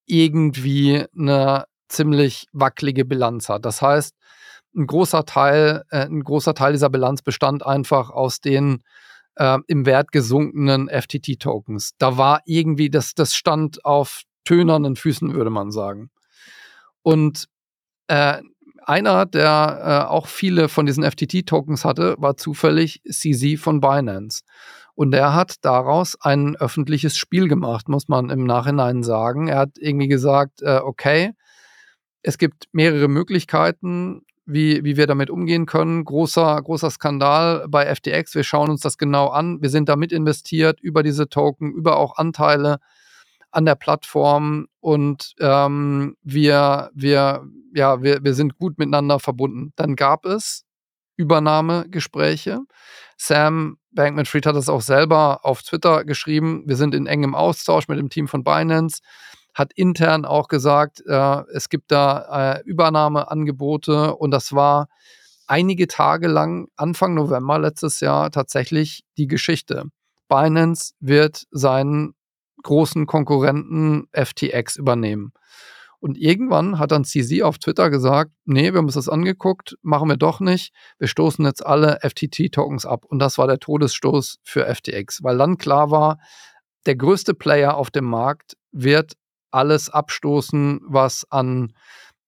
irgendwie 0.07 1.05
eine 1.17 1.65
ziemlich 1.89 2.47
wackelige 2.53 3.05
Bilanz 3.05 3.49
hat. 3.49 3.65
Das 3.65 3.83
heißt, 3.83 4.15
ein 4.77 4.87
großer 4.87 5.25
Teil, 5.25 5.85
äh, 5.91 6.07
ein 6.07 6.23
großer 6.23 6.55
Teil 6.55 6.73
dieser 6.73 6.91
Bilanz 6.91 7.23
bestand 7.23 7.65
einfach 7.65 8.11
aus 8.11 8.41
den 8.41 8.83
äh, 9.39 9.59
im 9.67 9.87
Wert 9.87 10.13
gesunkenen 10.13 10.89
FTT-Tokens. 10.89 11.93
Da 11.99 12.19
war 12.19 12.43
irgendwie, 12.45 12.91
das, 12.91 13.15
das 13.15 13.35
stand 13.35 13.85
auf 13.85 14.23
tönernen 14.45 14.97
Füßen, 14.97 15.33
würde 15.35 15.51
man 15.51 15.71
sagen. 15.71 16.11
Und 17.03 17.47
äh, 18.09 18.43
einer, 18.85 19.27
der 19.27 20.07
äh, 20.09 20.11
auch 20.11 20.27
viele 20.27 20.69
von 20.69 20.87
diesen 20.87 21.05
FTT-Tokens 21.05 21.85
hatte, 21.85 22.17
war 22.19 22.37
zufällig 22.37 23.03
CZ 23.09 23.59
von 23.59 23.81
Binance. 23.81 24.43
Und 24.95 25.15
er 25.15 25.35
hat 25.35 25.57
daraus 25.61 26.17
ein 26.21 26.57
öffentliches 26.57 27.17
Spiel 27.17 27.49
gemacht, 27.49 27.89
muss 27.89 28.09
man 28.09 28.31
im 28.31 28.45
Nachhinein 28.45 29.03
sagen. 29.03 29.47
Er 29.47 29.59
hat 29.59 29.79
irgendwie 29.79 30.09
gesagt, 30.09 30.63
äh, 30.63 30.81
okay, 30.83 31.33
es 32.23 32.39
gibt 32.39 32.65
mehrere 32.73 33.09
Möglichkeiten, 33.09 34.23
wie, 34.49 34.83
wie 34.83 34.97
wir 34.97 35.07
damit 35.07 35.29
umgehen 35.31 35.67
können. 35.67 36.05
Großer, 36.05 36.61
großer 36.63 36.91
Skandal 36.91 37.67
bei 37.69 37.95
FTX. 37.95 38.35
Wir 38.35 38.45
schauen 38.45 38.71
uns 38.71 38.81
das 38.81 38.97
genau 38.97 39.29
an. 39.29 39.61
Wir 39.61 39.69
sind 39.69 39.89
damit 39.89 40.11
investiert 40.11 40.81
über 40.81 41.03
diese 41.03 41.29
Token, 41.29 41.73
über 41.73 41.99
auch 41.99 42.17
Anteile 42.17 42.79
an 43.51 43.67
der 43.67 43.75
Plattform 43.75 44.67
und 44.81 45.35
ähm, 45.41 46.17
wir, 46.23 46.91
wir, 46.95 47.47
ja, 47.75 48.03
wir, 48.03 48.23
wir 48.23 48.35
sind 48.35 48.59
gut 48.59 48.79
miteinander 48.79 49.21
verbunden. 49.21 49.73
Dann 49.77 49.97
gab 49.97 50.25
es 50.25 50.65
Übernahmegespräche. 51.17 52.61
Sam 53.17 53.79
Bankman-Fried 53.93 54.47
hat 54.47 54.57
das 54.57 54.69
auch 54.69 54.83
selber 54.83 55.45
auf 55.45 55.63
Twitter 55.63 56.05
geschrieben. 56.05 56.63
Wir 56.67 56.77
sind 56.77 56.95
in 56.95 57.07
engem 57.07 57.35
Austausch 57.35 57.89
mit 57.89 57.99
dem 57.99 58.11
Team 58.11 58.29
von 58.29 58.45
Binance 58.45 59.01
hat 59.59 59.73
intern 59.75 60.25
auch 60.25 60.47
gesagt, 60.47 61.03
äh, 61.05 61.43
es 61.53 61.69
gibt 61.69 61.91
da 61.91 62.59
äh, 62.59 62.63
Übernahmeangebote 62.63 64.15
und 64.15 64.31
das 64.31 64.53
war 64.53 64.89
einige 65.49 65.89
Tage 65.89 66.29
lang, 66.29 66.69
Anfang 66.77 67.15
November 67.15 67.59
letztes 67.59 67.99
Jahr, 68.01 68.31
tatsächlich 68.31 69.05
die 69.17 69.27
Geschichte. 69.27 69.85
Binance 70.29 70.93
wird 71.01 71.47
seinen 71.51 72.15
großen 72.63 73.07
Konkurrenten 73.07 74.09
FTX 74.13 74.77
übernehmen. 74.77 75.33
Und 76.01 76.17
irgendwann 76.17 76.79
hat 76.79 76.93
dann 76.93 77.05
CZ 77.05 77.43
auf 77.43 77.59
Twitter 77.59 77.91
gesagt, 77.91 78.31
nee, 78.45 78.73
wir 78.73 78.79
haben 78.79 78.87
uns 78.87 78.95
das 78.95 79.09
angeguckt, 79.09 79.77
machen 79.83 80.09
wir 80.09 80.17
doch 80.17 80.39
nicht. 80.39 80.73
Wir 80.99 81.09
stoßen 81.09 81.45
jetzt 81.45 81.67
alle 81.67 81.99
FTT-Tokens 82.03 82.87
ab. 82.87 83.05
Und 83.05 83.19
das 83.19 83.39
war 83.39 83.49
der 83.49 83.59
Todesstoß 83.59 84.39
für 84.45 84.73
FTX, 84.73 85.25
weil 85.25 85.39
dann 85.39 85.59
klar 85.59 85.91
war, 85.91 86.19
der 86.87 86.95
größte 86.95 87.35
Player 87.35 87.77
auf 87.77 87.91
dem 87.91 88.05
Markt 88.05 88.57
wird 88.71 89.15
alles 89.51 89.91
abstoßen, 89.91 90.81
was 90.87 91.27
an 91.31 91.73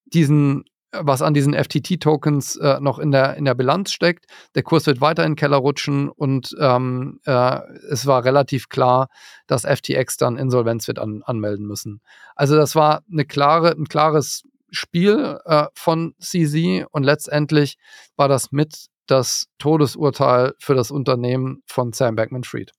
diesen 0.07 0.65
was 0.93 1.23
an 1.23 1.35
diesen 1.35 1.55
FTT-Tokens 1.55 2.57
äh, 2.57 2.81
noch 2.81 2.99
in 2.99 3.13
der, 3.13 3.37
in 3.37 3.45
der 3.45 3.55
Bilanz 3.55 3.93
steckt. 3.93 4.27
Der 4.55 4.63
Kurs 4.63 4.87
wird 4.87 5.01
weiter 5.01 5.25
in 5.25 5.33
den 5.33 5.37
Keller 5.37 5.59
rutschen 5.59 6.09
und 6.09 6.55
ähm, 6.59 7.21
äh, 7.27 7.61
es 7.91 8.07
war 8.07 8.25
relativ 8.25 8.69
klar, 8.69 9.09
dass 9.47 9.65
FTX 9.65 10.17
dann 10.17 10.37
Insolvenz 10.37 10.89
wird 10.89 10.99
an, 10.99 11.23
anmelden 11.25 11.67
müssen. 11.67 12.01
Also 12.35 12.57
das 12.57 12.75
war 12.75 13.03
eine 13.11 13.25
klare, 13.25 13.71
ein 13.71 13.87
klares 13.87 14.43
Spiel 14.71 15.39
äh, 15.45 15.67
von 15.75 16.15
CZ 16.19 16.87
und 16.91 17.05
letztendlich 17.05 17.77
war 18.17 18.29
das 18.29 18.53
mit 18.53 18.87
das 19.07 19.47
Todesurteil 19.59 20.55
für 20.59 20.75
das 20.75 20.91
Unternehmen 20.91 21.63
von 21.67 21.93
Sam 21.93 22.17
Bankman-Fried. 22.17 22.73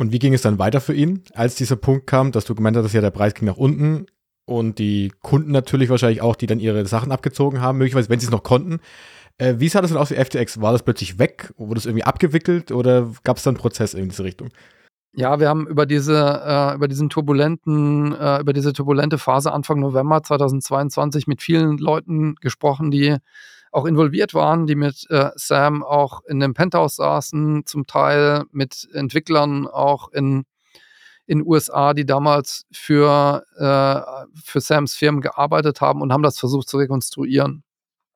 Und 0.00 0.12
wie 0.12 0.18
ging 0.18 0.32
es 0.32 0.40
dann 0.40 0.58
weiter 0.58 0.80
für 0.80 0.94
ihn, 0.94 1.24
als 1.34 1.56
dieser 1.56 1.76
Punkt 1.76 2.06
kam, 2.06 2.32
dass 2.32 2.46
du 2.46 2.54
gemeint 2.54 2.74
hast, 2.74 2.94
ja, 2.94 3.02
der 3.02 3.10
Preis 3.10 3.34
ging 3.34 3.44
nach 3.44 3.58
unten 3.58 4.06
und 4.46 4.78
die 4.78 5.12
Kunden 5.20 5.52
natürlich 5.52 5.90
wahrscheinlich 5.90 6.22
auch, 6.22 6.36
die 6.36 6.46
dann 6.46 6.58
ihre 6.58 6.86
Sachen 6.86 7.12
abgezogen 7.12 7.60
haben, 7.60 7.76
möglicherweise, 7.76 8.08
wenn 8.08 8.18
sie 8.18 8.24
es 8.24 8.32
noch 8.32 8.42
konnten. 8.42 8.80
Äh, 9.36 9.56
wie 9.58 9.68
sah 9.68 9.82
das 9.82 9.90
denn 9.90 10.00
aus 10.00 10.08
für 10.08 10.16
FTX? 10.16 10.58
War 10.62 10.72
das 10.72 10.84
plötzlich 10.84 11.18
weg? 11.18 11.52
Wurde 11.58 11.80
es 11.80 11.84
irgendwie 11.84 12.04
abgewickelt 12.04 12.72
oder 12.72 13.12
gab 13.24 13.36
es 13.36 13.42
da 13.42 13.50
einen 13.50 13.58
Prozess 13.58 13.92
in 13.92 14.08
diese 14.08 14.24
Richtung? 14.24 14.48
Ja, 15.12 15.38
wir 15.38 15.50
haben 15.50 15.66
über 15.66 15.84
diese, 15.84 16.16
äh, 16.46 16.76
über 16.76 16.88
diesen 16.88 17.10
turbulenten, 17.10 18.14
äh, 18.14 18.40
über 18.40 18.54
diese 18.54 18.72
turbulente 18.72 19.18
Phase 19.18 19.52
Anfang 19.52 19.80
November 19.80 20.22
2022 20.22 21.26
mit 21.26 21.42
vielen 21.42 21.76
Leuten 21.76 22.36
gesprochen, 22.36 22.90
die 22.90 23.18
auch 23.70 23.86
involviert 23.86 24.34
waren, 24.34 24.66
die 24.66 24.74
mit 24.74 25.08
äh, 25.10 25.30
Sam 25.36 25.82
auch 25.82 26.22
in 26.26 26.40
dem 26.40 26.54
Penthouse 26.54 26.96
saßen, 26.96 27.66
zum 27.66 27.86
Teil 27.86 28.44
mit 28.50 28.88
Entwicklern 28.92 29.66
auch 29.66 30.10
in 30.12 30.44
in 31.30 31.46
USA, 31.46 31.94
die 31.94 32.04
damals 32.04 32.66
für, 32.72 33.44
äh, 33.56 34.40
für 34.44 34.60
Sams 34.60 34.96
Firmen 34.96 35.20
gearbeitet 35.20 35.80
haben 35.80 36.02
und 36.02 36.12
haben 36.12 36.24
das 36.24 36.40
versucht 36.40 36.68
zu 36.68 36.76
rekonstruieren, 36.76 37.62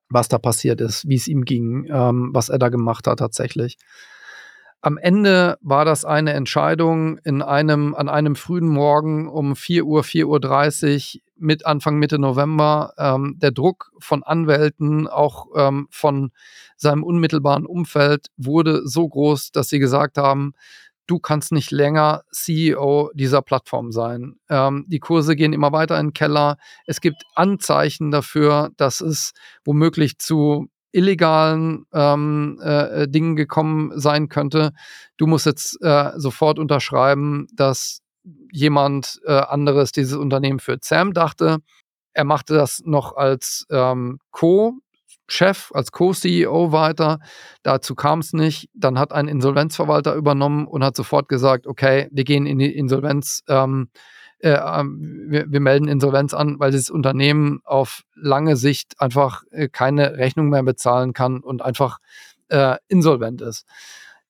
was 0.09 0.26
da 0.26 0.38
passiert 0.38 0.80
ist, 0.80 1.09
wie 1.09 1.14
es 1.14 1.28
ihm 1.28 1.44
ging, 1.44 1.86
ähm, 1.88 2.30
was 2.32 2.48
er 2.48 2.59
da 2.59 2.70
gemacht 2.70 3.07
hat 3.07 3.20
tatsächlich. 3.20 3.78
Am 4.85 4.99
Ende 4.99 5.57
war 5.62 5.87
das 5.87 6.05
eine 6.05 6.35
Entscheidung 6.35 7.16
in 7.24 7.41
einem, 7.41 7.95
an 7.95 8.11
einem 8.11 8.37
frühen 8.37 8.68
Morgen 8.68 9.30
um 9.30 9.57
4 9.57 9.87
Uhr, 9.87 10.03
4.30 10.03 11.14
Uhr 11.14 11.22
mit 11.39 11.64
Anfang 11.64 11.99
Mitte 11.99 12.18
November. 12.18 12.93
Ähm, 12.99 13.39
der 13.39 13.51
Druck 13.51 13.93
von 13.99 14.22
Anwälten, 14.22 15.09
auch 15.09 15.47
ähm, 15.57 15.89
von 15.91 16.32
seinem 16.76 17.03
unmittelbaren 17.03 17.64
Umfeld 17.64 18.26
wurde 18.37 18.87
so 18.87 19.09
groß, 19.09 19.53
dass 19.53 19.70
sie 19.70 19.78
gesagt 19.78 20.18
haben, 20.18 20.53
du 21.07 21.18
kannst 21.18 21.51
nicht 21.51 21.70
länger 21.70 22.24
CEO 22.30 23.11
dieser 23.14 23.41
Plattform 23.41 23.91
sein. 23.91 24.35
Ähm, 24.51 24.85
die 24.89 25.01
Kurse 25.01 25.35
gehen 25.35 25.55
immer 25.55 25.72
weiter 25.72 25.99
in 25.99 26.09
den 26.09 26.12
Keller. 26.12 26.59
Es 26.87 27.01
gibt 27.01 27.24
Anzeichen 27.35 28.11
dafür, 28.11 28.68
dass 28.76 29.01
es 29.01 29.32
womöglich 29.64 30.18
zu 30.18 30.68
illegalen 30.95 31.86
ähm, 31.92 32.61
äh, 32.62 33.03
äh, 33.03 33.09
Dingen 33.09 33.34
gekommen 33.34 33.99
sein 33.99 34.28
könnte. 34.28 34.72
Du 35.16 35.26
musst 35.26 35.45
jetzt 35.45 35.76
äh, 35.82 36.12
sofort 36.16 36.59
unterschreiben, 36.59 37.49
dass 37.53 38.01
jemand 38.53 39.20
äh, 39.26 39.32
anderes 39.32 39.90
dieses 39.92 40.16
Unternehmen 40.16 40.61
führt. 40.61 40.84
Sam 40.84 41.12
dachte, 41.12 41.59
er 42.12 42.24
machte 42.24 42.55
das 42.55 42.80
noch 42.84 43.16
als 43.16 43.66
ähm, 43.70 44.20
Co-Chef, 44.30 45.72
als 45.74 45.90
Co-CEO 45.90 46.70
weiter. 46.70 47.18
Dazu 47.64 47.97
kam 47.97 48.20
es 48.20 48.32
nicht. 48.32 48.68
Dann 48.72 48.99
hat 48.99 49.12
ein 49.12 49.26
Insolvenzverwalter 49.26 50.14
übernommen 50.14 50.66
und 50.66 50.84
hat 50.84 50.95
sofort 50.95 51.28
gesagt, 51.28 51.66
okay, 51.66 52.09
wir 52.12 52.24
gehen 52.24 52.47
in 52.47 52.59
die 52.59 52.74
Insolvenz. 52.74 53.42
Ähm, 53.49 53.88
äh, 54.45 54.61
ähm, 54.80 55.24
wir, 55.28 55.51
wir, 55.51 55.61
melden 55.61 55.88
Insolvenz 55.88 56.34
an, 56.34 56.61
weil 56.61 56.70
das 56.70 56.90
Unternehmen 56.90 57.61
auf 57.64 58.03
lange 58.14 58.57
Sicht 58.57 59.01
einfach 59.01 59.42
äh, 59.51 59.68
keine 59.68 60.18
Rechnung 60.18 60.51
mehr 60.51 60.62
bezahlen 60.62 61.14
kann 61.14 61.40
und 61.40 61.62
einfach 61.62 61.99
äh, 62.49 62.76
insolvent 62.88 63.40
ist. 63.40 63.64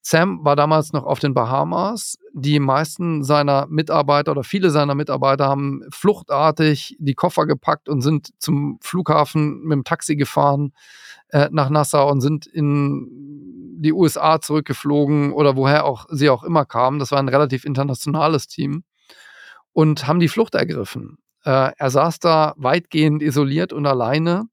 Sam 0.02 0.44
war 0.44 0.54
damals 0.54 0.92
noch 0.92 1.02
auf 1.04 1.18
den 1.18 1.34
Bahamas. 1.34 2.16
Die 2.32 2.60
meisten 2.60 3.24
seiner 3.24 3.66
Mitarbeiter 3.66 4.30
oder 4.30 4.44
viele 4.44 4.70
seiner 4.70 4.94
Mitarbeiter 4.94 5.48
haben 5.48 5.82
fluchtartig 5.90 6.96
die 7.00 7.14
Koffer 7.14 7.46
gepackt 7.46 7.88
und 7.88 8.00
sind 8.02 8.28
zum 8.38 8.78
Flughafen 8.82 9.62
mit 9.62 9.72
dem 9.72 9.84
Taxi 9.84 10.14
gefahren 10.14 10.74
äh, 11.30 11.48
nach 11.50 11.70
Nassau 11.70 12.08
und 12.08 12.20
sind 12.20 12.46
in 12.46 13.08
die 13.80 13.92
USA 13.92 14.40
zurückgeflogen 14.40 15.32
oder 15.32 15.56
woher 15.56 15.84
auch 15.86 16.06
sie 16.08 16.30
auch 16.30 16.44
immer 16.44 16.64
kamen. 16.66 17.00
Das 17.00 17.10
war 17.10 17.18
ein 17.18 17.28
relativ 17.28 17.64
internationales 17.64 18.46
Team 18.46 18.84
und 19.74 20.06
haben 20.06 20.20
die 20.20 20.28
Flucht 20.28 20.54
ergriffen. 20.54 21.18
Äh, 21.44 21.72
er 21.76 21.90
saß 21.90 22.20
da 22.20 22.54
weitgehend 22.56 23.22
isoliert 23.22 23.74
und 23.74 23.84
alleine, 23.84 24.46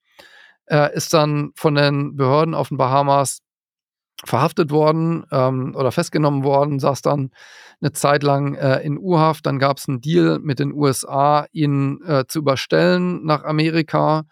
äh, 0.66 0.94
ist 0.94 1.14
dann 1.14 1.52
von 1.56 1.76
den 1.76 2.18
Behörden 2.18 2.54
auf 2.54 2.68
den 2.68 2.78
Bahamas 2.78 3.40
verhaftet 4.26 4.72
worden 4.72 5.26
ähm, 5.32 5.74
oder 5.76 5.92
festgenommen 5.92 6.44
worden, 6.44 6.80
saß 6.80 7.02
dann 7.02 7.32
eine 7.82 7.92
Zeit 7.94 8.24
lang 8.24 8.56
äh, 8.56 8.80
in 8.82 8.98
U-Haft. 9.00 9.46
Dann 9.46 9.58
gab 9.60 9.78
es 9.78 9.88
einen 9.88 10.02
Deal 10.02 10.40
mit 10.40 10.60
den 10.60 10.74
USA, 10.74 11.46
ihn 11.52 12.02
äh, 12.06 12.26
zu 12.28 12.40
überstellen 12.40 13.26
nach 13.26 13.44
Amerika. 13.44 14.26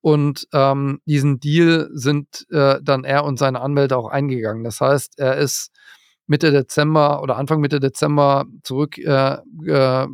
Und 0.00 0.46
ähm, 0.52 1.00
diesen 1.06 1.40
Deal 1.40 1.88
sind 1.94 2.46
äh, 2.50 2.78
dann 2.82 3.04
er 3.04 3.24
und 3.24 3.38
seine 3.38 3.60
Anwälte 3.60 3.96
auch 3.96 4.08
eingegangen. 4.08 4.62
Das 4.62 4.80
heißt, 4.80 5.18
er 5.18 5.36
ist 5.38 5.70
Mitte 6.26 6.50
Dezember 6.50 7.22
oder 7.22 7.36
Anfang 7.36 7.60
Mitte 7.60 7.80
Dezember 7.80 8.46
zurück 8.62 8.98
äh, 8.98 9.34
äh, 9.34 10.06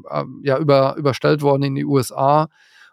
ja, 0.43 0.59
über, 0.59 0.97
überstellt 0.97 1.43
worden 1.43 1.63
in 1.63 1.75
die 1.75 1.85
USA 1.85 2.49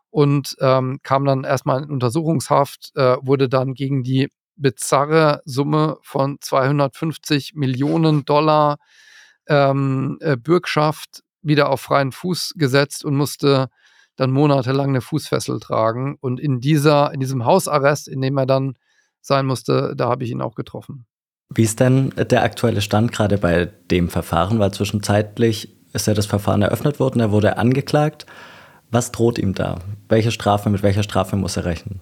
und 0.10 0.56
ähm, 0.62 1.00
kam 1.04 1.26
dann 1.26 1.44
erstmal 1.44 1.84
in 1.84 1.92
Untersuchungshaft, 1.92 2.92
äh, 2.96 3.18
wurde 3.22 3.50
dann 3.50 3.74
gegen 3.74 4.04
die 4.04 4.30
bizarre 4.56 5.42
Summe 5.46 5.98
von 6.02 6.38
250 6.42 7.54
Millionen 7.56 8.26
Dollar 8.26 8.78
ähm, 9.48 10.18
äh, 10.22 10.36
Bürgschaft 10.36 11.24
wieder 11.42 11.70
auf 11.70 11.82
freien 11.82 12.12
Fuß 12.12 12.54
gesetzt 12.58 13.06
und 13.06 13.16
musste 13.16 13.70
dann 14.16 14.32
monatelang 14.32 14.90
eine 14.90 15.02
Fußfessel 15.02 15.60
tragen. 15.60 16.18
Und 16.20 16.40
in 16.40 16.60
dieser, 16.60 17.14
in 17.14 17.20
diesem 17.20 17.46
Hausarrest, 17.46 18.08
in 18.08 18.22
dem 18.22 18.38
er 18.38 18.48
dann 18.48 18.74
sein 19.22 19.46
musste, 19.46 19.94
da 19.96 20.10
habe 20.10 20.24
ich 20.24 20.32
ihn 20.32 20.42
auch 20.42 20.56
getroffen. 20.56 21.06
Wie 21.54 21.64
ist 21.64 21.80
denn 21.80 22.10
der 22.18 22.44
aktuelle 22.44 22.82
Stand 22.82 23.12
gerade 23.12 23.38
bei 23.38 23.70
dem 23.90 24.10
Verfahren? 24.10 24.60
Weil 24.60 24.72
zwischenzeitlich 24.72 25.76
ist 25.94 26.08
ja 26.08 26.14
das 26.14 26.26
Verfahren 26.26 26.62
eröffnet 26.62 27.00
worden, 27.00 27.20
er 27.20 27.32
wurde 27.32 27.58
angeklagt. 27.58 28.26
Was 28.92 29.12
droht 29.12 29.38
ihm 29.38 29.54
da? 29.54 29.80
Welche 30.08 30.32
Strafe, 30.32 30.70
mit 30.70 30.84
welcher 30.84 31.04
Strafe 31.04 31.36
muss 31.36 31.58
er 31.58 31.66
rechnen? 31.66 32.00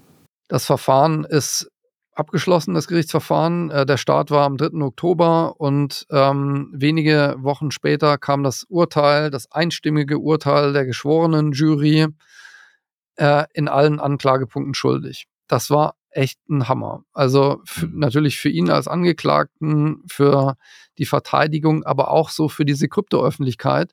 Das 0.48 0.66
Verfahren 0.66 1.24
ist 1.24 1.68
abgeschlossen, 2.16 2.74
das 2.74 2.88
Gerichtsverfahren. 2.88 3.72
Äh, 3.72 3.86
der 3.86 3.98
Start 3.98 4.32
war 4.32 4.46
am 4.46 4.58
3. 4.58 4.82
Oktober 4.82 5.56
und 5.60 6.06
ähm, 6.10 6.72
wenige 6.74 7.36
Wochen 7.40 7.72
später 7.72 8.18
kam 8.18 8.44
das 8.44 8.64
Urteil, 8.70 9.30
das 9.30 9.52
einstimmige 9.52 10.20
Urteil 10.20 10.74
der 10.74 10.86
geschworenen 10.86 11.52
Jury 11.52 12.08
äh, 13.18 13.44
in 13.54 13.68
allen 13.68 14.00
Anklagepunkten 14.00 14.74
schuldig. 14.74 15.28
Das 15.48 15.70
war 15.70 15.96
echt 16.16 16.40
ein 16.50 16.68
Hammer. 16.68 17.04
Also 17.14 17.62
mhm. 17.82 18.00
natürlich 18.00 18.40
für 18.40 18.50
ihn 18.50 18.70
als 18.70 18.88
Angeklagten, 18.88 20.04
für 20.08 20.56
die 20.98 21.06
Verteidigung, 21.06 21.84
aber 21.84 22.10
auch 22.12 22.30
so 22.30 22.50
für 22.50 22.66
diese 22.66 22.88
Kryptoöffentlichkeit, 22.88 23.92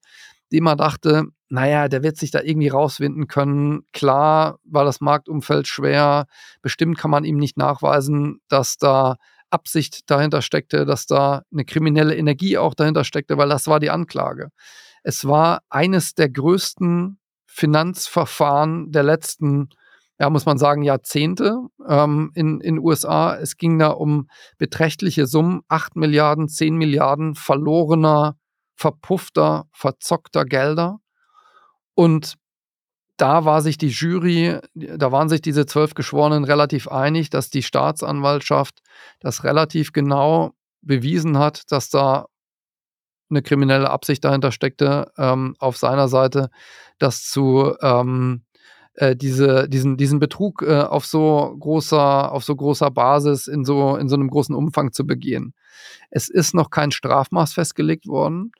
die 0.53 0.61
man 0.61 0.79
dachte, 0.79 1.25
naja, 1.49 1.89
der 1.89 2.03
wird 2.03 2.17
sich 2.17 2.31
da 2.31 2.41
irgendwie 2.41 2.69
rauswinden 2.69 3.27
können. 3.27 3.83
Klar 3.93 4.59
war 4.65 4.85
das 4.85 5.01
Marktumfeld 5.01 5.67
schwer. 5.67 6.27
Bestimmt 6.63 6.97
kann 6.97 7.11
man 7.11 7.25
ihm 7.25 7.37
nicht 7.37 7.59
nachweisen, 7.59 8.41
dass 8.49 8.79
da 8.79 9.17
Absicht 9.51 10.11
dahinter 10.11 10.41
steckte, 10.41 10.87
dass 10.87 11.07
da 11.07 11.43
eine 11.53 11.65
kriminelle 11.65 12.17
Energie 12.17 12.57
auch 12.57 12.75
dahinter 12.75 13.05
steckte, 13.05 13.37
weil 13.37 13.51
das 13.51 13.67
war 13.67 13.81
die 13.81 13.91
Anklage. 13.91 14.49
Es 15.03 15.27
war 15.27 15.63
eines 15.69 16.15
der 16.15 16.31
größten 16.31 17.19
Finanzverfahren 17.47 18.93
der 18.93 19.03
letzten, 19.03 19.69
ja, 20.23 20.31
muss 20.31 20.47
man 20.47 20.57
sagen, 20.57 20.85
Jahrzehnte 20.85 21.59
ähm, 21.85 22.31
in 22.37 22.61
den 22.61 22.79
USA. 22.79 23.35
Es 23.35 23.57
ging 23.57 23.81
da 23.81 23.89
um 23.89 24.29
beträchtliche 24.57 25.27
Summen, 25.27 25.63
8 25.67 25.97
Milliarden, 25.97 26.47
10 26.47 26.77
Milliarden 26.77 27.35
verlorener, 27.35 28.37
verpuffter, 28.77 29.65
verzockter 29.73 30.45
Gelder. 30.45 31.01
Und 31.95 32.37
da 33.17 33.45
war 33.45 33.63
sich 33.63 33.79
die 33.79 33.89
Jury, 33.89 34.61
da 34.75 35.11
waren 35.11 35.29
sich 35.29 35.43
diese 35.43 35.67
zwölf 35.67 35.95
Geschworenen 35.95 36.45
relativ 36.45 36.87
einig, 36.87 37.29
dass 37.29 37.51
die 37.51 37.65
Staatsanwaltschaft 37.65 38.79
das 39.19 39.43
relativ 39.43 39.93
genau 39.93 40.53
bewiesen 40.83 41.37
hat, 41.37 41.65
dass 41.73 41.91
da 41.91 42.27
eine 43.29 43.43
kriminelle 43.43 43.91
Absicht 43.91 44.25
dahinter 44.25 44.53
steckte, 44.53 45.11
ähm, 45.19 45.57
auf 45.59 45.79
seiner 45.79 46.07
Seite, 46.07 46.49
das 46.99 47.25
zu 47.25 47.75
ähm, 47.83 48.45
äh, 48.95 49.17
diese, 49.17 49.69
diesen, 49.69 49.97
diesen 49.97 50.19
Betrug 50.19 50.63
äh, 50.63 50.81
auf 50.81 51.07
so 51.07 51.57
großer, 51.59 52.33
auf 52.33 52.45
so 52.45 52.55
großer 52.55 52.91
Basis 52.91 53.47
in 53.47 53.65
so, 53.65 53.97
in 53.97 54.09
so 54.09 54.17
einem 54.17 54.29
großen 54.29 54.55
Umfang 54.55 54.93
zu 54.93 55.07
begehen. 55.07 55.55
Es 56.11 56.29
ist 56.29 56.55
noch 56.55 56.71
kein 56.71 56.91
Strafmaß 56.91 57.55
festgelegt 57.55 58.07
worden. 58.07 58.53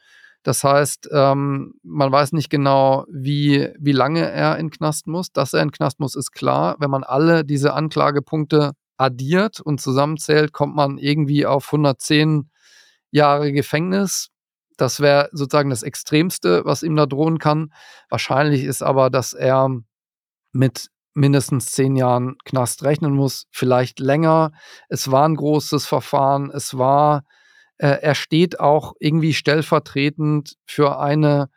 Das 0.43 0.65
heißt, 0.65 1.09
ähm, 1.13 1.75
man 1.83 2.11
weiß 2.11 2.33
nicht 2.33 2.51
genau, 2.51 3.05
wie, 3.09 3.69
wie 3.79 3.93
lange 3.93 4.29
er 4.29 4.59
in 4.59 4.71
Knast 4.71 5.07
muss. 5.07 5.33
Dass 5.33 5.53
er 5.53 5.63
in 5.63 5.71
Knast 5.71 6.01
muss, 6.01 6.17
ist 6.17 6.33
klar. 6.33 6.77
Wenn 6.81 6.91
man 6.91 7.05
alle 7.05 7.45
diese 7.45 7.75
Anklagepunkte 7.75 8.73
addiert 8.97 9.61
und 9.61 9.81
zusammenzählt, 9.81 10.53
kommt 10.53 10.75
man 10.75 10.99
irgendwie 10.99 11.47
auf 11.47 11.67
110 11.67 12.51
Jahre 13.11 13.53
Gefängnis. 13.53 14.31
Das 14.77 15.01
wäre 15.01 15.29
sozusagen 15.33 15.71
das 15.71 15.83
Extremste, 15.85 16.65
was 16.65 16.83
ihm 16.83 16.97
da 16.97 17.07
drohen 17.07 17.39
kann. 17.39 17.73
Wahrscheinlich 18.09 18.65
ist 18.65 18.83
aber, 18.83 19.11
dass 19.11 19.35
er 19.35 19.69
mit 20.53 20.89
mindestens 21.15 21.67
zehn 21.67 21.97
Jahren 21.97 22.37
Knast 22.45 22.85
rechnen 22.85 23.15
muss, 23.15 23.47
vielleicht 23.51 24.01
länger. 24.01 24.53
Es 24.89 25.11
war 25.11 25.29
ein 25.29 25.37
großes 25.37 25.87
Verfahren. 25.87 26.51
Es 26.51 26.79
war 26.79 27.25
äh, 27.83 28.01
er 28.01 28.15
steht 28.15 28.61
auch 28.61 28.95
irgendwie 29.01 29.35
stellvertretend 29.35 30.55
für 30.65 31.01
eine 31.01 31.49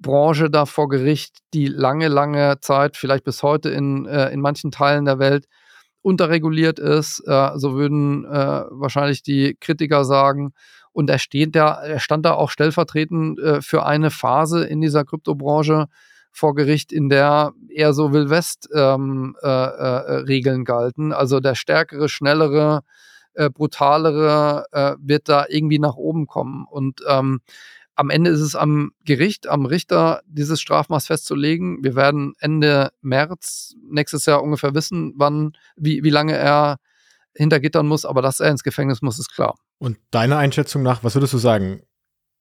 Branche 0.00 0.50
da 0.50 0.66
vor 0.66 0.88
Gericht, 0.88 1.38
die 1.54 1.68
lange, 1.68 2.08
lange 2.08 2.58
Zeit, 2.60 2.96
vielleicht 2.96 3.22
bis 3.22 3.44
heute 3.44 3.70
in, 3.70 4.04
äh, 4.06 4.30
in 4.30 4.40
manchen 4.40 4.72
Teilen 4.72 5.04
der 5.04 5.20
Welt 5.20 5.46
unterreguliert 6.02 6.80
ist. 6.80 7.22
Äh, 7.26 7.52
so 7.54 7.74
würden 7.74 8.24
äh, 8.24 8.64
wahrscheinlich 8.70 9.22
die 9.22 9.56
Kritiker 9.60 10.04
sagen. 10.04 10.52
Und 10.90 11.08
er 11.08 11.20
steht 11.20 11.54
da, 11.54 11.80
er 11.80 12.00
stand 12.00 12.26
da 12.26 12.34
auch 12.34 12.50
stellvertretend 12.50 13.38
äh, 13.38 13.62
für 13.62 13.86
eine 13.86 14.10
Phase 14.10 14.64
in 14.64 14.80
dieser 14.80 15.04
Kryptobranche 15.04 15.86
vor 16.32 16.54
Gericht, 16.54 16.92
in 16.92 17.08
der 17.08 17.52
eher 17.68 17.92
so 17.92 18.12
Wildwest-Regeln 18.12 19.34
ähm, 20.54 20.60
äh, 20.60 20.64
galten. 20.64 21.12
Also 21.12 21.40
der 21.40 21.54
stärkere, 21.54 22.08
schnellere, 22.08 22.82
äh, 23.34 23.50
brutalere 23.50 24.64
äh, 24.72 24.94
wird 24.98 25.28
da 25.28 25.46
irgendwie 25.48 25.78
nach 25.78 25.94
oben 25.94 26.26
kommen. 26.26 26.66
Und 26.68 27.00
ähm, 27.08 27.40
am 27.94 28.10
Ende 28.10 28.30
ist 28.30 28.40
es 28.40 28.56
am 28.56 28.92
Gericht, 29.04 29.46
am 29.48 29.66
Richter, 29.66 30.22
dieses 30.26 30.60
Strafmaß 30.60 31.06
festzulegen. 31.06 31.84
Wir 31.84 31.94
werden 31.94 32.32
Ende 32.40 32.90
März 33.02 33.74
nächstes 33.90 34.26
Jahr 34.26 34.42
ungefähr 34.42 34.74
wissen, 34.74 35.12
wann, 35.16 35.52
wie, 35.76 36.02
wie 36.02 36.10
lange 36.10 36.34
er 36.34 36.78
hinter 37.34 37.60
Gittern 37.60 37.86
muss, 37.86 38.04
aber 38.04 38.22
dass 38.22 38.40
er 38.40 38.50
ins 38.50 38.62
Gefängnis 38.62 39.02
muss, 39.02 39.18
ist 39.18 39.34
klar. 39.34 39.54
Und 39.78 39.98
deiner 40.10 40.38
Einschätzung 40.38 40.82
nach, 40.82 41.04
was 41.04 41.14
würdest 41.14 41.32
du 41.32 41.38
sagen? 41.38 41.82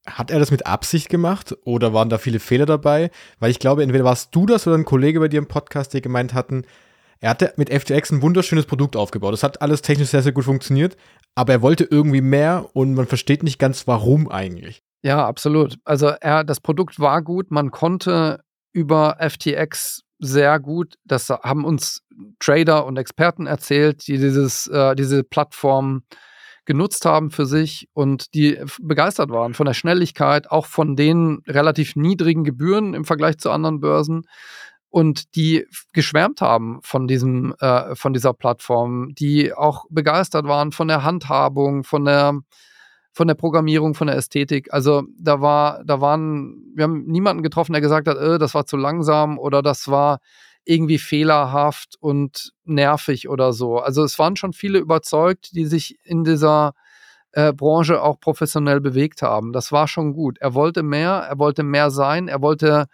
Hat 0.08 0.32
er 0.32 0.40
das 0.40 0.52
mit 0.52 0.66
Absicht 0.66 1.10
gemacht 1.10 1.56
oder 1.64 1.94
waren 1.94 2.10
da 2.10 2.18
viele 2.18 2.40
Fehler 2.40 2.66
dabei? 2.66 3.12
Weil 3.40 3.52
ich 3.52 3.60
glaube, 3.60 3.84
entweder 3.84 4.04
warst 4.04 4.34
du 4.36 4.46
das 4.46 4.66
oder 4.66 4.78
ein 4.78 4.86
Kollege 4.86 5.20
bei 5.20 5.28
dir 5.28 5.38
im 5.38 5.48
Podcast, 5.48 5.94
der 5.94 6.02
gemeint 6.02 6.34
hatten, 6.34 6.66
er 7.20 7.30
hatte 7.30 7.54
mit 7.56 7.70
FTX 7.72 8.12
ein 8.12 8.24
wunderschönes 8.24 8.66
Produkt 8.66 8.96
aufgebaut. 8.96 9.34
Das 9.34 9.44
hat 9.44 9.62
alles 9.62 9.84
technisch 9.84 10.10
sehr, 10.10 10.24
sehr 10.24 10.32
gut 10.32 10.46
funktioniert, 10.46 10.98
aber 11.36 11.54
er 11.54 11.62
wollte 11.62 11.84
irgendwie 11.84 12.22
mehr 12.22 12.70
und 12.74 12.96
man 12.96 13.06
versteht 13.06 13.44
nicht 13.44 13.60
ganz, 13.60 13.88
warum 13.88 14.28
eigentlich. 14.28 14.82
Ja, 15.04 15.26
absolut. 15.28 15.78
Also 15.86 16.08
er, 16.08 16.44
das 16.44 16.60
Produkt 16.60 17.00
war 17.00 17.22
gut, 17.22 17.52
man 17.52 17.70
konnte 17.70 18.42
über 18.74 19.18
FTX 19.20 20.02
sehr 20.18 20.60
gut, 20.60 20.96
das 21.06 21.30
haben 21.30 21.66
uns 21.66 22.04
Trader 22.40 22.86
und 22.86 22.98
Experten 22.98 23.48
erzählt, 23.48 24.08
die 24.08 24.18
dieses, 24.18 24.68
äh, 24.68 24.96
diese 24.96 25.24
Plattform 25.24 26.04
genutzt 26.66 27.06
haben 27.06 27.32
für 27.32 27.46
sich 27.46 27.90
und 27.94 28.34
die 28.34 28.60
begeistert 28.80 29.30
waren 29.30 29.54
von 29.54 29.66
der 29.66 29.74
Schnelligkeit, 29.74 30.52
auch 30.52 30.66
von 30.66 30.96
den 30.96 31.42
relativ 31.48 31.96
niedrigen 31.96 32.44
Gebühren 32.44 32.94
im 32.94 33.06
Vergleich 33.06 33.38
zu 33.38 33.50
anderen 33.52 33.80
Börsen 33.80 34.24
und 34.92 35.36
die 35.36 35.66
geschwärmt 35.94 36.42
haben 36.42 36.80
von 36.84 37.08
diesem, 37.08 37.56
äh, 37.60 37.96
von 37.96 38.14
dieser 38.14 38.34
Plattform, 38.34 39.16
die 39.16 39.54
auch 39.54 39.86
begeistert 39.90 40.46
waren 40.46 40.72
von 40.74 40.88
der 40.90 41.04
Handhabung, 41.04 41.84
von 41.84 42.06
der, 42.06 42.40
von 43.14 43.28
der 43.28 43.36
Programmierung, 43.36 43.96
von 43.96 44.08
der 44.08 44.18
Ästhetik. 44.18 44.72
Also 44.74 45.04
da 45.18 45.42
war, 45.42 45.84
da 45.86 46.02
waren, 46.02 46.74
wir 46.76 46.84
haben 46.84 47.06
niemanden 47.06 47.42
getroffen, 47.42 47.72
der 47.72 47.82
gesagt 47.82 48.08
hat, 48.08 48.18
äh, 48.18 48.38
das 48.38 48.54
war 48.54 48.66
zu 48.66 48.76
langsam 48.78 49.40
oder 49.40 49.62
das 49.62 49.88
war 49.88 50.20
irgendwie 50.66 51.00
fehlerhaft 51.00 51.96
und 52.00 52.54
nervig 52.64 53.30
oder 53.30 53.54
so. 53.54 53.80
Also 53.80 54.04
es 54.04 54.20
waren 54.20 54.36
schon 54.36 54.54
viele 54.54 54.80
überzeugt, 54.80 55.56
die 55.56 55.66
sich 55.66 55.98
in 56.04 56.24
dieser 56.24 56.74
äh, 57.32 57.54
Branche 57.54 58.02
auch 58.02 58.20
professionell 58.20 58.82
bewegt 58.82 59.22
haben. 59.22 59.54
Das 59.54 59.72
war 59.72 59.88
schon 59.88 60.14
gut. 60.14 60.38
Er 60.40 60.54
wollte 60.54 60.84
mehr, 60.84 61.12
er 61.30 61.40
wollte 61.40 61.64
mehr 61.64 61.90
sein, 61.92 62.28
er 62.28 62.42
wollte 62.42 62.88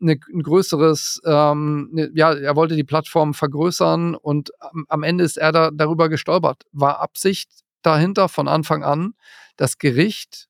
eine, 0.00 0.18
ein 0.32 0.42
größeres, 0.42 1.20
ähm, 1.24 1.88
ne, 1.92 2.10
ja, 2.14 2.32
er 2.32 2.56
wollte 2.56 2.76
die 2.76 2.84
Plattform 2.84 3.34
vergrößern 3.34 4.14
und 4.14 4.50
am, 4.60 4.84
am 4.88 5.02
Ende 5.02 5.24
ist 5.24 5.38
er 5.38 5.52
da 5.52 5.70
darüber 5.72 6.08
gestolpert. 6.08 6.64
War 6.72 7.00
Absicht, 7.00 7.50
dahinter 7.82 8.28
von 8.28 8.48
Anfang 8.48 8.82
an. 8.82 9.14
Das 9.56 9.78
Gericht, 9.78 10.47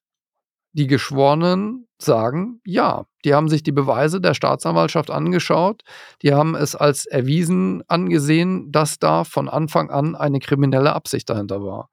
die 0.78 0.86
Geschworenen 0.86 1.88
sagen, 1.98 2.60
ja, 2.64 3.04
die 3.24 3.34
haben 3.34 3.48
sich 3.48 3.64
die 3.64 3.72
Beweise 3.72 4.20
der 4.20 4.34
Staatsanwaltschaft 4.34 5.10
angeschaut, 5.10 5.82
die 6.22 6.32
haben 6.32 6.54
es 6.54 6.76
als 6.76 7.04
erwiesen 7.04 7.82
angesehen, 7.88 8.70
dass 8.70 9.00
da 9.00 9.24
von 9.24 9.48
Anfang 9.48 9.90
an 9.90 10.14
eine 10.14 10.38
kriminelle 10.38 10.92
Absicht 10.92 11.28
dahinter 11.28 11.64
war. 11.64 11.90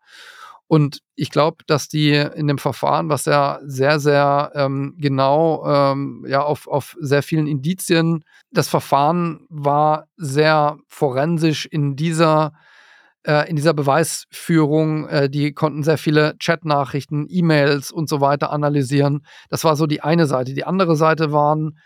Und 0.68 1.00
ich 1.16 1.32
glaube, 1.32 1.58
dass 1.68 1.88
die 1.88 2.12
in 2.12 2.48
dem 2.48 2.60
Verfahren, 2.60 3.10
was 3.10 3.26
ja 3.26 3.60
sehr, 3.64 4.00
sehr 4.00 4.52
ähm, 4.54 4.96
genau 5.00 5.66
ähm, 5.66 6.24
ja, 6.28 6.44
auf, 6.44 6.68
auf 6.68 6.96
sehr 7.00 7.24
vielen 7.24 7.48
Indizien, 7.48 8.24
das 8.52 8.68
Verfahren 8.68 9.46
war 9.50 10.08
sehr 10.16 10.78
forensisch 10.88 11.66
in 11.66 11.96
dieser 11.96 12.54
äh, 13.26 13.50
in 13.50 13.56
dieser 13.56 13.74
Beweisführung, 13.74 15.08
äh, 15.08 15.30
die 15.30 15.54
konnten 15.54 15.84
sehr 15.84 15.98
viele 15.98 16.36
Chatnachrichten, 16.40 17.26
E-Mails 17.30 17.92
und 17.92 18.08
so 18.10 18.22
weiter 18.22 18.52
analysieren. 18.52 19.26
Das 19.50 19.64
war 19.64 19.76
so 19.76 19.88
die 19.88 20.02
eine 20.02 20.28
Seite. 20.28 20.54
Die 20.54 20.66
andere 20.66 20.96
Seite 20.96 21.32
waren 21.32 21.80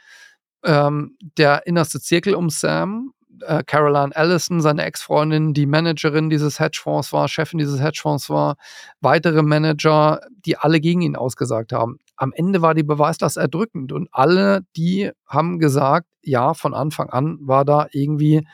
ähm, 0.64 1.18
der 1.38 1.66
innerste 1.68 2.00
Zirkel 2.02 2.36
um 2.36 2.50
Sam, 2.50 3.14
äh, 3.42 3.64
Caroline 3.64 4.16
Allison, 4.16 4.62
seine 4.62 4.84
Ex-Freundin, 4.84 5.54
die 5.54 5.66
Managerin 5.66 6.30
dieses 6.30 6.60
Hedgefonds 6.60 7.14
war, 7.14 7.28
Chefin 7.28 7.60
dieses 7.60 7.82
Hedgefonds 7.82 8.30
war, 8.30 8.56
weitere 9.00 9.42
Manager, 9.42 10.20
die 10.46 10.58
alle 10.58 10.80
gegen 10.80 11.02
ihn 11.02 11.16
ausgesagt 11.16 11.72
haben. 11.72 12.00
Am 12.18 12.34
Ende 12.36 12.62
war 12.62 12.74
die 12.74 12.84
Beweislast 12.84 13.38
erdrückend 13.38 13.94
und 13.94 14.10
alle, 14.12 14.62
die 14.76 15.12
haben 15.26 15.60
gesagt, 15.60 16.08
ja, 16.22 16.54
von 16.54 16.74
Anfang 16.74 17.10
an 17.10 17.38
war 17.42 17.64
da 17.64 17.88
irgendwie, 17.92 18.46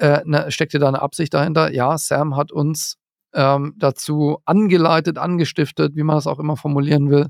äh, 0.00 0.22
ne, 0.24 0.50
steckte 0.50 0.78
da 0.78 0.88
eine 0.88 1.02
Absicht 1.02 1.34
dahinter. 1.34 1.72
Ja, 1.72 1.96
Sam 1.98 2.36
hat 2.36 2.52
uns 2.52 2.96
ähm, 3.34 3.74
dazu 3.78 4.38
angeleitet, 4.44 5.18
angestiftet, 5.18 5.94
wie 5.94 6.02
man 6.02 6.16
das 6.16 6.26
auch 6.26 6.38
immer 6.38 6.56
formulieren 6.56 7.10
will, 7.10 7.26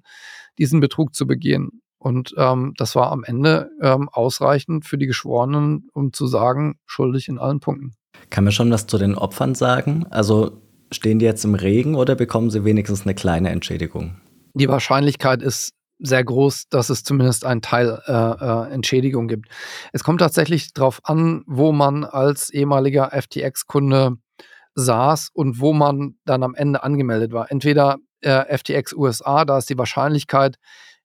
diesen 0.59 0.81
Betrug 0.81 1.15
zu 1.15 1.27
begehen. 1.27 1.83
Und 1.99 2.35
ähm, 2.39 2.73
das 2.79 2.95
war 2.95 3.13
am 3.13 3.25
Ende 3.25 3.71
ähm, 3.83 4.09
ausreichend 4.09 4.87
für 4.87 4.97
die 4.97 5.07
Geschworenen, 5.07 5.89
um 5.93 6.13
zu 6.13 6.27
sagen, 6.27 6.79
schuldig 6.87 7.29
in 7.29 7.39
allen 7.39 7.61
Punkten. 7.61 7.93
Kann 8.31 8.45
man 8.45 8.53
schon 8.53 8.71
was 8.71 8.87
zu 8.87 8.97
den 8.97 9.15
Opfern 9.15 9.55
sagen? 9.55 10.07
Also 10.09 10.63
stehen 10.91 11.19
die 11.19 11.27
jetzt 11.27 11.45
im 11.45 11.55
Regen 11.55 11.95
oder 11.95 12.15
bekommen 12.15 12.51
sie 12.51 12.65
wenigstens 12.65 13.03
eine 13.03 13.15
kleine 13.15 13.51
Entschädigung? 13.51 14.17
Die 14.55 14.69
Wahrscheinlichkeit 14.69 15.43
ist 15.43 15.73
sehr 16.03 16.25
groß, 16.25 16.69
dass 16.69 16.91
es 16.91 17.05
zumindest 17.05 17.45
einen 17.45 17.63
Teil 17.63 18.01
äh, 18.07 18.13
äh, 18.13 18.73
Entschädigung 18.73 19.29
gibt. 19.29 19.49
Es 19.93 20.03
kommt 20.03 20.21
tatsächlich 20.21 20.73
darauf 20.73 21.01
an, 21.05 21.45
wo 21.47 21.73
man 21.73 22.05
als 22.05 22.51
ehemaliger 22.51 23.11
FTX-Kunde 23.11 24.17
saß 24.75 25.31
und 25.33 25.61
wo 25.61 25.73
man 25.73 26.17
dann 26.25 26.43
am 26.43 26.55
Ende 26.55 26.83
angemeldet 26.83 27.33
war. 27.33 27.51
Entweder 27.51 27.99
äh, 28.21 28.57
FTX 28.57 28.93
USA, 28.95 29.45
da 29.45 29.59
ist 29.59 29.71
die 29.71 29.79
Wahrscheinlichkeit 29.79 30.57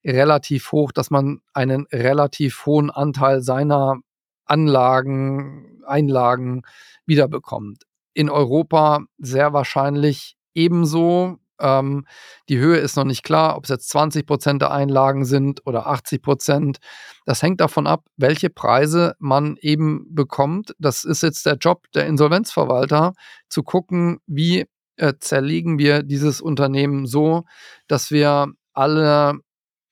relativ 0.03 0.71
hoch, 0.71 0.91
dass 0.91 1.09
man 1.09 1.39
einen 1.53 1.87
relativ 1.91 2.65
hohen 2.65 2.91
Anteil 2.91 3.41
seiner 3.41 3.97
Anlagen, 4.45 5.81
Einlagen 5.85 6.61
wiederbekommt. 7.05 7.83
In 8.13 8.29
Europa 8.29 9.01
sehr 9.17 9.53
wahrscheinlich 9.53 10.37
ebenso. 10.53 11.37
Ähm, 11.59 12.05
die 12.49 12.57
Höhe 12.57 12.77
ist 12.77 12.95
noch 12.95 13.03
nicht 13.03 13.23
klar, 13.23 13.57
ob 13.57 13.65
es 13.65 13.69
jetzt 13.69 13.89
20 13.89 14.25
Prozent 14.25 14.61
der 14.61 14.71
Einlagen 14.71 15.25
sind 15.25 15.65
oder 15.65 15.87
80 15.87 16.21
Prozent. 16.21 16.77
Das 17.25 17.41
hängt 17.41 17.61
davon 17.61 17.87
ab, 17.87 18.05
welche 18.17 18.49
Preise 18.49 19.15
man 19.19 19.57
eben 19.59 20.05
bekommt. 20.13 20.75
Das 20.79 21.03
ist 21.03 21.23
jetzt 21.23 21.45
der 21.45 21.55
Job 21.55 21.85
der 21.93 22.07
Insolvenzverwalter, 22.07 23.13
zu 23.49 23.63
gucken, 23.63 24.19
wie 24.27 24.65
äh, 24.97 25.13
zerlegen 25.19 25.77
wir 25.77 26.03
dieses 26.03 26.41
Unternehmen 26.41 27.05
so, 27.05 27.43
dass 27.87 28.11
wir 28.11 28.47
alle 28.73 29.39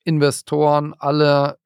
Investoren, 0.04 0.94
alle 0.98 1.58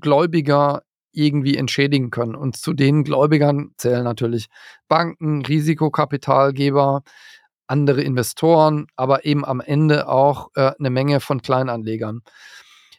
Gläubiger 0.00 0.82
irgendwie 1.12 1.56
entschädigen 1.56 2.10
können. 2.10 2.34
Und 2.34 2.56
zu 2.56 2.74
den 2.74 3.02
Gläubigern 3.02 3.70
zählen 3.78 4.04
natürlich 4.04 4.48
Banken, 4.86 5.44
Risikokapitalgeber, 5.44 7.02
andere 7.66 8.02
Investoren, 8.02 8.86
aber 8.96 9.24
eben 9.24 9.44
am 9.44 9.60
Ende 9.60 10.08
auch 10.08 10.50
äh, 10.54 10.72
eine 10.78 10.90
Menge 10.90 11.20
von 11.20 11.42
Kleinanlegern. 11.42 12.22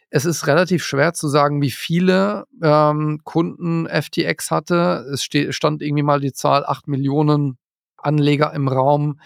Es 0.10 0.26
ist 0.26 0.48
relativ 0.48 0.86
schwer 0.86 1.14
zu 1.14 1.28
sagen, 1.28 1.62
wie 1.62 1.72
viele 1.72 2.46
ähm, 2.64 3.20
Kunden 3.24 3.88
FTX 3.88 4.52
hatte. 4.52 5.06
Es 5.14 5.24
stand 5.24 5.82
irgendwie 5.82 6.04
mal 6.04 6.22
die 6.22 6.32
Zahl 6.32 6.66
8 6.66 6.88
Millionen 6.88 7.58
Anleger 7.98 8.54
im 8.54 8.68
Raum, 8.68 9.20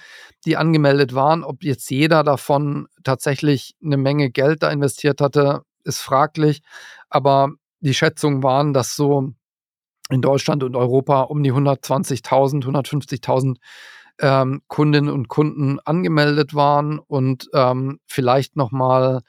die 0.46 0.58
angemeldet 0.58 1.14
waren. 1.14 1.44
Ob 1.44 1.64
jetzt 1.64 1.90
jeder 1.92 2.24
davon 2.24 2.88
tatsächlich 3.04 3.76
eine 3.84 3.98
Menge 3.98 4.32
Geld 4.32 4.64
da 4.64 4.72
investiert 4.72 5.22
hatte, 5.22 5.62
ist 5.84 6.00
fraglich. 6.00 6.62
Aber 7.10 7.52
die 7.80 7.94
Schätzungen 7.94 8.42
waren, 8.42 8.74
dass 8.74 8.96
so 8.96 9.34
in 10.10 10.22
Deutschland 10.22 10.64
und 10.64 10.76
Europa 10.76 11.22
um 11.22 11.44
die 11.44 11.54
120.000, 11.54 12.66
150.000 12.66 13.58
ähm, 14.22 14.62
Kundinnen 14.68 15.10
und 15.10 15.28
Kunden 15.28 15.80
angemeldet 15.80 16.54
waren 16.54 17.00
und 17.00 17.50
ähm, 17.54 18.00
vielleicht 18.06 18.56
nochmal 18.56 19.22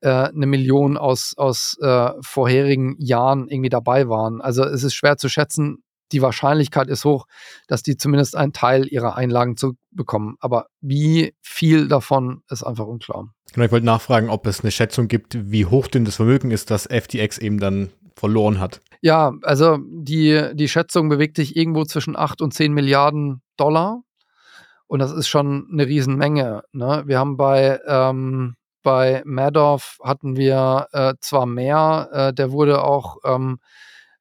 äh, 0.00 0.08
eine 0.08 0.46
Million 0.46 0.96
aus, 0.96 1.34
aus 1.36 1.76
äh, 1.80 2.10
vorherigen 2.20 2.96
Jahren 2.98 3.48
irgendwie 3.48 3.70
dabei 3.70 4.08
waren. 4.08 4.40
Also 4.40 4.62
es 4.64 4.84
ist 4.84 4.94
schwer 4.94 5.16
zu 5.16 5.28
schätzen. 5.28 5.82
Die 6.12 6.22
Wahrscheinlichkeit 6.22 6.88
ist 6.88 7.04
hoch, 7.04 7.26
dass 7.66 7.82
die 7.82 7.96
zumindest 7.96 8.36
einen 8.36 8.52
Teil 8.52 8.86
ihrer 8.86 9.16
Einlagen 9.16 9.56
zu 9.56 9.72
bekommen. 9.90 10.36
Aber 10.38 10.66
wie 10.80 11.34
viel 11.40 11.88
davon 11.88 12.42
ist 12.48 12.62
einfach 12.62 12.86
unklar. 12.86 13.32
Genau, 13.52 13.66
ich 13.66 13.72
wollte 13.72 13.86
nachfragen, 13.86 14.28
ob 14.28 14.46
es 14.46 14.60
eine 14.60 14.70
Schätzung 14.70 15.08
gibt, 15.08 15.50
wie 15.50 15.66
hoch 15.66 15.88
denn 15.88 16.04
das 16.04 16.16
Vermögen 16.16 16.52
ist, 16.52 16.70
das 16.70 16.86
FTX 16.86 17.38
eben 17.38 17.58
dann 17.58 17.90
verloren 18.14 18.60
hat. 18.60 18.82
Ja, 19.00 19.32
also 19.42 19.78
die, 19.82 20.50
die 20.54 20.68
Schätzung 20.68 21.08
bewegt 21.08 21.36
sich 21.36 21.56
irgendwo 21.56 21.84
zwischen 21.84 22.16
8 22.16 22.40
und 22.40 22.54
10 22.54 22.72
Milliarden 22.72 23.42
Dollar. 23.56 24.02
Und 24.86 25.00
das 25.00 25.12
ist 25.12 25.28
schon 25.28 25.68
eine 25.72 25.86
Riesenmenge. 25.86 26.62
Ne? 26.72 27.02
Wir 27.06 27.18
haben 27.18 27.36
bei, 27.36 27.80
ähm, 27.86 28.56
bei 28.82 29.20
Madoff 29.24 29.98
hatten 30.02 30.36
wir 30.36 30.86
äh, 30.92 31.14
zwar 31.20 31.46
mehr, 31.46 32.08
äh, 32.12 32.32
der 32.32 32.52
wurde 32.52 32.84
auch, 32.84 33.16
ähm, 33.24 33.58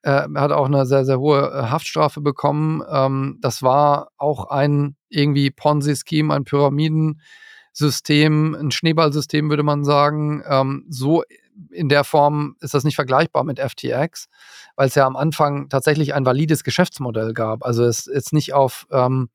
äh, 0.02 0.24
hat 0.36 0.52
auch 0.52 0.66
eine 0.66 0.88
sehr, 0.88 1.06
sehr 1.06 1.20
hohe 1.20 1.52
äh, 1.52 1.70
Haftstrafe 1.70 2.22
bekommen. 2.22 2.82
Ähm, 2.90 3.38
das 3.42 3.62
war 3.62 4.10
auch 4.18 4.50
ein 4.50 4.96
irgendwie 5.10 5.52
Ponzi-Scheme, 5.52 6.34
ein 6.34 6.46
Pyramidensystem, 6.46 8.56
ein 8.56 8.72
Schneeballsystem, 8.72 9.50
würde 9.50 9.64
man 9.64 9.84
sagen. 9.84 10.44
Ähm, 10.48 10.86
so 10.90 11.24
in 11.72 11.90
der 11.90 12.04
Form 12.04 12.56
ist 12.60 12.74
das 12.74 12.84
nicht 12.84 12.96
vergleichbar 12.96 13.44
mit 13.44 13.60
FTX, 13.60 14.30
weil 14.76 14.88
es 14.88 14.96
ja 14.96 15.06
am 15.06 15.16
Anfang 15.16 15.70
tatsächlich 15.70 16.16
ein 16.16 16.26
valides 16.26 16.64
Geschäftsmodell 16.64 17.34
gab. 17.34 17.64
Also 17.64 17.86
es 17.86 18.08
ist 18.08 18.34
nicht 18.34 18.54
auf 18.54 18.88
ähm, 18.92 19.30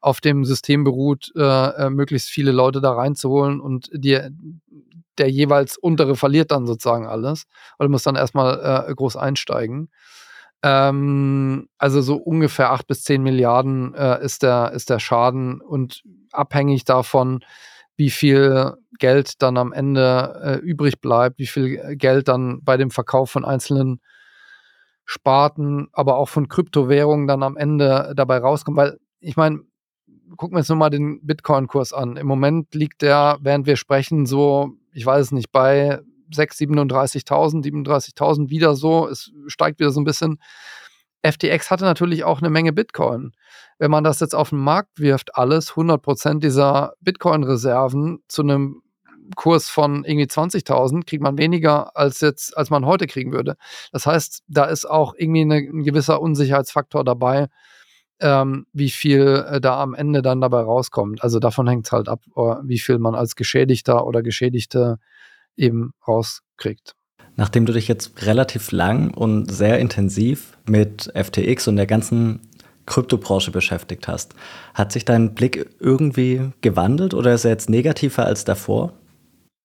auf 0.00 0.20
dem 0.20 0.44
System 0.44 0.84
beruht, 0.84 1.32
äh, 1.36 1.40
äh, 1.40 1.90
möglichst 1.90 2.28
viele 2.28 2.52
Leute 2.52 2.80
da 2.80 2.92
reinzuholen 2.92 3.60
und 3.60 3.90
die, 3.92 4.18
der 5.18 5.30
jeweils 5.30 5.76
untere 5.76 6.16
verliert 6.16 6.50
dann 6.50 6.66
sozusagen 6.66 7.06
alles 7.06 7.44
oder 7.78 7.88
muss 7.88 8.02
dann 8.02 8.16
erstmal 8.16 8.86
äh, 8.88 8.94
groß 8.94 9.16
einsteigen. 9.16 9.90
Ähm, 10.62 11.68
also 11.78 12.00
so 12.02 12.16
ungefähr 12.16 12.70
8 12.72 12.86
bis 12.86 13.02
10 13.04 13.22
Milliarden 13.22 13.94
äh, 13.94 14.22
ist, 14.24 14.42
der, 14.42 14.72
ist 14.72 14.90
der 14.90 14.98
Schaden 14.98 15.60
und 15.60 16.02
abhängig 16.32 16.84
davon, 16.84 17.40
wie 17.96 18.10
viel 18.10 18.74
Geld 18.98 19.42
dann 19.42 19.56
am 19.56 19.72
Ende 19.72 20.40
äh, 20.42 20.56
übrig 20.56 21.00
bleibt, 21.00 21.38
wie 21.38 21.46
viel 21.46 21.96
Geld 21.96 22.28
dann 22.28 22.62
bei 22.62 22.76
dem 22.76 22.90
Verkauf 22.90 23.30
von 23.30 23.44
einzelnen 23.44 24.00
Sparten, 25.04 25.88
aber 25.92 26.16
auch 26.16 26.28
von 26.28 26.48
Kryptowährungen 26.48 27.26
dann 27.26 27.42
am 27.42 27.56
Ende 27.56 28.12
dabei 28.14 28.38
rauskommt. 28.38 28.76
Weil 28.76 28.98
ich 29.18 29.36
meine, 29.36 29.60
gucken 30.36 30.56
wir 30.56 30.60
uns 30.60 30.68
nur 30.68 30.78
mal 30.78 30.90
den 30.90 31.24
Bitcoin-Kurs 31.24 31.92
an. 31.92 32.16
Im 32.16 32.26
Moment 32.26 32.74
liegt 32.74 33.02
der, 33.02 33.38
während 33.40 33.66
wir 33.66 33.76
sprechen, 33.76 34.26
so, 34.26 34.72
ich 34.92 35.04
weiß 35.04 35.26
es 35.26 35.32
nicht, 35.32 35.52
bei 35.52 36.00
6.000, 36.32 36.90
37.000, 36.90 37.64
37.000 37.64 38.50
wieder 38.50 38.74
so. 38.74 39.08
Es 39.08 39.32
steigt 39.46 39.80
wieder 39.80 39.90
so 39.90 40.00
ein 40.00 40.04
bisschen. 40.04 40.38
FTX 41.22 41.70
hatte 41.70 41.84
natürlich 41.84 42.24
auch 42.24 42.40
eine 42.40 42.50
Menge 42.50 42.72
Bitcoin. 42.72 43.32
Wenn 43.78 43.90
man 43.90 44.04
das 44.04 44.20
jetzt 44.20 44.34
auf 44.34 44.50
den 44.50 44.60
Markt 44.60 45.00
wirft, 45.00 45.36
alles, 45.36 45.72
100% 45.72 46.40
dieser 46.40 46.94
Bitcoin-Reserven 47.00 48.20
zu 48.28 48.42
einem 48.42 48.82
Kurs 49.36 49.68
von 49.68 50.04
irgendwie 50.04 50.26
20.000 50.26 51.06
kriegt 51.06 51.22
man 51.22 51.38
weniger 51.38 51.96
als 51.96 52.20
jetzt, 52.20 52.56
als 52.56 52.70
man 52.70 52.84
heute 52.84 53.06
kriegen 53.06 53.32
würde. 53.32 53.56
Das 53.92 54.06
heißt, 54.06 54.42
da 54.48 54.64
ist 54.64 54.86
auch 54.88 55.14
irgendwie 55.16 55.42
eine, 55.42 55.56
ein 55.56 55.84
gewisser 55.84 56.20
Unsicherheitsfaktor 56.20 57.04
dabei, 57.04 57.48
ähm, 58.20 58.66
wie 58.72 58.90
viel 58.90 59.44
äh, 59.48 59.60
da 59.60 59.80
am 59.80 59.94
Ende 59.94 60.22
dann 60.22 60.40
dabei 60.40 60.60
rauskommt. 60.60 61.22
Also 61.22 61.38
davon 61.38 61.68
hängt 61.68 61.86
es 61.86 61.92
halt 61.92 62.08
ab, 62.08 62.22
äh, 62.36 62.40
wie 62.62 62.78
viel 62.78 62.98
man 62.98 63.14
als 63.14 63.36
Geschädigter 63.36 64.06
oder 64.06 64.22
Geschädigte 64.22 64.98
eben 65.56 65.92
rauskriegt. 66.06 66.94
Nachdem 67.36 67.66
du 67.66 67.72
dich 67.72 67.88
jetzt 67.88 68.26
relativ 68.26 68.72
lang 68.72 69.14
und 69.14 69.50
sehr 69.50 69.78
intensiv 69.78 70.58
mit 70.66 71.10
FTX 71.14 71.68
und 71.68 71.76
der 71.76 71.86
ganzen 71.86 72.40
Kryptobranche 72.86 73.52
beschäftigt 73.52 74.08
hast. 74.08 74.34
Hat 74.74 74.92
sich 74.92 75.04
dein 75.04 75.34
Blick 75.34 75.70
irgendwie 75.78 76.50
gewandelt 76.60 77.14
oder 77.14 77.32
ist 77.32 77.44
er 77.44 77.52
jetzt 77.52 77.70
negativer 77.70 78.26
als 78.26 78.44
davor? 78.44 78.92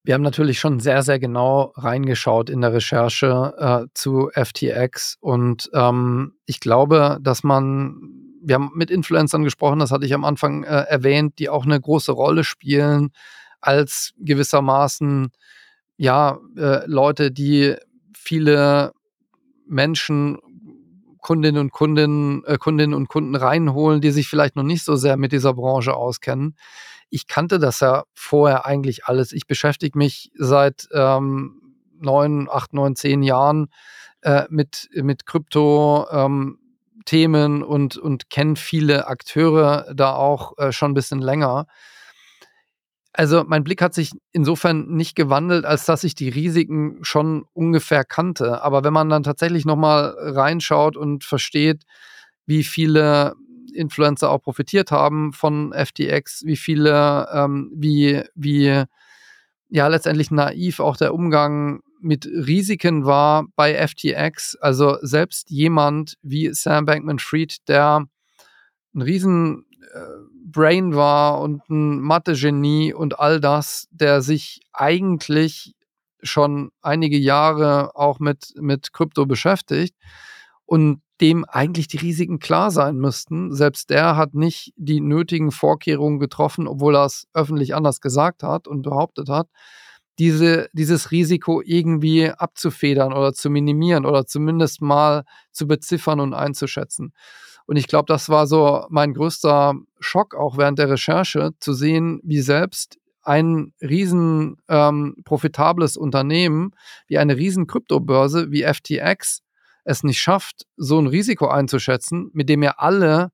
Wir 0.03 0.13
haben 0.13 0.21
natürlich 0.21 0.59
schon 0.59 0.79
sehr, 0.79 1.01
sehr 1.01 1.17
genau 1.17 1.73
reingeschaut 1.75 2.51
in 2.51 2.61
der 2.61 2.73
Recherche 2.73 3.55
äh, 3.57 3.87
zu 3.95 4.29
FTX 4.31 5.17
und 5.19 5.71
ähm, 5.73 6.33
ich 6.45 6.59
glaube, 6.59 7.17
dass 7.21 7.43
man, 7.43 8.14
wir 8.45 8.55
haben 8.55 8.71
mit 8.75 8.91
Influencern 8.91 9.43
gesprochen, 9.43 9.79
das 9.79 9.91
hatte 9.91 10.05
ich 10.05 10.13
am 10.13 10.23
Anfang 10.23 10.63
äh, 10.63 10.67
erwähnt, 10.67 11.39
die 11.39 11.49
auch 11.49 11.65
eine 11.65 11.79
große 11.79 12.11
Rolle 12.11 12.43
spielen 12.43 13.11
als 13.61 14.13
gewissermaßen, 14.19 15.31
ja, 15.97 16.37
äh, 16.57 16.85
Leute, 16.85 17.31
die 17.31 17.75
viele 18.15 18.91
Menschen, 19.67 20.37
Kundinnen 21.19 21.59
und 21.59 21.71
Kunden, 21.71 22.43
äh, 22.45 22.57
Kundinnen 22.57 22.93
und 22.93 23.07
Kunden 23.07 23.35
reinholen, 23.35 24.01
die 24.01 24.11
sich 24.11 24.27
vielleicht 24.27 24.55
noch 24.55 24.63
nicht 24.63 24.83
so 24.83 24.95
sehr 24.95 25.17
mit 25.17 25.31
dieser 25.31 25.53
Branche 25.53 25.95
auskennen 25.95 26.55
ich 27.09 27.27
kannte 27.27 27.59
das 27.59 27.79
ja 27.79 28.03
vorher 28.13 28.65
eigentlich 28.65 29.05
alles. 29.05 29.31
Ich 29.31 29.47
beschäftige 29.47 29.97
mich 29.97 30.31
seit 30.35 30.87
ähm, 30.91 31.61
neun, 31.97 32.49
acht, 32.49 32.73
neun, 32.73 32.95
zehn 32.95 33.23
Jahren 33.23 33.67
äh, 34.21 34.43
mit, 34.49 34.89
mit 34.93 35.25
Krypto. 35.25 36.07
Ähm, 36.11 36.59
Themen 37.05 37.63
und, 37.63 37.97
und 37.97 38.29
kenne 38.29 38.55
viele 38.55 39.07
Akteure 39.07 39.93
da 39.93 40.13
auch 40.15 40.57
äh, 40.57 40.71
schon 40.71 40.91
ein 40.91 40.95
bisschen 40.95 41.19
länger. 41.19 41.67
Also 43.13 43.45
mein 43.47 43.63
Blick 43.63 43.81
hat 43.81 43.93
sich 43.93 44.11
insofern 44.33 44.87
nicht 44.87 45.15
gewandelt, 45.15 45.63
als 45.63 45.85
dass 45.85 46.03
ich 46.03 46.15
die 46.15 46.27
Risiken 46.27 46.97
schon 47.01 47.45
ungefähr 47.53 48.03
kannte. 48.03 48.61
Aber 48.61 48.83
wenn 48.83 48.91
man 48.91 49.07
dann 49.09 49.23
tatsächlich 49.23 49.63
nochmal 49.65 50.15
reinschaut 50.19 50.97
und 50.97 51.23
versteht, 51.23 51.83
wie 52.45 52.63
viele 52.63 53.35
Influencer 53.73 54.29
auch 54.29 54.41
profitiert 54.41 54.91
haben 54.91 55.31
von 55.31 55.73
FTX, 55.73 56.43
wie 56.45 56.57
viele, 56.57 57.29
ähm, 57.33 57.71
wie, 57.73 58.23
wie 58.35 58.83
ja 59.69 59.87
letztendlich 59.87 60.31
naiv 60.31 60.81
auch 60.81 60.97
der 60.97 61.13
Umgang 61.13 61.81
mit 62.05 62.25
Risiken 62.25 63.05
war 63.05 63.47
bei 63.55 63.75
FTX. 63.75 64.55
Also 64.61 64.97
selbst 65.01 65.49
jemand 65.49 66.15
wie 66.21 66.53
Sam 66.53 66.85
Bankman-Fried, 66.85 67.67
der 67.67 68.05
ein 68.93 69.01
riesen 69.01 69.65
äh, 69.93 69.99
Brain 70.45 70.95
war 70.95 71.41
und 71.41 71.67
ein 71.69 71.99
Mathe-Genie 71.99 72.93
und 72.93 73.19
all 73.19 73.39
das, 73.41 73.87
der 73.91 74.21
sich 74.21 74.61
eigentlich 74.71 75.73
schon 76.21 76.71
einige 76.81 77.17
Jahre 77.17 77.95
auch 77.95 78.19
mit, 78.19 78.53
mit 78.59 78.93
Krypto 78.93 79.25
beschäftigt 79.25 79.95
und 80.65 81.01
dem 81.21 81.45
eigentlich 81.45 81.87
die 81.87 81.97
Risiken 81.97 82.39
klar 82.39 82.71
sein 82.71 82.97
müssten. 82.97 83.53
Selbst 83.53 83.89
der 83.89 84.15
hat 84.15 84.33
nicht 84.33 84.73
die 84.75 85.01
nötigen 85.01 85.51
Vorkehrungen 85.51 86.19
getroffen, 86.19 86.67
obwohl 86.67 86.95
er 86.95 87.05
es 87.05 87.27
öffentlich 87.33 87.73
anders 87.73 87.99
gesagt 87.99 88.43
hat 88.43 88.67
und 88.67 88.81
behauptet 88.83 89.29
hat, 89.29 89.49
diese, 90.19 90.69
dieses 90.73 91.11
Risiko 91.11 91.61
irgendwie 91.63 92.29
abzufedern 92.29 93.13
oder 93.13 93.33
zu 93.33 93.49
minimieren 93.49 94.05
oder 94.05 94.25
zumindest 94.25 94.81
mal 94.81 95.23
zu 95.51 95.67
beziffern 95.67 96.19
und 96.19 96.33
einzuschätzen. 96.33 97.13
Und 97.67 97.77
ich 97.77 97.87
glaube, 97.87 98.05
das 98.07 98.29
war 98.29 98.47
so 98.47 98.85
mein 98.89 99.13
größter 99.13 99.73
Schock 99.99 100.35
auch 100.35 100.57
während 100.57 100.79
der 100.79 100.89
Recherche, 100.89 101.51
zu 101.59 101.73
sehen, 101.73 102.21
wie 102.23 102.41
selbst 102.41 102.97
ein 103.23 103.73
riesen 103.81 104.57
ähm, 104.69 105.15
profitables 105.25 105.97
Unternehmen 105.97 106.71
wie 107.07 107.17
eine 107.17 107.35
riesen 107.35 107.65
Kryptobörse 107.65 108.51
wie 108.51 108.63
FTX 108.63 109.41
es 109.83 110.03
nicht 110.03 110.19
schafft, 110.19 110.65
so 110.77 110.99
ein 110.99 111.07
Risiko 111.07 111.47
einzuschätzen, 111.47 112.29
mit 112.33 112.49
dem 112.49 112.63
ja 112.63 112.75
alle 112.77 113.31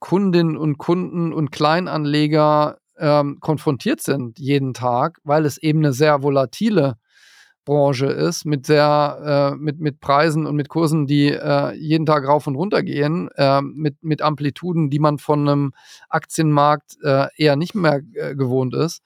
Kundinnen 0.00 0.56
und 0.56 0.78
Kunden 0.78 1.32
und 1.32 1.52
Kleinanleger 1.52 2.78
ähm, 3.02 3.38
konfrontiert 3.40 4.00
sind 4.00 4.38
jeden 4.38 4.72
Tag, 4.72 5.18
weil 5.24 5.44
es 5.44 5.58
eben 5.58 5.80
eine 5.80 5.92
sehr 5.92 6.22
volatile 6.22 6.94
Branche 7.64 8.06
ist, 8.06 8.44
mit 8.44 8.66
sehr, 8.66 9.52
äh, 9.52 9.56
mit, 9.56 9.80
mit 9.80 10.00
Preisen 10.00 10.46
und 10.46 10.56
mit 10.56 10.68
Kursen, 10.68 11.06
die 11.06 11.28
äh, 11.28 11.74
jeden 11.74 12.06
Tag 12.06 12.26
rauf 12.26 12.46
und 12.46 12.56
runter 12.56 12.82
gehen, 12.82 13.28
äh, 13.36 13.60
mit, 13.60 14.02
mit 14.02 14.22
Amplituden, 14.22 14.88
die 14.90 14.98
man 14.98 15.18
von 15.18 15.48
einem 15.48 15.72
Aktienmarkt 16.08 16.96
äh, 17.02 17.26
eher 17.36 17.56
nicht 17.56 17.74
mehr 17.74 18.00
äh, 18.14 18.34
gewohnt 18.34 18.74
ist 18.74 19.02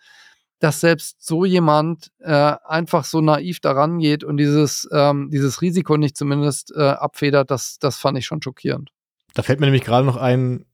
dass 0.58 0.80
selbst 0.80 1.22
so 1.22 1.44
jemand 1.44 2.10
äh, 2.18 2.54
einfach 2.64 3.04
so 3.04 3.20
naiv 3.20 3.60
daran 3.60 3.98
geht 3.98 4.24
und 4.24 4.38
dieses, 4.38 4.88
ähm, 4.90 5.28
dieses 5.30 5.60
Risiko 5.60 5.98
nicht 5.98 6.16
zumindest 6.16 6.74
abfedert, 6.74 7.50
das, 7.50 7.76
das 7.78 7.98
fand 7.98 8.16
ich 8.16 8.24
schon 8.24 8.40
schockierend. 8.40 8.90
Da 9.34 9.42
fällt 9.42 9.60
mir 9.60 9.66
nämlich 9.66 9.84
gerade 9.84 10.06
noch 10.06 10.16
ein, 10.16 10.64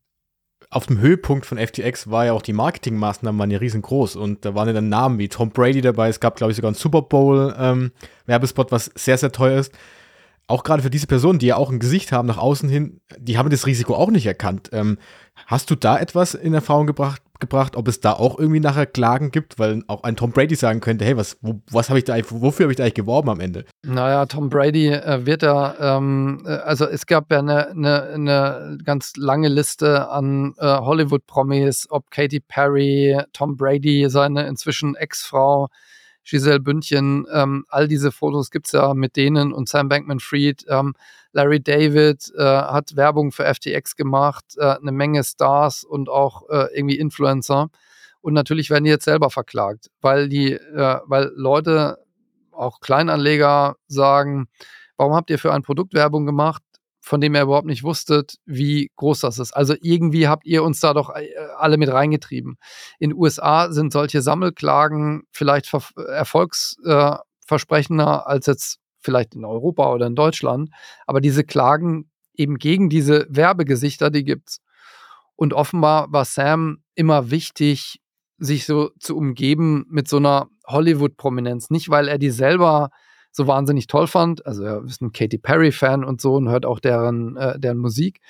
auf 0.72 0.86
dem 0.86 1.00
Höhepunkt 1.00 1.44
von 1.44 1.58
FTX 1.58 2.10
war 2.10 2.24
ja 2.24 2.32
auch 2.32 2.40
die 2.40 2.54
Marketingmaßnahmen 2.54 3.38
waren 3.38 3.50
ja 3.50 3.58
riesengroß 3.58 4.16
und 4.16 4.44
da 4.46 4.54
waren 4.54 4.68
ja 4.68 4.72
dann 4.72 4.88
Namen 4.88 5.18
wie 5.18 5.28
Tom 5.28 5.50
Brady 5.50 5.82
dabei, 5.82 6.08
es 6.08 6.18
gab 6.18 6.36
glaube 6.36 6.52
ich 6.52 6.56
sogar 6.56 6.70
einen 6.70 6.76
Super 6.76 7.02
Bowl 7.02 7.54
ähm, 7.58 7.92
Werbespot, 8.24 8.72
was 8.72 8.90
sehr, 8.94 9.18
sehr 9.18 9.32
teuer 9.32 9.60
ist. 9.60 9.72
Auch 10.46 10.64
gerade 10.64 10.82
für 10.82 10.90
diese 10.90 11.06
Personen, 11.06 11.38
die 11.38 11.46
ja 11.46 11.56
auch 11.56 11.70
ein 11.70 11.78
Gesicht 11.78 12.10
haben 12.10 12.26
nach 12.26 12.38
außen 12.38 12.68
hin, 12.68 13.00
die 13.18 13.36
haben 13.36 13.50
das 13.50 13.66
Risiko 13.66 13.94
auch 13.94 14.10
nicht 14.10 14.26
erkannt. 14.26 14.70
Ähm, 14.72 14.98
hast 15.46 15.70
du 15.70 15.74
da 15.74 15.98
etwas 15.98 16.34
in 16.34 16.54
Erfahrung 16.54 16.86
gebracht, 16.86 17.22
gebracht, 17.42 17.76
ob 17.76 17.88
es 17.88 18.00
da 18.00 18.14
auch 18.14 18.38
irgendwie 18.38 18.60
nachher 18.60 18.86
Klagen 18.86 19.30
gibt, 19.30 19.58
weil 19.58 19.82
auch 19.88 20.02
ein 20.04 20.16
Tom 20.16 20.32
Brady 20.32 20.54
sagen 20.54 20.80
könnte, 20.80 21.04
hey, 21.04 21.18
was, 21.18 21.36
wo, 21.42 21.60
was 21.70 21.90
habe 21.90 21.98
ich 21.98 22.04
da 22.04 22.16
wofür 22.30 22.64
habe 22.64 22.72
ich 22.72 22.78
da 22.78 22.84
eigentlich 22.84 22.94
geworben 22.94 23.28
am 23.28 23.40
Ende? 23.40 23.66
Naja, 23.84 24.24
Tom 24.24 24.48
Brady 24.48 24.88
äh, 24.88 25.26
wird 25.26 25.42
da, 25.42 25.98
ähm, 25.98 26.42
äh, 26.46 26.50
also 26.50 26.86
es 26.86 27.04
gab 27.04 27.30
ja 27.30 27.40
eine, 27.40 27.68
eine, 27.68 28.02
eine 28.04 28.78
ganz 28.84 29.12
lange 29.16 29.48
Liste 29.48 30.08
an 30.08 30.54
äh, 30.56 30.66
Hollywood-Promis, 30.66 31.88
ob 31.90 32.10
Katy 32.10 32.40
Perry, 32.40 33.20
Tom 33.34 33.56
Brady, 33.56 34.08
seine 34.08 34.46
inzwischen 34.46 34.94
Ex-Frau, 34.94 35.68
Giselle 36.24 36.60
Bündchen, 36.60 37.26
ähm, 37.32 37.64
all 37.68 37.88
diese 37.88 38.12
Fotos 38.12 38.50
gibt 38.50 38.66
es 38.66 38.72
ja 38.72 38.94
mit 38.94 39.16
denen 39.16 39.52
und 39.52 39.68
Sam 39.68 39.88
Bankman-Fried. 39.88 40.66
Ähm, 40.68 40.94
Larry 41.32 41.60
David 41.60 42.32
äh, 42.36 42.42
hat 42.42 42.94
Werbung 42.96 43.32
für 43.32 43.44
FTX 43.44 43.96
gemacht, 43.96 44.44
äh, 44.56 44.76
eine 44.76 44.92
Menge 44.92 45.24
Stars 45.24 45.84
und 45.84 46.08
auch 46.08 46.48
äh, 46.50 46.68
irgendwie 46.76 46.98
Influencer. 46.98 47.70
Und 48.20 48.34
natürlich 48.34 48.70
werden 48.70 48.84
die 48.84 48.90
jetzt 48.90 49.04
selber 49.04 49.30
verklagt, 49.30 49.90
weil 50.00 50.28
die, 50.28 50.52
äh, 50.52 51.00
weil 51.06 51.32
Leute, 51.34 51.98
auch 52.52 52.80
Kleinanleger 52.80 53.76
sagen, 53.88 54.46
warum 54.96 55.14
habt 55.14 55.30
ihr 55.30 55.38
für 55.38 55.52
ein 55.52 55.62
Produkt 55.62 55.94
Werbung 55.94 56.26
gemacht, 56.26 56.62
von 57.02 57.20
dem 57.20 57.34
ihr 57.34 57.42
überhaupt 57.42 57.66
nicht 57.66 57.82
wusstet, 57.82 58.36
wie 58.46 58.90
groß 58.96 59.20
das 59.20 59.38
ist. 59.40 59.52
Also 59.52 59.74
irgendwie 59.82 60.28
habt 60.28 60.46
ihr 60.46 60.62
uns 60.62 60.80
da 60.80 60.94
doch 60.94 61.10
äh, 61.10 61.28
alle 61.58 61.76
mit 61.76 61.90
reingetrieben. 61.90 62.56
In 63.00 63.10
den 63.10 63.18
USA 63.18 63.72
sind 63.72 63.92
solche 63.92 64.22
Sammelklagen 64.22 65.24
vielleicht 65.32 65.74
erfolgsversprechender 65.74 68.28
als 68.28 68.46
jetzt 68.46 68.78
vielleicht 69.00 69.34
in 69.34 69.44
Europa 69.44 69.92
oder 69.92 70.06
in 70.06 70.14
Deutschland. 70.14 70.70
Aber 71.06 71.20
diese 71.20 71.42
Klagen 71.42 72.08
eben 72.34 72.56
gegen 72.56 72.88
diese 72.88 73.26
Werbegesichter, 73.28 74.10
die 74.10 74.22
gibt's. 74.24 74.60
Und 75.34 75.54
offenbar 75.54 76.12
war 76.12 76.24
Sam 76.24 76.84
immer 76.94 77.32
wichtig, 77.32 77.98
sich 78.38 78.64
so 78.64 78.90
zu 79.00 79.16
umgeben 79.16 79.86
mit 79.88 80.06
so 80.08 80.18
einer 80.18 80.46
Hollywood-Prominenz. 80.68 81.70
Nicht, 81.70 81.90
weil 81.90 82.06
er 82.06 82.18
die 82.18 82.30
selber 82.30 82.90
so 83.32 83.46
wahnsinnig 83.46 83.86
toll 83.86 84.06
fand. 84.06 84.46
Also 84.46 84.62
er 84.62 84.84
ist 84.84 85.02
ein 85.02 85.12
Katy 85.12 85.38
Perry-Fan 85.38 86.04
und 86.04 86.20
so 86.20 86.34
und 86.34 86.48
hört 86.48 86.66
auch 86.66 86.78
deren, 86.78 87.36
äh, 87.36 87.58
deren 87.58 87.78
Musik. 87.78 88.20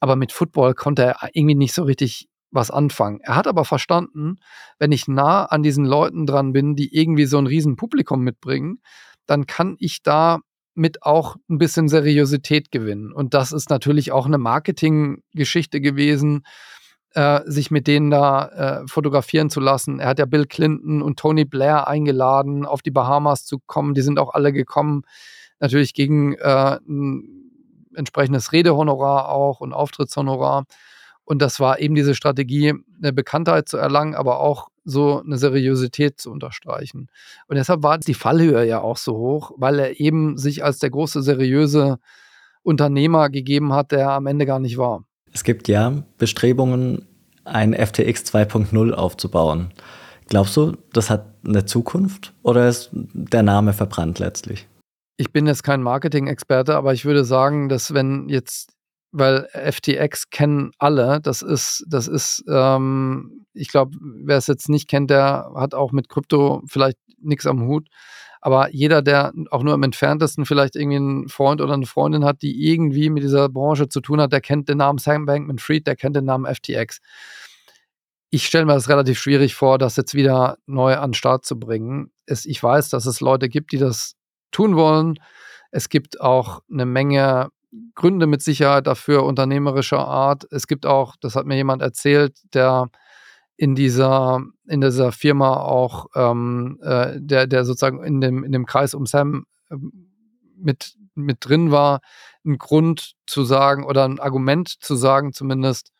Aber 0.00 0.16
mit 0.16 0.32
Football 0.32 0.74
konnte 0.74 1.02
er 1.04 1.30
irgendwie 1.32 1.54
nicht 1.54 1.72
so 1.72 1.84
richtig 1.84 2.28
was 2.50 2.70
anfangen. 2.70 3.20
Er 3.22 3.36
hat 3.36 3.46
aber 3.46 3.64
verstanden, 3.64 4.36
wenn 4.78 4.92
ich 4.92 5.08
nah 5.08 5.44
an 5.44 5.62
diesen 5.62 5.86
Leuten 5.86 6.26
dran 6.26 6.52
bin, 6.52 6.74
die 6.74 6.94
irgendwie 6.94 7.24
so 7.24 7.38
ein 7.38 7.46
riesen 7.46 7.76
Publikum 7.76 8.22
mitbringen, 8.22 8.82
dann 9.26 9.46
kann 9.46 9.76
ich 9.78 10.02
da 10.02 10.40
mit 10.74 11.02
auch 11.02 11.36
ein 11.48 11.58
bisschen 11.58 11.88
Seriosität 11.88 12.70
gewinnen. 12.70 13.12
Und 13.12 13.34
das 13.34 13.52
ist 13.52 13.70
natürlich 13.70 14.12
auch 14.12 14.26
eine 14.26 14.38
Marketinggeschichte 14.38 15.80
gewesen, 15.80 16.44
äh, 17.14 17.40
sich 17.46 17.70
mit 17.70 17.86
denen 17.86 18.10
da 18.10 18.82
äh, 18.82 18.88
fotografieren 18.88 19.50
zu 19.50 19.60
lassen. 19.60 20.00
Er 20.00 20.08
hat 20.08 20.18
ja 20.18 20.26
Bill 20.26 20.46
Clinton 20.46 21.02
und 21.02 21.18
Tony 21.18 21.44
Blair 21.44 21.88
eingeladen, 21.88 22.64
auf 22.64 22.82
die 22.82 22.90
Bahamas 22.90 23.44
zu 23.44 23.58
kommen. 23.66 23.94
Die 23.94 24.02
sind 24.02 24.18
auch 24.18 24.34
alle 24.34 24.52
gekommen, 24.52 25.02
natürlich 25.60 25.94
gegen 25.94 26.34
äh, 26.34 26.78
ein 26.88 27.42
entsprechendes 27.94 28.52
Redehonorar 28.52 29.28
auch 29.28 29.60
und 29.60 29.72
Auftrittshonorar. 29.72 30.64
Und 31.24 31.40
das 31.40 31.60
war 31.60 31.78
eben 31.78 31.94
diese 31.94 32.14
Strategie, 32.14 32.74
eine 33.00 33.12
Bekanntheit 33.12 33.68
zu 33.68 33.76
erlangen, 33.76 34.14
aber 34.14 34.40
auch 34.40 34.68
so 34.84 35.22
eine 35.22 35.38
Seriosität 35.38 36.20
zu 36.20 36.30
unterstreichen. 36.30 37.08
Und 37.46 37.56
deshalb 37.56 37.82
war 37.82 37.98
die 37.98 38.14
Fallhöhe 38.14 38.66
ja 38.66 38.80
auch 38.80 38.96
so 38.96 39.16
hoch, 39.16 39.52
weil 39.56 39.78
er 39.78 40.00
eben 40.00 40.36
sich 40.36 40.64
als 40.64 40.78
der 40.78 40.90
große 40.90 41.22
seriöse 41.22 41.98
Unternehmer 42.62 43.30
gegeben 43.30 43.72
hat, 43.72 43.92
der 43.92 44.10
am 44.10 44.26
Ende 44.26 44.46
gar 44.46 44.58
nicht 44.58 44.78
war. 44.78 45.04
Es 45.32 45.44
gibt 45.44 45.68
ja 45.68 46.02
Bestrebungen, 46.18 47.06
ein 47.44 47.74
FTX 47.74 48.24
2.0 48.24 48.92
aufzubauen. 48.92 49.72
Glaubst 50.28 50.56
du, 50.56 50.76
das 50.92 51.10
hat 51.10 51.26
eine 51.44 51.64
Zukunft 51.64 52.32
oder 52.42 52.68
ist 52.68 52.90
der 52.92 53.42
Name 53.42 53.72
verbrannt 53.72 54.18
letztlich? 54.18 54.68
Ich 55.16 55.32
bin 55.32 55.46
jetzt 55.46 55.62
kein 55.62 55.82
Marketing-Experte, 55.82 56.76
aber 56.76 56.92
ich 56.94 57.04
würde 57.04 57.24
sagen, 57.24 57.68
dass 57.68 57.92
wenn 57.92 58.28
jetzt 58.28 58.72
weil 59.12 59.46
FTX 59.52 60.30
kennen 60.30 60.72
alle. 60.78 61.20
Das 61.20 61.42
ist, 61.42 61.84
das 61.86 62.08
ist, 62.08 62.42
ähm, 62.48 63.46
ich 63.52 63.68
glaube, 63.68 63.96
wer 64.00 64.38
es 64.38 64.46
jetzt 64.46 64.68
nicht 64.68 64.88
kennt, 64.88 65.10
der 65.10 65.52
hat 65.54 65.74
auch 65.74 65.92
mit 65.92 66.08
Krypto 66.08 66.62
vielleicht 66.66 66.98
nichts 67.18 67.46
am 67.46 67.66
Hut. 67.66 67.88
Aber 68.44 68.70
jeder, 68.70 69.02
der 69.02 69.32
auch 69.52 69.62
nur 69.62 69.72
im 69.72 69.84
entferntesten 69.84 70.44
vielleicht 70.44 70.74
irgendwie 70.74 70.96
einen 70.96 71.28
Freund 71.28 71.60
oder 71.60 71.74
eine 71.74 71.86
Freundin 71.86 72.24
hat, 72.24 72.42
die 72.42 72.68
irgendwie 72.68 73.08
mit 73.08 73.22
dieser 73.22 73.48
Branche 73.48 73.88
zu 73.88 74.00
tun 74.00 74.20
hat, 74.20 74.32
der 74.32 74.40
kennt 74.40 74.68
den 74.68 74.78
Namen 74.78 74.98
Sam 74.98 75.26
Bankman-Fried, 75.26 75.86
der 75.86 75.94
kennt 75.94 76.16
den 76.16 76.24
Namen 76.24 76.52
FTX. 76.52 77.00
Ich 78.30 78.44
stelle 78.44 78.66
mir 78.66 78.74
das 78.74 78.88
relativ 78.88 79.20
schwierig 79.20 79.54
vor, 79.54 79.78
das 79.78 79.94
jetzt 79.94 80.14
wieder 80.14 80.58
neu 80.66 80.96
an 80.96 81.10
den 81.10 81.14
Start 81.14 81.46
zu 81.46 81.56
bringen. 81.56 82.10
Es, 82.26 82.44
ich 82.44 82.60
weiß, 82.60 82.88
dass 82.88 83.06
es 83.06 83.20
Leute 83.20 83.48
gibt, 83.48 83.70
die 83.70 83.78
das 83.78 84.16
tun 84.50 84.74
wollen. 84.74 85.20
Es 85.70 85.88
gibt 85.88 86.20
auch 86.20 86.62
eine 86.68 86.84
Menge 86.84 87.50
Gründe 87.94 88.26
mit 88.26 88.42
Sicherheit 88.42 88.88
dafür, 88.88 89.22
unternehmerischer 89.22 90.00
Art. 90.00 90.48
Es 90.50 90.66
gibt 90.66 90.84
auch, 90.84 91.14
das 91.20 91.36
hat 91.36 91.46
mir 91.46 91.54
jemand 91.54 91.80
erzählt, 91.80 92.36
der 92.54 92.88
in 93.56 93.74
dieser, 93.74 94.42
in 94.66 94.80
dieser 94.80 95.12
Firma 95.12 95.56
auch, 95.56 96.06
ähm, 96.14 96.78
äh, 96.82 97.18
der, 97.18 97.46
der 97.46 97.64
sozusagen 97.64 98.02
in 98.02 98.20
dem, 98.20 98.44
in 98.44 98.52
dem 98.52 98.66
Kreis 98.66 98.94
um 98.94 99.06
Sam 99.06 99.46
äh, 99.70 99.76
mit, 100.56 100.94
mit 101.14 101.38
drin 101.40 101.70
war, 101.70 102.00
ein 102.44 102.58
Grund 102.58 103.12
zu 103.26 103.44
sagen 103.44 103.84
oder 103.84 104.04
ein 104.04 104.18
Argument 104.18 104.68
zu 104.68 104.96
sagen 104.96 105.32
zumindest, 105.32 105.92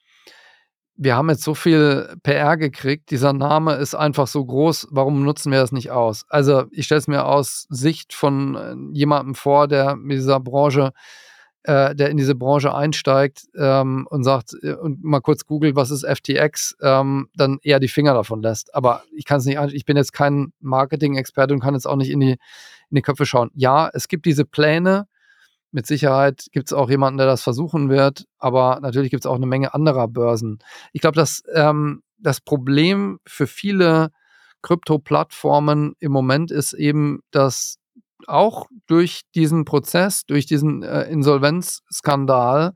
wir 0.97 1.17
haben 1.17 1.31
jetzt 1.31 1.43
so 1.43 1.55
viel 1.55 2.15
PR 2.23 2.57
gekriegt, 2.57 3.11
dieser 3.11 3.33
Name 3.33 3.75
ist 3.75 3.95
einfach 3.95 4.27
so 4.27 4.45
groß, 4.45 4.89
warum 4.91 5.25
nutzen 5.25 5.51
wir 5.51 5.59
das 5.59 5.73
nicht 5.73 5.91
aus? 5.91 6.25
Also 6.29 6.65
ich 6.71 6.85
stelle 6.87 6.99
es 6.99 7.09
mir 7.09 7.25
aus 7.25 7.67
Sicht 7.71 8.13
von 8.13 8.55
äh, 8.55 8.97
jemandem 8.97 9.35
vor, 9.35 9.69
der 9.69 9.97
mit 9.97 10.19
dieser 10.19 10.41
Branche 10.41 10.93
äh, 11.65 11.95
der 11.95 12.11
in 12.11 12.17
diese 12.17 12.35
Branche 12.35 12.75
einsteigt 12.75 13.45
ähm, 13.57 14.07
und 14.11 14.25
sagt 14.25 14.55
äh, 14.63 14.75
und 14.75 15.05
mal 15.05 15.21
kurz 15.21 15.47
googelt, 15.47 15.77
was 15.77 15.91
ist 15.91 16.05
FTX, 16.05 16.77
ähm, 16.83 17.29
dann 17.35 17.59
eher 17.63 17.81
die 17.81 17.89
Finger 17.89 18.15
davon 18.15 18.43
lässt. 18.43 18.75
Aber 18.75 19.03
ich 19.15 19.25
kann 19.25 19.39
es 19.39 19.45
nicht, 19.45 19.59
ich 19.73 19.85
bin 19.85 19.97
jetzt 19.97 20.13
kein 20.13 20.53
Marketing-Experte 20.61 21.55
und 21.55 21.61
kann 21.61 21.75
jetzt 21.75 21.87
auch 21.87 21.97
nicht 21.97 22.11
in 22.11 22.21
die, 22.21 22.33
in 22.33 22.97
die 22.97 23.03
Köpfe 23.03 23.27
schauen. 23.27 23.51
Ja, 23.55 23.91
es 23.93 24.09
gibt 24.09 24.27
diese 24.27 24.45
Pläne. 24.45 25.07
Mit 25.71 25.87
Sicherheit 25.87 26.49
gibt 26.53 26.69
es 26.69 26.73
auch 26.75 26.91
jemanden, 26.91 27.17
der 27.17 27.27
das 27.27 27.43
versuchen 27.43 27.89
wird, 27.89 28.27
aber 28.39 28.79
natürlich 28.83 29.11
gibt 29.11 29.25
es 29.25 29.31
auch 29.31 29.37
eine 29.37 29.47
Menge 29.47 29.73
anderer 29.73 30.07
Börsen. 30.07 30.59
Ich 30.93 31.01
glaube, 31.01 31.17
dass 31.17 31.43
ähm, 31.55 32.03
das 32.19 32.41
Problem 32.41 33.21
für 33.27 33.47
viele 33.47 34.11
Krypto-Plattformen 34.63 35.95
im 35.99 36.13
Moment 36.13 36.51
ist 36.51 36.73
eben, 36.73 37.21
dass 37.31 37.79
auch 38.29 38.67
durch 38.87 39.23
diesen 39.35 39.65
Prozess, 39.65 40.25
durch 40.27 40.47
diesen 40.47 40.83
äh, 40.83 41.05
Insolvenzskandal 41.05 42.75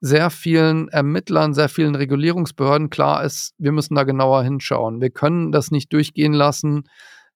sehr 0.00 0.28
vielen 0.28 0.88
Ermittlern, 0.88 1.54
sehr 1.54 1.70
vielen 1.70 1.94
Regulierungsbehörden 1.94 2.90
klar 2.90 3.24
ist, 3.24 3.54
wir 3.56 3.72
müssen 3.72 3.94
da 3.94 4.04
genauer 4.04 4.42
hinschauen. 4.42 5.00
Wir 5.00 5.08
können 5.08 5.50
das 5.50 5.70
nicht 5.70 5.92
durchgehen 5.94 6.34
lassen, 6.34 6.84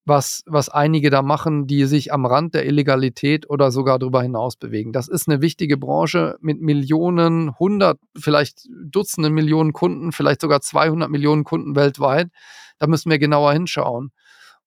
was, 0.09 0.43
was 0.47 0.69
einige 0.69 1.11
da 1.11 1.23
machen, 1.23 1.66
die 1.66 1.85
sich 1.85 2.12
am 2.12 2.27
Rand 2.27 2.55
der 2.55 2.66
Illegalität 2.66 3.49
oder 3.49 3.71
sogar 3.71 3.99
darüber 3.99 4.23
hinaus 4.23 4.57
bewegen. 4.57 4.93
Das 4.93 5.09
ist 5.09 5.29
eine 5.29 5.41
wichtige 5.41 5.77
Branche 5.77 6.37
mit 6.41 6.61
Millionen, 6.61 7.59
hundert, 7.59 7.99
vielleicht 8.19 8.66
Dutzenden 8.69 9.33
Millionen 9.33 9.73
Kunden, 9.73 10.12
vielleicht 10.12 10.41
sogar 10.41 10.61
200 10.61 11.11
Millionen 11.11 11.45
Kunden 11.45 11.77
weltweit. 11.77 12.29
Da 12.79 12.87
müssen 12.87 13.11
wir 13.11 13.19
genauer 13.19 13.53
hinschauen. 13.53 14.11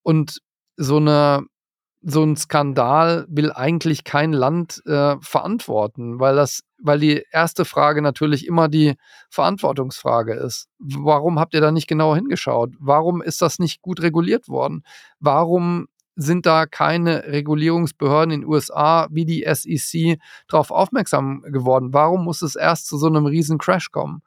Und 0.04 0.42
so 0.78 0.98
eine 0.98 1.46
so 2.04 2.24
ein 2.24 2.36
Skandal 2.36 3.26
will 3.30 3.52
eigentlich 3.52 4.04
kein 4.04 4.34
Land 4.34 4.82
äh, 4.86 5.16
verantworten, 5.22 6.20
weil 6.20 6.36
das, 6.36 6.64
weil 6.80 7.00
die 7.00 7.24
erste 7.32 7.64
Frage 7.64 8.02
natürlich 8.02 8.48
immer 8.48 8.70
die 8.70 8.96
Verantwortungsfrage 9.30 10.34
ist. 10.34 10.68
Warum 10.80 11.40
habt 11.40 11.54
ihr 11.54 11.62
da 11.62 11.72
nicht 11.72 11.88
genauer 11.88 12.16
hingeschaut? 12.16 12.74
Warum 12.80 13.22
ist 13.22 13.42
das 13.42 13.60
nicht 13.60 13.82
gut 13.82 14.02
reguliert 14.02 14.48
worden? 14.48 14.84
Warum 15.20 15.88
sind 16.16 16.46
da 16.46 16.66
keine 16.66 17.26
Regulierungsbehörden 17.26 18.34
in 18.34 18.42
den 18.42 18.50
USA 18.50 19.08
wie 19.12 19.26
die 19.26 19.46
SEC 19.48 20.20
darauf 20.48 20.72
aufmerksam 20.72 21.44
geworden? 21.44 21.94
Warum 21.94 22.26
muss 22.26 22.42
es 22.42 22.56
erst 22.56 22.88
zu 22.88 22.98
so 22.98 23.08
einem 23.08 23.26
riesen 23.26 23.58
Crash 23.58 23.92
kommen? 23.92 24.22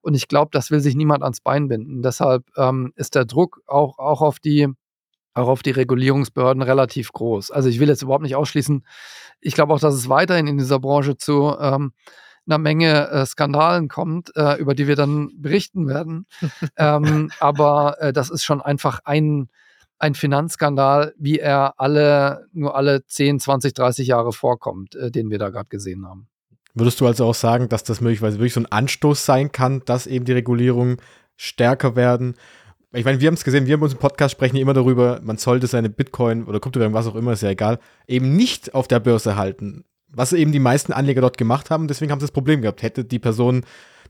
Und 0.00 0.14
ich 0.14 0.28
glaube, 0.28 0.50
das 0.52 0.70
will 0.70 0.80
sich 0.80 0.94
niemand 0.94 1.22
ans 1.22 1.40
Bein 1.40 1.68
binden. 1.68 2.02
Deshalb 2.02 2.44
ähm, 2.56 2.92
ist 2.96 3.14
der 3.14 3.24
Druck 3.24 3.60
auch, 3.66 3.98
auch 3.98 4.22
auf 4.22 4.40
die 4.40 4.68
auch 5.38 5.48
auf 5.48 5.62
die 5.62 5.70
Regulierungsbehörden 5.70 6.62
relativ 6.62 7.12
groß. 7.12 7.50
Also 7.50 7.68
ich 7.68 7.80
will 7.80 7.88
jetzt 7.88 8.02
überhaupt 8.02 8.22
nicht 8.22 8.36
ausschließen. 8.36 8.84
Ich 9.40 9.54
glaube 9.54 9.72
auch, 9.72 9.80
dass 9.80 9.94
es 9.94 10.08
weiterhin 10.08 10.46
in 10.46 10.58
dieser 10.58 10.80
Branche 10.80 11.16
zu 11.16 11.56
ähm, 11.60 11.92
einer 12.46 12.58
Menge 12.58 13.08
äh, 13.10 13.26
Skandalen 13.26 13.88
kommt, 13.88 14.34
äh, 14.36 14.56
über 14.58 14.74
die 14.74 14.88
wir 14.88 14.96
dann 14.96 15.30
berichten 15.36 15.86
werden. 15.86 16.26
ähm, 16.76 17.30
aber 17.40 17.96
äh, 18.00 18.12
das 18.12 18.30
ist 18.30 18.44
schon 18.44 18.60
einfach 18.60 19.00
ein, 19.04 19.48
ein 19.98 20.14
Finanzskandal, 20.14 21.14
wie 21.18 21.38
er 21.38 21.74
alle, 21.78 22.46
nur 22.52 22.74
alle 22.74 23.04
10, 23.04 23.40
20, 23.40 23.74
30 23.74 24.08
Jahre 24.08 24.32
vorkommt, 24.32 24.94
äh, 24.94 25.10
den 25.10 25.30
wir 25.30 25.38
da 25.38 25.50
gerade 25.50 25.68
gesehen 25.68 26.06
haben. 26.06 26.28
Würdest 26.74 27.00
du 27.00 27.06
also 27.06 27.26
auch 27.26 27.34
sagen, 27.34 27.68
dass 27.68 27.84
das 27.84 28.00
möglicherweise 28.00 28.38
wirklich 28.38 28.54
so 28.54 28.60
ein 28.60 28.72
Anstoß 28.72 29.24
sein 29.24 29.52
kann, 29.52 29.82
dass 29.84 30.06
eben 30.06 30.24
die 30.24 30.32
Regulierungen 30.32 30.98
stärker 31.36 31.96
werden 31.96 32.34
ich 32.92 33.04
meine, 33.04 33.20
wir 33.20 33.26
haben 33.26 33.34
es 33.34 33.44
gesehen, 33.44 33.66
wir 33.66 33.74
haben 33.74 33.82
uns 33.82 33.92
im 33.92 33.98
Podcast 33.98 34.32
sprechen 34.32 34.56
immer 34.56 34.74
darüber, 34.74 35.20
man 35.22 35.36
sollte 35.36 35.66
seine 35.66 35.90
Bitcoin 35.90 36.44
oder 36.44 36.60
Kryptowährung, 36.60 36.94
was 36.94 37.06
auch 37.06 37.16
immer, 37.16 37.32
ist 37.32 37.42
ja 37.42 37.50
egal, 37.50 37.78
eben 38.06 38.34
nicht 38.34 38.74
auf 38.74 38.88
der 38.88 39.00
Börse 39.00 39.36
halten. 39.36 39.84
Was 40.10 40.32
eben 40.32 40.52
die 40.52 40.58
meisten 40.58 40.92
Anleger 40.92 41.20
dort 41.20 41.36
gemacht 41.36 41.70
haben, 41.70 41.86
deswegen 41.86 42.10
haben 42.10 42.20
sie 42.20 42.24
das 42.24 42.32
Problem 42.32 42.62
gehabt. 42.62 42.82
Hätte 42.82 43.04
die 43.04 43.18
Person 43.18 43.64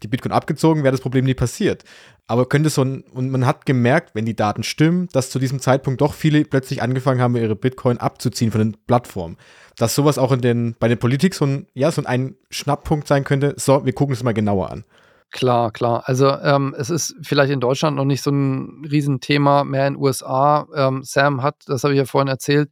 die 0.04 0.06
Bitcoin 0.06 0.30
abgezogen, 0.30 0.84
wäre 0.84 0.92
das 0.92 1.00
Problem 1.00 1.24
nie 1.24 1.34
passiert. 1.34 1.82
Aber 2.28 2.46
könnte 2.46 2.70
so 2.70 2.82
ein, 2.82 3.02
und 3.12 3.30
man 3.30 3.46
hat 3.46 3.66
gemerkt, 3.66 4.14
wenn 4.14 4.24
die 4.24 4.36
Daten 4.36 4.62
stimmen, 4.62 5.08
dass 5.12 5.30
zu 5.30 5.40
diesem 5.40 5.58
Zeitpunkt 5.58 6.00
doch 6.00 6.14
viele 6.14 6.44
plötzlich 6.44 6.82
angefangen 6.82 7.20
haben, 7.20 7.34
ihre 7.34 7.56
Bitcoin 7.56 7.98
abzuziehen 7.98 8.52
von 8.52 8.60
den 8.60 8.76
Plattformen. 8.86 9.38
Dass 9.76 9.96
sowas 9.96 10.18
auch 10.18 10.30
in 10.30 10.40
den, 10.40 10.76
bei 10.78 10.86
der 10.86 10.96
Politik 10.96 11.34
so 11.34 11.46
ein, 11.46 11.66
ja, 11.74 11.90
so 11.90 12.04
ein 12.04 12.36
Schnapppunkt 12.50 13.08
sein 13.08 13.24
könnte, 13.24 13.54
so, 13.56 13.84
wir 13.84 13.92
gucken 13.92 14.14
es 14.14 14.22
mal 14.22 14.34
genauer 14.34 14.70
an. 14.70 14.84
Klar, 15.30 15.72
klar. 15.72 16.02
Also 16.06 16.30
ähm, 16.30 16.74
es 16.78 16.88
ist 16.88 17.14
vielleicht 17.22 17.52
in 17.52 17.60
Deutschland 17.60 17.96
noch 17.96 18.06
nicht 18.06 18.22
so 18.22 18.30
ein 18.30 18.84
Riesenthema, 18.90 19.64
mehr 19.64 19.86
in 19.86 19.94
den 19.94 20.02
USA. 20.02 20.66
Ähm, 20.74 21.02
Sam 21.04 21.42
hat, 21.42 21.56
das 21.66 21.84
habe 21.84 21.92
ich 21.92 21.98
ja 21.98 22.06
vorhin 22.06 22.28
erzählt, 22.28 22.70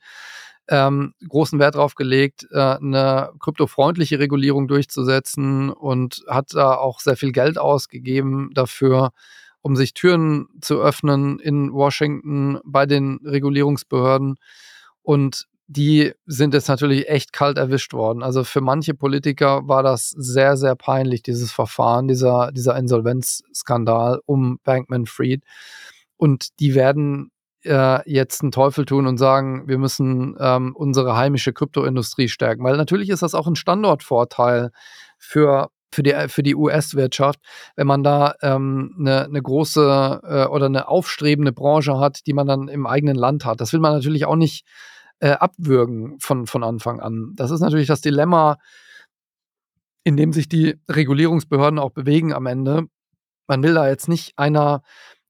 ähm, 0.69 1.13
großen 1.29 1.59
Wert 1.59 1.75
darauf 1.75 1.95
gelegt, 1.95 2.47
äh, 2.51 2.59
eine 2.59 3.31
kryptofreundliche 3.41 4.19
Regulierung 4.19 4.69
durchzusetzen 4.69 5.71
und 5.71 6.25
hat 6.29 6.55
da 6.55 6.75
auch 6.75 7.01
sehr 7.01 7.17
viel 7.17 7.33
Geld 7.33 7.59
ausgegeben 7.59 8.51
dafür, 8.55 9.11
um 9.61 9.77
sich 9.77 9.93
Türen 9.95 10.49
zu 10.61 10.81
öffnen 10.81 11.39
in 11.39 11.73
Washington 11.73 12.59
bei 12.65 12.87
den 12.87 13.21
Regulierungsbehörden. 13.25 14.37
Und 15.03 15.47
die 15.69 16.13
sind 16.27 16.55
jetzt 16.55 16.69
natürlich 16.69 17.09
echt 17.09 17.33
kalt 17.33 17.59
erwischt 17.59 17.93
worden. 17.93 18.23
Also 18.23 18.45
für 18.45 18.61
manche 18.61 18.95
Politiker 18.95 19.67
war 19.67 19.83
das 19.83 20.11
sehr, 20.11 20.57
sehr 20.57 20.77
peinlich, 20.77 21.23
dieses 21.23 21.53
Verfahren, 21.53 22.07
dieser, 22.09 22.53
dieser 22.53 22.77
Insolvenzskandal 22.77 24.21
um 24.27 24.59
Bankman 24.65 25.07
Fried. 25.07 25.43
Und 26.17 26.61
die 26.61 26.75
werden 26.75 27.33
äh, 27.65 28.09
jetzt 28.11 28.43
einen 28.43 28.53
Teufel 28.53 28.85
tun 28.85 29.07
und 29.07 29.19
sagen, 29.19 29.67
wir 29.67 29.79
müssen 29.79 30.37
ähm, 30.39 30.75
unsere 30.77 31.17
heimische 31.17 31.53
Kryptoindustrie 31.53 32.29
stärken. 32.29 32.63
Weil 32.63 32.77
natürlich 32.77 33.11
ist 33.11 33.23
das 33.23 33.35
auch 33.35 33.49
ein 33.49 33.57
Standortvorteil 33.57 34.71
für 35.19 35.71
für 35.93 36.03
die, 36.03 36.15
für 36.29 36.43
die 36.43 36.57
US-Wirtschaft, 36.57 37.41
wenn 37.77 37.87
man 37.87 38.03
da 38.03 38.35
ähm, 38.43 38.95
eine, 38.99 39.25
eine 39.25 39.41
große 39.41 40.21
äh, 40.25 40.45
oder 40.47 40.67
eine 40.67 40.89
aufstrebende 40.89 41.53
Branche 41.53 41.99
hat, 41.99 42.27
die 42.27 42.35
man 42.35 42.47
dann 42.47 42.69
im 42.69 42.87
eigenen 42.87 43.17
Land 43.17 43.45
hat. 43.45 43.61
Das 43.61 43.73
will 43.73 43.81
man 43.81 43.95
natürlich 43.95 44.27
auch 44.27 44.37
nicht 44.37 44.67
äh, 45.21 45.31
abwürgen 45.31 46.19
von, 46.21 46.47
von 46.47 46.63
Anfang 46.63 47.01
an. 47.01 47.33
Das 47.37 47.51
ist 47.51 47.61
natürlich 47.61 47.89
das 47.89 48.01
Dilemma, 48.01 48.59
in 50.05 50.17
dem 50.17 50.33
sich 50.33 50.49
die 50.49 50.77
Regulierungsbehörden 50.89 51.79
auch 51.79 51.91
bewegen 51.91 52.33
am 52.33 52.47
Ende. 52.47 52.87
Man 53.47 53.63
will 53.63 53.75
da 53.75 53.89
jetzt 53.89 54.09
nicht 54.09 54.39
einer 54.39 54.83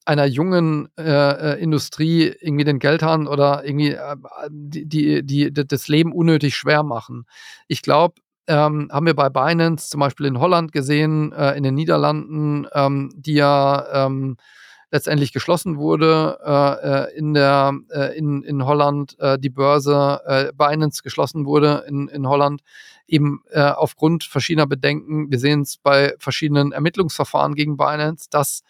einer 0.07 0.25
jungen 0.25 0.89
äh, 0.97 1.03
äh 1.03 1.61
Industrie 1.61 2.33
irgendwie 2.41 2.65
den 2.65 2.79
Geldhahn 2.79 3.27
oder 3.27 3.65
irgendwie 3.65 3.91
äh, 3.91 4.17
die, 4.49 4.87
die, 4.87 5.27
die, 5.27 5.53
das 5.53 5.89
Leben 5.89 6.13
unnötig 6.13 6.55
schwer 6.55 6.85
machen. 6.85 7.27
Ich 7.67 7.83
glaube, 7.83 8.21
ähm, 8.47 8.89
haben 8.93 9.07
wir 9.07 9.15
bei 9.15 9.29
Binance 9.29 9.91
zum 9.91 10.01
Beispiel 10.01 10.27
in 10.27 10.39
Holland 10.39 10.71
gesehen, 10.71 11.33
äh, 11.33 11.57
in 11.57 11.65
den 11.65 11.75
Niederlanden, 11.75 12.69
ähm, 12.73 13.11
die 13.17 13.35
ja 13.35 14.07
ähm, 14.07 14.37
letztendlich 14.97 15.33
geschlossen 15.33 15.77
wurde 15.77 16.39
äh, 16.43 17.13
äh, 17.13 17.19
in, 17.19 17.35
der, 17.35 17.75
äh, 17.91 18.17
in, 18.17 18.43
in 18.43 18.65
Holland, 18.65 19.19
äh, 19.19 19.39
die 19.39 19.51
Börse 19.51 20.21
äh, 20.25 20.53
Binance 20.55 21.03
geschlossen 21.03 21.45
wurde 21.45 21.85
in, 21.87 22.09
in 22.09 22.27
Holland, 22.27 22.63
eben 23.07 23.43
äh, 23.51 23.61
aufgrund 23.61 24.25
verschiedener 24.25 24.67
Bedenken. 24.67 25.31
Wir 25.31 25.39
sehen 25.39 25.61
es 25.61 25.77
bei 25.77 26.15
verschiedenen 26.19 26.73
Ermittlungsverfahren 26.73 27.55
gegen 27.55 27.77
Binance, 27.77 28.29
dass 28.31 28.63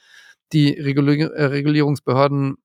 die 0.52 0.70
Regulier 0.70 1.30
Regulierungsbehörden 1.32 2.56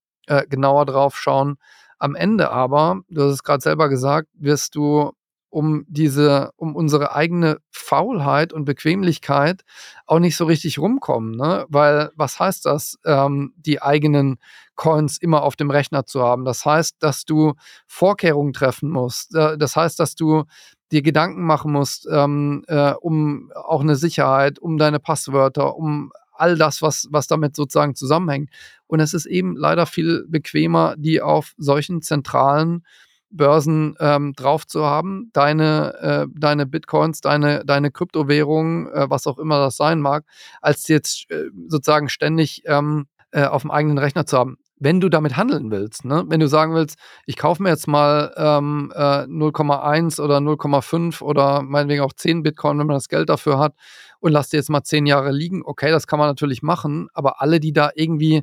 genauer 0.49 0.86
drauf 0.86 1.18
schauen. 1.18 1.57
Am 1.97 2.16
Ende 2.16 2.51
aber, 2.51 3.01
du 3.09 3.24
hast 3.24 3.34
es 3.34 3.43
gerade 3.43 3.62
selber 3.62 3.89
gesagt, 3.89 4.30
wirst 4.34 4.76
du 4.76 5.12
um 5.52 5.86
diese, 5.88 6.52
um 6.56 6.76
unsere 6.76 7.14
eigene 7.14 7.58
Faulheit 7.72 8.54
und 8.54 8.66
Bequemlichkeit 8.66 9.64
auch 10.08 10.20
nicht 10.20 10.38
so 10.38 10.45
richtig 10.45 10.80
rumkommen. 10.80 11.36
Ne? 11.36 11.66
Weil 11.68 12.10
was 12.16 12.39
heißt 12.39 12.66
das, 12.66 12.97
ähm, 13.06 13.54
die 13.58 13.82
eigenen 13.82 14.38
Coins 14.76 15.18
immer 15.18 15.43
auf 15.43 15.58
dem 15.58 15.70
Rechner 15.70 16.06
zu 16.06 16.24
haben? 16.24 16.45
Das 16.45 16.66
heißt, 16.66 16.95
dass 16.99 17.26
du 17.26 17.54
Vorkehrungen 17.86 18.54
treffen 18.54 18.89
musst. 18.89 19.36
Äh, 19.36 19.58
das 19.58 19.76
heißt, 19.76 19.99
dass 19.99 20.16
du 20.16 20.45
dir 20.91 21.02
Gedanken 21.02 21.43
machen 21.43 21.74
musst, 21.74 22.08
ähm, 22.10 22.64
äh, 22.68 22.93
um 22.93 23.52
auch 23.54 23.82
eine 23.82 23.97
Sicherheit, 23.97 24.58
um 24.58 24.78
deine 24.78 24.99
Passwörter, 24.99 25.76
um 25.76 26.12
all 26.34 26.58
das, 26.58 26.82
was, 26.82 27.08
was 27.12 27.28
damit 27.28 27.56
sozusagen 27.58 27.95
zusammenhängt. 27.95 28.49
Und 28.88 29.02
es 29.02 29.14
ist 29.14 29.26
eben 29.26 29.58
leider 29.58 29.86
viel 29.86 30.26
bequemer, 30.28 30.95
die 30.97 31.22
auf 31.22 31.54
solchen 31.58 32.02
zentralen 32.02 32.86
Börsen 33.32 33.96
ähm, 34.00 34.34
drauf 34.34 34.68
zu 34.68 34.86
haben, 34.86 35.30
deine, 35.34 36.28
äh, 36.30 36.40
deine 36.40 36.66
Bitcoins, 36.66 37.22
deine, 37.22 37.64
deine 37.66 37.92
Kryptowährungen, 37.92 38.88
äh, 38.92 39.10
was 39.10 39.28
auch 39.28 39.40
immer 39.40 39.60
das 39.60 39.78
sein 39.78 40.02
mag, 40.02 40.26
als 40.62 40.88
jetzt 40.88 41.30
äh, 41.32 41.46
sozusagen 41.68 42.10
ständig 42.10 42.64
ähm, 42.66 43.08
äh, 43.32 43.46
auf 43.46 43.62
dem 43.62 43.72
eigenen 43.72 43.98
Rechner 43.98 44.26
zu 44.26 44.38
haben 44.38 44.58
wenn 44.82 45.00
du 45.00 45.10
damit 45.10 45.38
handeln 45.38 45.70
willst, 45.70 46.06
ne? 46.06 46.24
wenn 46.28 46.40
du 46.40 46.48
sagen 46.48 46.74
willst, 46.74 46.98
ich 47.28 47.38
kaufe 47.38 47.62
mir 47.62 47.70
jetzt 47.70 47.88
mal 47.88 48.34
ähm, 48.36 48.92
äh, 48.96 49.26
0,1 49.28 50.20
oder 50.20 50.38
0,5 50.38 51.22
oder 51.22 51.62
meinetwegen 51.62 52.02
auch 52.02 52.14
10 52.14 52.42
Bitcoin, 52.42 52.80
wenn 52.80 52.88
man 52.88 52.96
das 52.96 53.08
Geld 53.08 53.30
dafür 53.30 53.60
hat 53.60 53.76
und 54.22 54.32
lass 54.32 54.50
dir 54.50 54.58
jetzt 54.58 54.72
mal 54.72 54.82
10 54.82 55.06
Jahre 55.06 55.32
liegen, 55.32 55.62
okay, 55.64 55.92
das 55.92 56.08
kann 56.08 56.18
man 56.18 56.28
natürlich 56.28 56.64
machen, 56.64 57.10
aber 57.14 57.44
alle, 57.44 57.60
die 57.60 57.74
da 57.74 57.92
irgendwie 57.94 58.42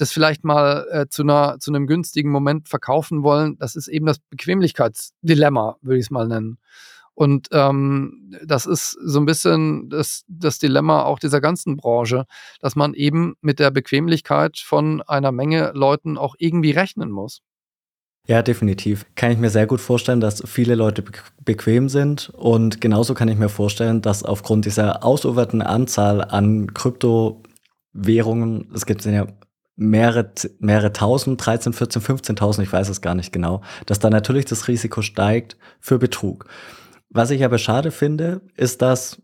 das 0.00 0.12
vielleicht 0.12 0.44
mal 0.44 0.86
äh, 0.90 1.06
zu, 1.08 1.22
einer, 1.22 1.58
zu 1.58 1.70
einem 1.70 1.86
günstigen 1.86 2.30
Moment 2.30 2.68
verkaufen 2.68 3.22
wollen, 3.22 3.58
das 3.58 3.76
ist 3.76 3.88
eben 3.88 4.06
das 4.06 4.18
Bequemlichkeitsdilemma, 4.18 5.76
würde 5.82 5.98
ich 5.98 6.06
es 6.06 6.10
mal 6.10 6.26
nennen. 6.26 6.58
Und 7.12 7.48
ähm, 7.52 8.34
das 8.42 8.64
ist 8.64 8.96
so 9.04 9.18
ein 9.20 9.26
bisschen 9.26 9.90
das, 9.90 10.24
das 10.26 10.58
Dilemma 10.58 11.02
auch 11.02 11.18
dieser 11.18 11.42
ganzen 11.42 11.76
Branche, 11.76 12.24
dass 12.60 12.76
man 12.76 12.94
eben 12.94 13.34
mit 13.42 13.58
der 13.58 13.70
Bequemlichkeit 13.70 14.58
von 14.58 15.02
einer 15.02 15.32
Menge 15.32 15.72
Leuten 15.74 16.16
auch 16.16 16.34
irgendwie 16.38 16.70
rechnen 16.70 17.10
muss. 17.10 17.42
Ja, 18.26 18.40
definitiv. 18.40 19.04
Kann 19.16 19.32
ich 19.32 19.38
mir 19.38 19.50
sehr 19.50 19.66
gut 19.66 19.82
vorstellen, 19.82 20.20
dass 20.20 20.42
viele 20.46 20.76
Leute 20.76 21.02
be 21.02 21.12
bequem 21.44 21.90
sind. 21.90 22.30
Und 22.30 22.80
genauso 22.80 23.12
kann 23.12 23.28
ich 23.28 23.36
mir 23.36 23.50
vorstellen, 23.50 24.00
dass 24.00 24.22
aufgrund 24.22 24.64
dieser 24.64 25.04
ausuferten 25.04 25.60
Anzahl 25.60 26.22
an 26.22 26.72
Kryptowährungen, 26.72 28.70
es 28.72 28.86
gibt 28.86 29.04
ja 29.04 29.26
mehrere, 29.80 30.30
mehrere 30.58 30.92
tausend, 30.92 31.44
13, 31.44 31.72
14, 31.72 32.02
15.000, 32.02 32.62
ich 32.62 32.72
weiß 32.72 32.88
es 32.90 33.00
gar 33.00 33.14
nicht 33.14 33.32
genau, 33.32 33.62
dass 33.86 33.98
da 33.98 34.10
natürlich 34.10 34.44
das 34.44 34.68
Risiko 34.68 35.00
steigt 35.02 35.56
für 35.80 35.98
Betrug. 35.98 36.46
Was 37.08 37.30
ich 37.30 37.44
aber 37.44 37.58
schade 37.58 37.90
finde, 37.90 38.42
ist, 38.56 38.82
dass 38.82 39.20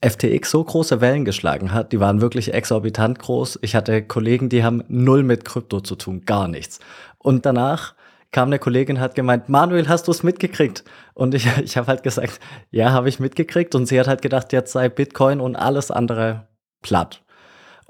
FTX 0.00 0.50
so 0.50 0.62
große 0.62 1.00
Wellen 1.00 1.24
geschlagen 1.24 1.72
hat. 1.72 1.92
Die 1.92 1.98
waren 1.98 2.20
wirklich 2.20 2.54
exorbitant 2.54 3.18
groß. 3.18 3.58
Ich 3.62 3.74
hatte 3.74 4.02
Kollegen, 4.02 4.48
die 4.48 4.62
haben 4.62 4.84
null 4.86 5.24
mit 5.24 5.44
Krypto 5.44 5.80
zu 5.80 5.96
tun, 5.96 6.24
gar 6.24 6.46
nichts. 6.46 6.78
Und 7.18 7.46
danach 7.46 7.94
kam 8.30 8.50
eine 8.50 8.58
Kollegin, 8.58 9.00
hat 9.00 9.14
gemeint, 9.14 9.48
Manuel, 9.48 9.88
hast 9.88 10.06
du 10.06 10.12
es 10.12 10.22
mitgekriegt? 10.22 10.84
Und 11.14 11.34
ich, 11.34 11.48
ich 11.64 11.76
habe 11.76 11.88
halt 11.88 12.02
gesagt, 12.02 12.38
ja, 12.70 12.92
habe 12.92 13.08
ich 13.08 13.18
mitgekriegt. 13.18 13.74
Und 13.74 13.86
sie 13.86 13.98
hat 13.98 14.06
halt 14.06 14.22
gedacht, 14.22 14.52
jetzt 14.52 14.72
sei 14.72 14.88
Bitcoin 14.88 15.40
und 15.40 15.56
alles 15.56 15.90
andere 15.90 16.46
platt. 16.82 17.22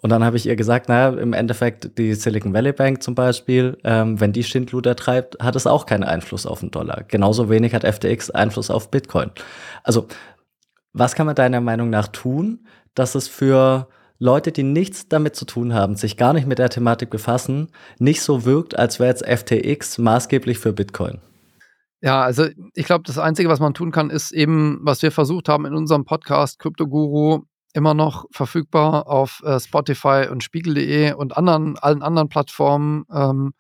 Und 0.01 0.11
dann 0.11 0.23
habe 0.23 0.37
ich 0.37 0.47
ihr 0.47 0.55
gesagt, 0.55 0.89
naja, 0.89 1.19
im 1.19 1.33
Endeffekt 1.33 1.99
die 1.99 2.15
Silicon 2.15 2.55
Valley 2.55 2.73
Bank 2.73 3.03
zum 3.03 3.17
Beispiel, 3.17 3.77
ähm, 3.83 4.21
wenn 4.21 4.33
die 4.33 4.45
Schindluder 4.45 4.95
treibt, 4.95 5.43
hat 5.43 5.57
es 5.57 5.67
auch 5.67 5.87
keinen 5.87 6.05
Einfluss 6.05 6.47
auf 6.47 6.61
den 6.61 6.71
Dollar. 6.71 7.03
Genauso 7.09 7.51
wenig 7.51 7.75
hat 7.75 7.85
FTX 7.85 8.31
Einfluss 8.31 8.71
auf 8.71 8.93
Bitcoin. 8.93 9.31
Also, 9.83 10.07
was 10.93 11.15
kann 11.17 11.27
man 11.27 11.35
deiner 11.35 11.61
Meinung 11.61 11.91
nach 11.91 12.09
tun, 12.09 12.67
dass 12.95 13.17
es 13.17 13.27
für 13.27 13.89
Leute, 14.21 14.53
die 14.53 14.63
nichts 14.63 15.09
damit 15.09 15.35
zu 15.35 15.45
tun 15.45 15.75
haben, 15.75 15.97
sich 15.97 16.17
gar 16.17 16.33
nicht 16.33 16.47
mit 16.47 16.59
der 16.59 16.71
Thematik 16.71 17.11
befassen, 17.11 17.69
nicht 17.99 18.23
so 18.23 18.45
wirkt, 18.45 18.79
als 18.79 19.01
wäre 19.01 19.11
jetzt 19.11 19.27
FTX 19.27 19.99
maßgeblich 19.99 20.59
für 20.59 20.73
Bitcoin? 20.73 21.19
Ja, 22.01 22.23
also 22.23 22.47
ich 22.75 22.87
glaube, 22.87 23.03
das 23.05 23.19
Einzige, 23.19 23.49
was 23.49 23.59
man 23.59 23.75
tun 23.75 23.91
kann, 23.91 24.11
ist 24.11 24.31
eben, 24.31 24.79
was 24.83 25.03
wir 25.03 25.11
versucht 25.11 25.49
haben 25.49 25.67
in 25.67 25.75
unserem 25.75 26.05
Podcast 26.05 26.61
Crypto 26.61 26.87
Guru, 26.87 27.43
immer 27.79 27.95
noch 27.95 28.27
verfügbar 28.33 29.07
auf 29.07 29.41
äh, 29.45 29.61
Spotify 29.61 30.27
und 30.31 30.43
Spiegel.de 30.43 31.13
und 31.13 31.37
anderen, 31.37 31.79
allen 31.79 32.03
anderen 32.03 32.29
Plattformen, 32.29 33.05
ähm, 33.11 33.55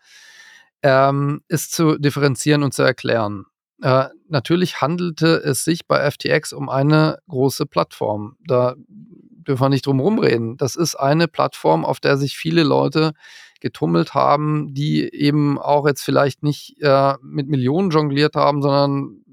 ähm, 0.82 1.40
ist 1.46 1.72
zu 1.72 1.98
differenzieren 1.98 2.64
und 2.64 2.74
zu 2.74 2.82
erklären. 2.82 3.44
Äh, 3.80 4.06
natürlich 4.28 4.80
handelte 4.80 5.36
es 5.36 5.62
sich 5.62 5.86
bei 5.86 6.10
FTX 6.10 6.52
um 6.52 6.68
eine 6.68 7.18
große 7.28 7.64
Plattform. 7.64 8.36
Da 8.44 8.74
dürfen 8.88 9.62
wir 9.62 9.68
nicht 9.68 9.86
drum 9.86 10.00
rumreden. 10.00 10.56
Das 10.56 10.74
ist 10.74 10.96
eine 10.96 11.28
Plattform, 11.28 11.84
auf 11.84 12.00
der 12.00 12.16
sich 12.16 12.36
viele 12.36 12.64
Leute 12.64 13.12
getummelt 13.60 14.14
haben, 14.14 14.74
die 14.74 15.08
eben 15.14 15.58
auch 15.58 15.86
jetzt 15.86 16.02
vielleicht 16.02 16.42
nicht 16.42 16.76
äh, 16.80 17.14
mit 17.22 17.48
Millionen 17.48 17.90
jongliert 17.90 18.34
haben, 18.34 18.62
sondern 18.62 19.24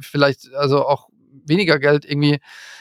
vielleicht 0.00 0.52
also 0.54 0.86
auch 0.86 1.08
weniger 1.46 1.78
Geld 1.78 2.04
irgendwie 2.04 2.38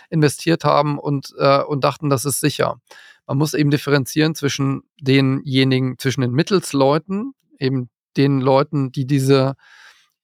investiert 0.10 0.64
haben 0.64 1.00
und, 1.00 1.34
äh, 1.38 1.62
und 1.62 1.84
dachten, 1.84 2.10
das 2.10 2.26
ist 2.26 2.40
sicher. 2.40 2.80
Man 3.28 3.38
muss 3.38 3.54
eben 3.54 3.72
differenzieren 3.72 4.36
zwischen 4.36 4.84
denjenigen, 5.02 5.98
zwischen 5.98 6.22
den 6.22 6.32
Mittelsleuten, 6.32 7.34
eben 7.60 7.90
den 8.18 8.40
Leuten, 8.42 8.92
die 8.92 9.08
diese 9.08 9.56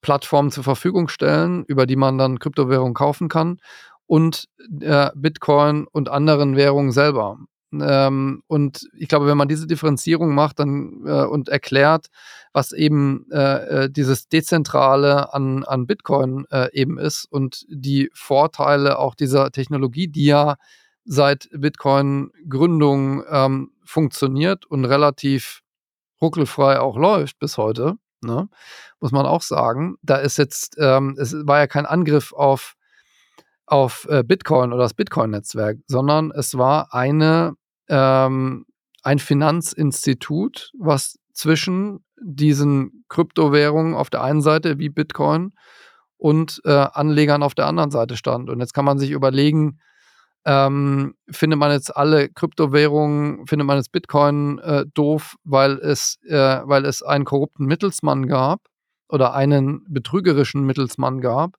Plattformen 0.01 0.51
zur 0.51 0.63
Verfügung 0.63 1.07
stellen, 1.07 1.63
über 1.65 1.85
die 1.85 1.95
man 1.95 2.17
dann 2.17 2.39
Kryptowährungen 2.39 2.93
kaufen 2.93 3.27
kann, 3.27 3.59
und 4.07 4.49
äh, 4.81 5.09
Bitcoin 5.15 5.87
und 5.89 6.09
anderen 6.09 6.57
Währungen 6.57 6.91
selber. 6.91 7.39
Ähm, 7.73 8.43
und 8.47 8.89
ich 8.97 9.07
glaube, 9.07 9.27
wenn 9.27 9.37
man 9.37 9.47
diese 9.47 9.67
Differenzierung 9.67 10.33
macht 10.33 10.59
dann, 10.59 11.03
äh, 11.05 11.23
und 11.23 11.49
erklärt, 11.49 12.07
was 12.53 12.73
eben 12.73 13.27
äh, 13.31 13.83
äh, 13.85 13.89
dieses 13.89 14.27
Dezentrale 14.27 15.33
an, 15.33 15.63
an 15.63 15.87
Bitcoin 15.87 16.45
äh, 16.51 16.69
eben 16.73 16.97
ist 16.97 17.25
und 17.29 17.65
die 17.69 18.09
Vorteile 18.13 18.99
auch 18.99 19.15
dieser 19.15 19.51
Technologie, 19.51 20.07
die 20.07 20.25
ja 20.25 20.55
seit 21.05 21.49
Bitcoin-Gründung 21.53 23.23
ähm, 23.29 23.71
funktioniert 23.83 24.65
und 24.65 24.85
relativ 24.85 25.61
ruckelfrei 26.21 26.79
auch 26.79 26.97
läuft 26.97 27.39
bis 27.39 27.57
heute, 27.57 27.95
ne? 28.21 28.49
muss 28.99 29.11
man 29.11 29.25
auch 29.25 29.41
sagen. 29.41 29.95
Da 30.03 30.17
ist 30.17 30.37
jetzt, 30.37 30.75
ähm, 30.77 31.15
es 31.19 31.33
war 31.45 31.59
ja 31.59 31.67
kein 31.67 31.85
Angriff 31.85 32.33
auf 32.33 32.75
auf 33.71 34.05
äh, 34.09 34.21
Bitcoin 34.21 34.73
oder 34.73 34.83
das 34.83 34.93
Bitcoin-Netzwerk, 34.93 35.77
sondern 35.87 36.31
es 36.31 36.57
war 36.57 36.93
eine 36.93 37.53
ähm, 37.91 38.65
ein 39.03 39.19
Finanzinstitut, 39.19 40.71
was 40.79 41.19
zwischen 41.33 42.03
diesen 42.19 43.03
Kryptowährungen 43.09 43.93
auf 43.93 44.09
der 44.09 44.23
einen 44.23 44.41
Seite 44.41 44.79
wie 44.79 44.89
Bitcoin 44.89 45.53
und 46.17 46.61
äh, 46.65 46.71
Anlegern 46.71 47.43
auf 47.43 47.55
der 47.55 47.67
anderen 47.67 47.91
Seite 47.91 48.15
stand. 48.15 48.49
Und 48.49 48.59
jetzt 48.59 48.73
kann 48.73 48.85
man 48.85 48.99
sich 48.99 49.11
überlegen, 49.11 49.79
ähm, 50.45 51.15
findet 51.29 51.59
man 51.59 51.71
jetzt 51.71 51.95
alle 51.95 52.29
Kryptowährungen, 52.29 53.45
findet 53.47 53.67
man 53.67 53.77
jetzt 53.77 53.91
Bitcoin 53.91 54.59
äh, 54.59 54.85
doof, 54.93 55.35
weil 55.43 55.73
es, 55.79 56.19
äh, 56.27 56.61
weil 56.63 56.85
es 56.85 57.03
einen 57.03 57.25
korrupten 57.25 57.65
Mittelsmann 57.65 58.27
gab 58.27 58.61
oder 59.09 59.33
einen 59.33 59.83
betrügerischen 59.89 60.63
Mittelsmann 60.63 61.21
gab? 61.21 61.55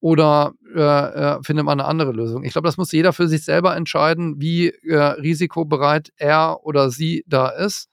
Oder 0.00 0.52
äh, 0.74 0.80
äh, 0.80 1.42
findet 1.42 1.64
man 1.64 1.80
eine 1.80 1.88
andere 1.88 2.12
Lösung? 2.12 2.44
Ich 2.44 2.52
glaube, 2.52 2.68
das 2.68 2.76
muss 2.76 2.92
jeder 2.92 3.12
für 3.12 3.28
sich 3.28 3.44
selber 3.44 3.76
entscheiden, 3.76 4.40
wie 4.40 4.68
äh, 4.68 4.96
risikobereit 4.96 6.12
er 6.16 6.58
oder 6.62 6.90
sie 6.90 7.24
da 7.26 7.48
ist 7.48 7.88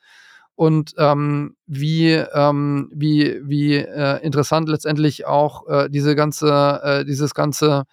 und 0.56 0.94
ähm, 0.98 1.56
wie, 1.66 2.12
ähm, 2.12 2.90
wie, 2.94 3.42
wie 3.44 3.76
äh, 3.76 4.24
interessant 4.24 4.70
letztendlich 4.70 5.26
auch 5.26 5.68
äh, 5.68 5.90
diese 5.90 6.16
ganze, 6.16 6.82
äh, 6.84 7.06
dieses 7.06 7.34
ganze 7.34 7.84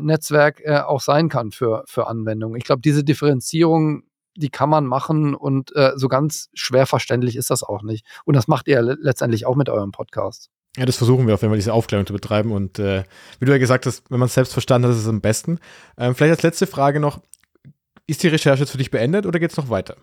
Netzwerk 0.00 0.66
auch 0.66 1.02
sein 1.02 1.28
kann 1.28 1.50
für, 1.50 1.84
für 1.86 2.06
Anwendungen. 2.06 2.56
Ich 2.56 2.64
glaube, 2.64 2.80
diese 2.80 3.04
Differenzierung 3.04 4.04
die 4.36 4.50
kann 4.50 4.68
man 4.68 4.86
machen 4.86 5.34
und 5.34 5.74
äh, 5.76 5.92
so 5.96 6.08
ganz 6.08 6.48
schwer 6.54 6.86
verständlich 6.86 7.36
ist 7.36 7.50
das 7.50 7.62
auch 7.62 7.82
nicht. 7.82 8.04
Und 8.24 8.34
das 8.34 8.48
macht 8.48 8.68
ihr 8.68 8.82
letztendlich 8.82 9.46
auch 9.46 9.56
mit 9.56 9.68
eurem 9.68 9.92
Podcast. 9.92 10.50
Ja, 10.76 10.86
das 10.86 10.96
versuchen 10.96 11.26
wir 11.26 11.34
auf 11.34 11.42
jeden 11.42 11.52
Fall, 11.52 11.58
diese 11.58 11.72
Aufklärung 11.72 12.06
zu 12.06 12.12
betreiben. 12.12 12.50
Und 12.50 12.78
äh, 12.78 13.04
wie 13.38 13.46
du 13.46 13.52
ja 13.52 13.58
gesagt 13.58 13.86
hast, 13.86 14.10
wenn 14.10 14.18
man 14.18 14.26
es 14.26 14.34
selbst 14.34 14.52
verstanden 14.52 14.88
hat, 14.88 14.94
ist 14.94 15.02
es 15.02 15.08
am 15.08 15.20
besten. 15.20 15.58
Ähm, 15.96 16.14
vielleicht 16.14 16.32
als 16.32 16.42
letzte 16.42 16.66
Frage 16.66 16.98
noch, 16.98 17.20
ist 18.06 18.22
die 18.22 18.28
Recherche 18.28 18.60
jetzt 18.60 18.70
für 18.70 18.78
dich 18.78 18.90
beendet 18.90 19.24
oder 19.24 19.38
geht 19.38 19.52
es 19.52 19.56
noch 19.56 19.70
weiter? 19.70 19.96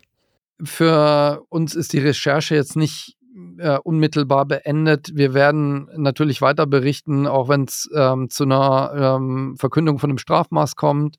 Für 0.64 1.44
uns 1.50 1.76
ist 1.76 1.94
die 1.94 2.00
Recherche 2.00 2.56
jetzt 2.56 2.76
nicht 2.76 3.18
äh, 3.58 3.78
unmittelbar 3.78 4.46
beendet. 4.46 5.12
Wir 5.16 5.34
werden 5.34 5.90
natürlich 5.96 6.42
weiter 6.42 6.66
berichten, 6.66 7.28
auch 7.28 7.50
wenn 7.50 7.64
es 7.64 7.90
ähm, 7.96 8.30
zu 8.30 8.44
einer 8.44 9.18
ähm, 9.18 9.56
Verkündung 9.58 10.00
von 10.00 10.10
einem 10.10 10.18
Strafmaß 10.18 10.76
kommt. 10.76 11.18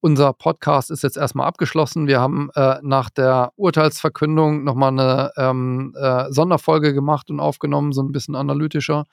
Unser 0.00 0.34
Podcast 0.34 0.90
ist 0.90 1.02
jetzt 1.02 1.16
erstmal 1.16 1.46
abgeschlossen. 1.46 2.06
Wir 2.06 2.20
haben 2.20 2.50
äh, 2.54 2.76
nach 2.82 3.08
der 3.08 3.52
Urteilsverkündung 3.56 4.62
nochmal 4.62 4.90
eine 4.90 5.32
ähm, 5.38 5.94
äh, 5.96 6.30
Sonderfolge 6.30 6.92
gemacht 6.92 7.30
und 7.30 7.40
aufgenommen, 7.40 7.92
so 7.92 8.02
ein 8.02 8.12
bisschen 8.12 8.34
analytischer 8.34 9.04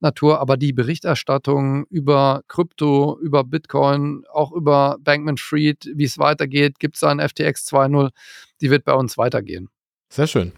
Natur. 0.00 0.40
Aber 0.40 0.58
die 0.58 0.74
Berichterstattung 0.74 1.86
über 1.86 2.42
Krypto, 2.48 3.18
über 3.22 3.42
Bitcoin, 3.42 4.24
auch 4.30 4.52
über 4.52 4.98
Bankman 5.00 5.38
Fried, 5.38 5.90
wie 5.94 6.04
es 6.04 6.18
weitergeht, 6.18 6.78
gibt 6.78 6.96
es 6.96 7.04
ein 7.04 7.20
FTX 7.20 7.66
2.0, 7.72 8.10
die 8.60 8.70
wird 8.70 8.84
bei 8.84 8.92
uns 8.92 9.16
weitergehen. 9.16 9.70
Sehr 10.10 10.26
schön. 10.26 10.52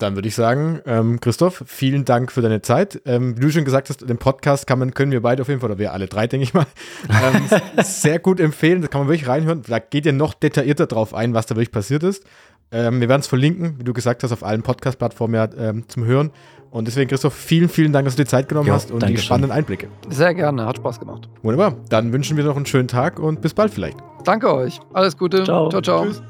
Dann 0.00 0.14
würde 0.14 0.28
ich 0.28 0.34
sagen, 0.34 0.80
ähm, 0.86 1.20
Christoph, 1.20 1.62
vielen 1.66 2.06
Dank 2.06 2.32
für 2.32 2.40
deine 2.40 2.62
Zeit. 2.62 3.02
Ähm, 3.04 3.36
wie 3.36 3.42
du 3.42 3.50
schon 3.50 3.64
gesagt 3.64 3.90
hast, 3.90 4.08
den 4.08 4.16
Podcast 4.16 4.66
kann 4.66 4.78
man, 4.78 4.94
können 4.94 5.12
wir 5.12 5.20
beide 5.20 5.42
auf 5.42 5.48
jeden 5.48 5.60
Fall, 5.60 5.70
oder 5.70 5.78
wir 5.78 5.92
alle 5.92 6.06
drei, 6.06 6.26
denke 6.26 6.44
ich 6.44 6.54
mal, 6.54 6.66
ähm, 7.08 7.42
sehr 7.82 8.18
gut 8.18 8.40
empfehlen. 8.40 8.80
Das 8.80 8.90
kann 8.90 9.02
man 9.02 9.08
wirklich 9.08 9.28
reinhören. 9.28 9.62
Da 9.66 9.78
geht 9.78 10.06
ihr 10.06 10.14
noch 10.14 10.32
detaillierter 10.32 10.86
drauf 10.86 11.14
ein, 11.14 11.34
was 11.34 11.46
da 11.46 11.54
wirklich 11.54 11.70
passiert 11.70 12.02
ist. 12.02 12.24
Ähm, 12.72 13.00
wir 13.00 13.08
werden 13.08 13.20
es 13.20 13.26
verlinken, 13.26 13.78
wie 13.78 13.84
du 13.84 13.92
gesagt 13.92 14.22
hast, 14.22 14.32
auf 14.32 14.42
allen 14.42 14.62
Podcast-Plattformen 14.62 15.34
ja, 15.34 15.48
ähm, 15.56 15.88
zum 15.88 16.04
Hören. 16.04 16.30
Und 16.70 16.86
deswegen, 16.86 17.10
Christoph, 17.10 17.34
vielen, 17.34 17.68
vielen 17.68 17.92
Dank, 17.92 18.06
dass 18.06 18.16
du 18.16 18.22
dir 18.22 18.28
Zeit 18.28 18.48
genommen 18.48 18.68
jo, 18.68 18.74
hast 18.74 18.92
und 18.92 19.06
die 19.06 19.18
spannenden 19.18 19.50
Einblicke. 19.50 19.88
Sehr 20.08 20.34
gerne, 20.34 20.66
hat 20.66 20.76
Spaß 20.76 21.00
gemacht. 21.00 21.28
Wunderbar. 21.42 21.76
Dann 21.88 22.12
wünschen 22.12 22.36
wir 22.36 22.44
noch 22.44 22.56
einen 22.56 22.66
schönen 22.66 22.88
Tag 22.88 23.18
und 23.18 23.42
bis 23.42 23.54
bald 23.54 23.74
vielleicht. 23.74 23.98
Danke 24.24 24.54
euch. 24.54 24.80
Alles 24.92 25.16
Gute. 25.16 25.44
Ciao, 25.44 25.68
ciao. 25.68 25.82
ciao. 25.82 26.06
Tschüss. 26.06 26.22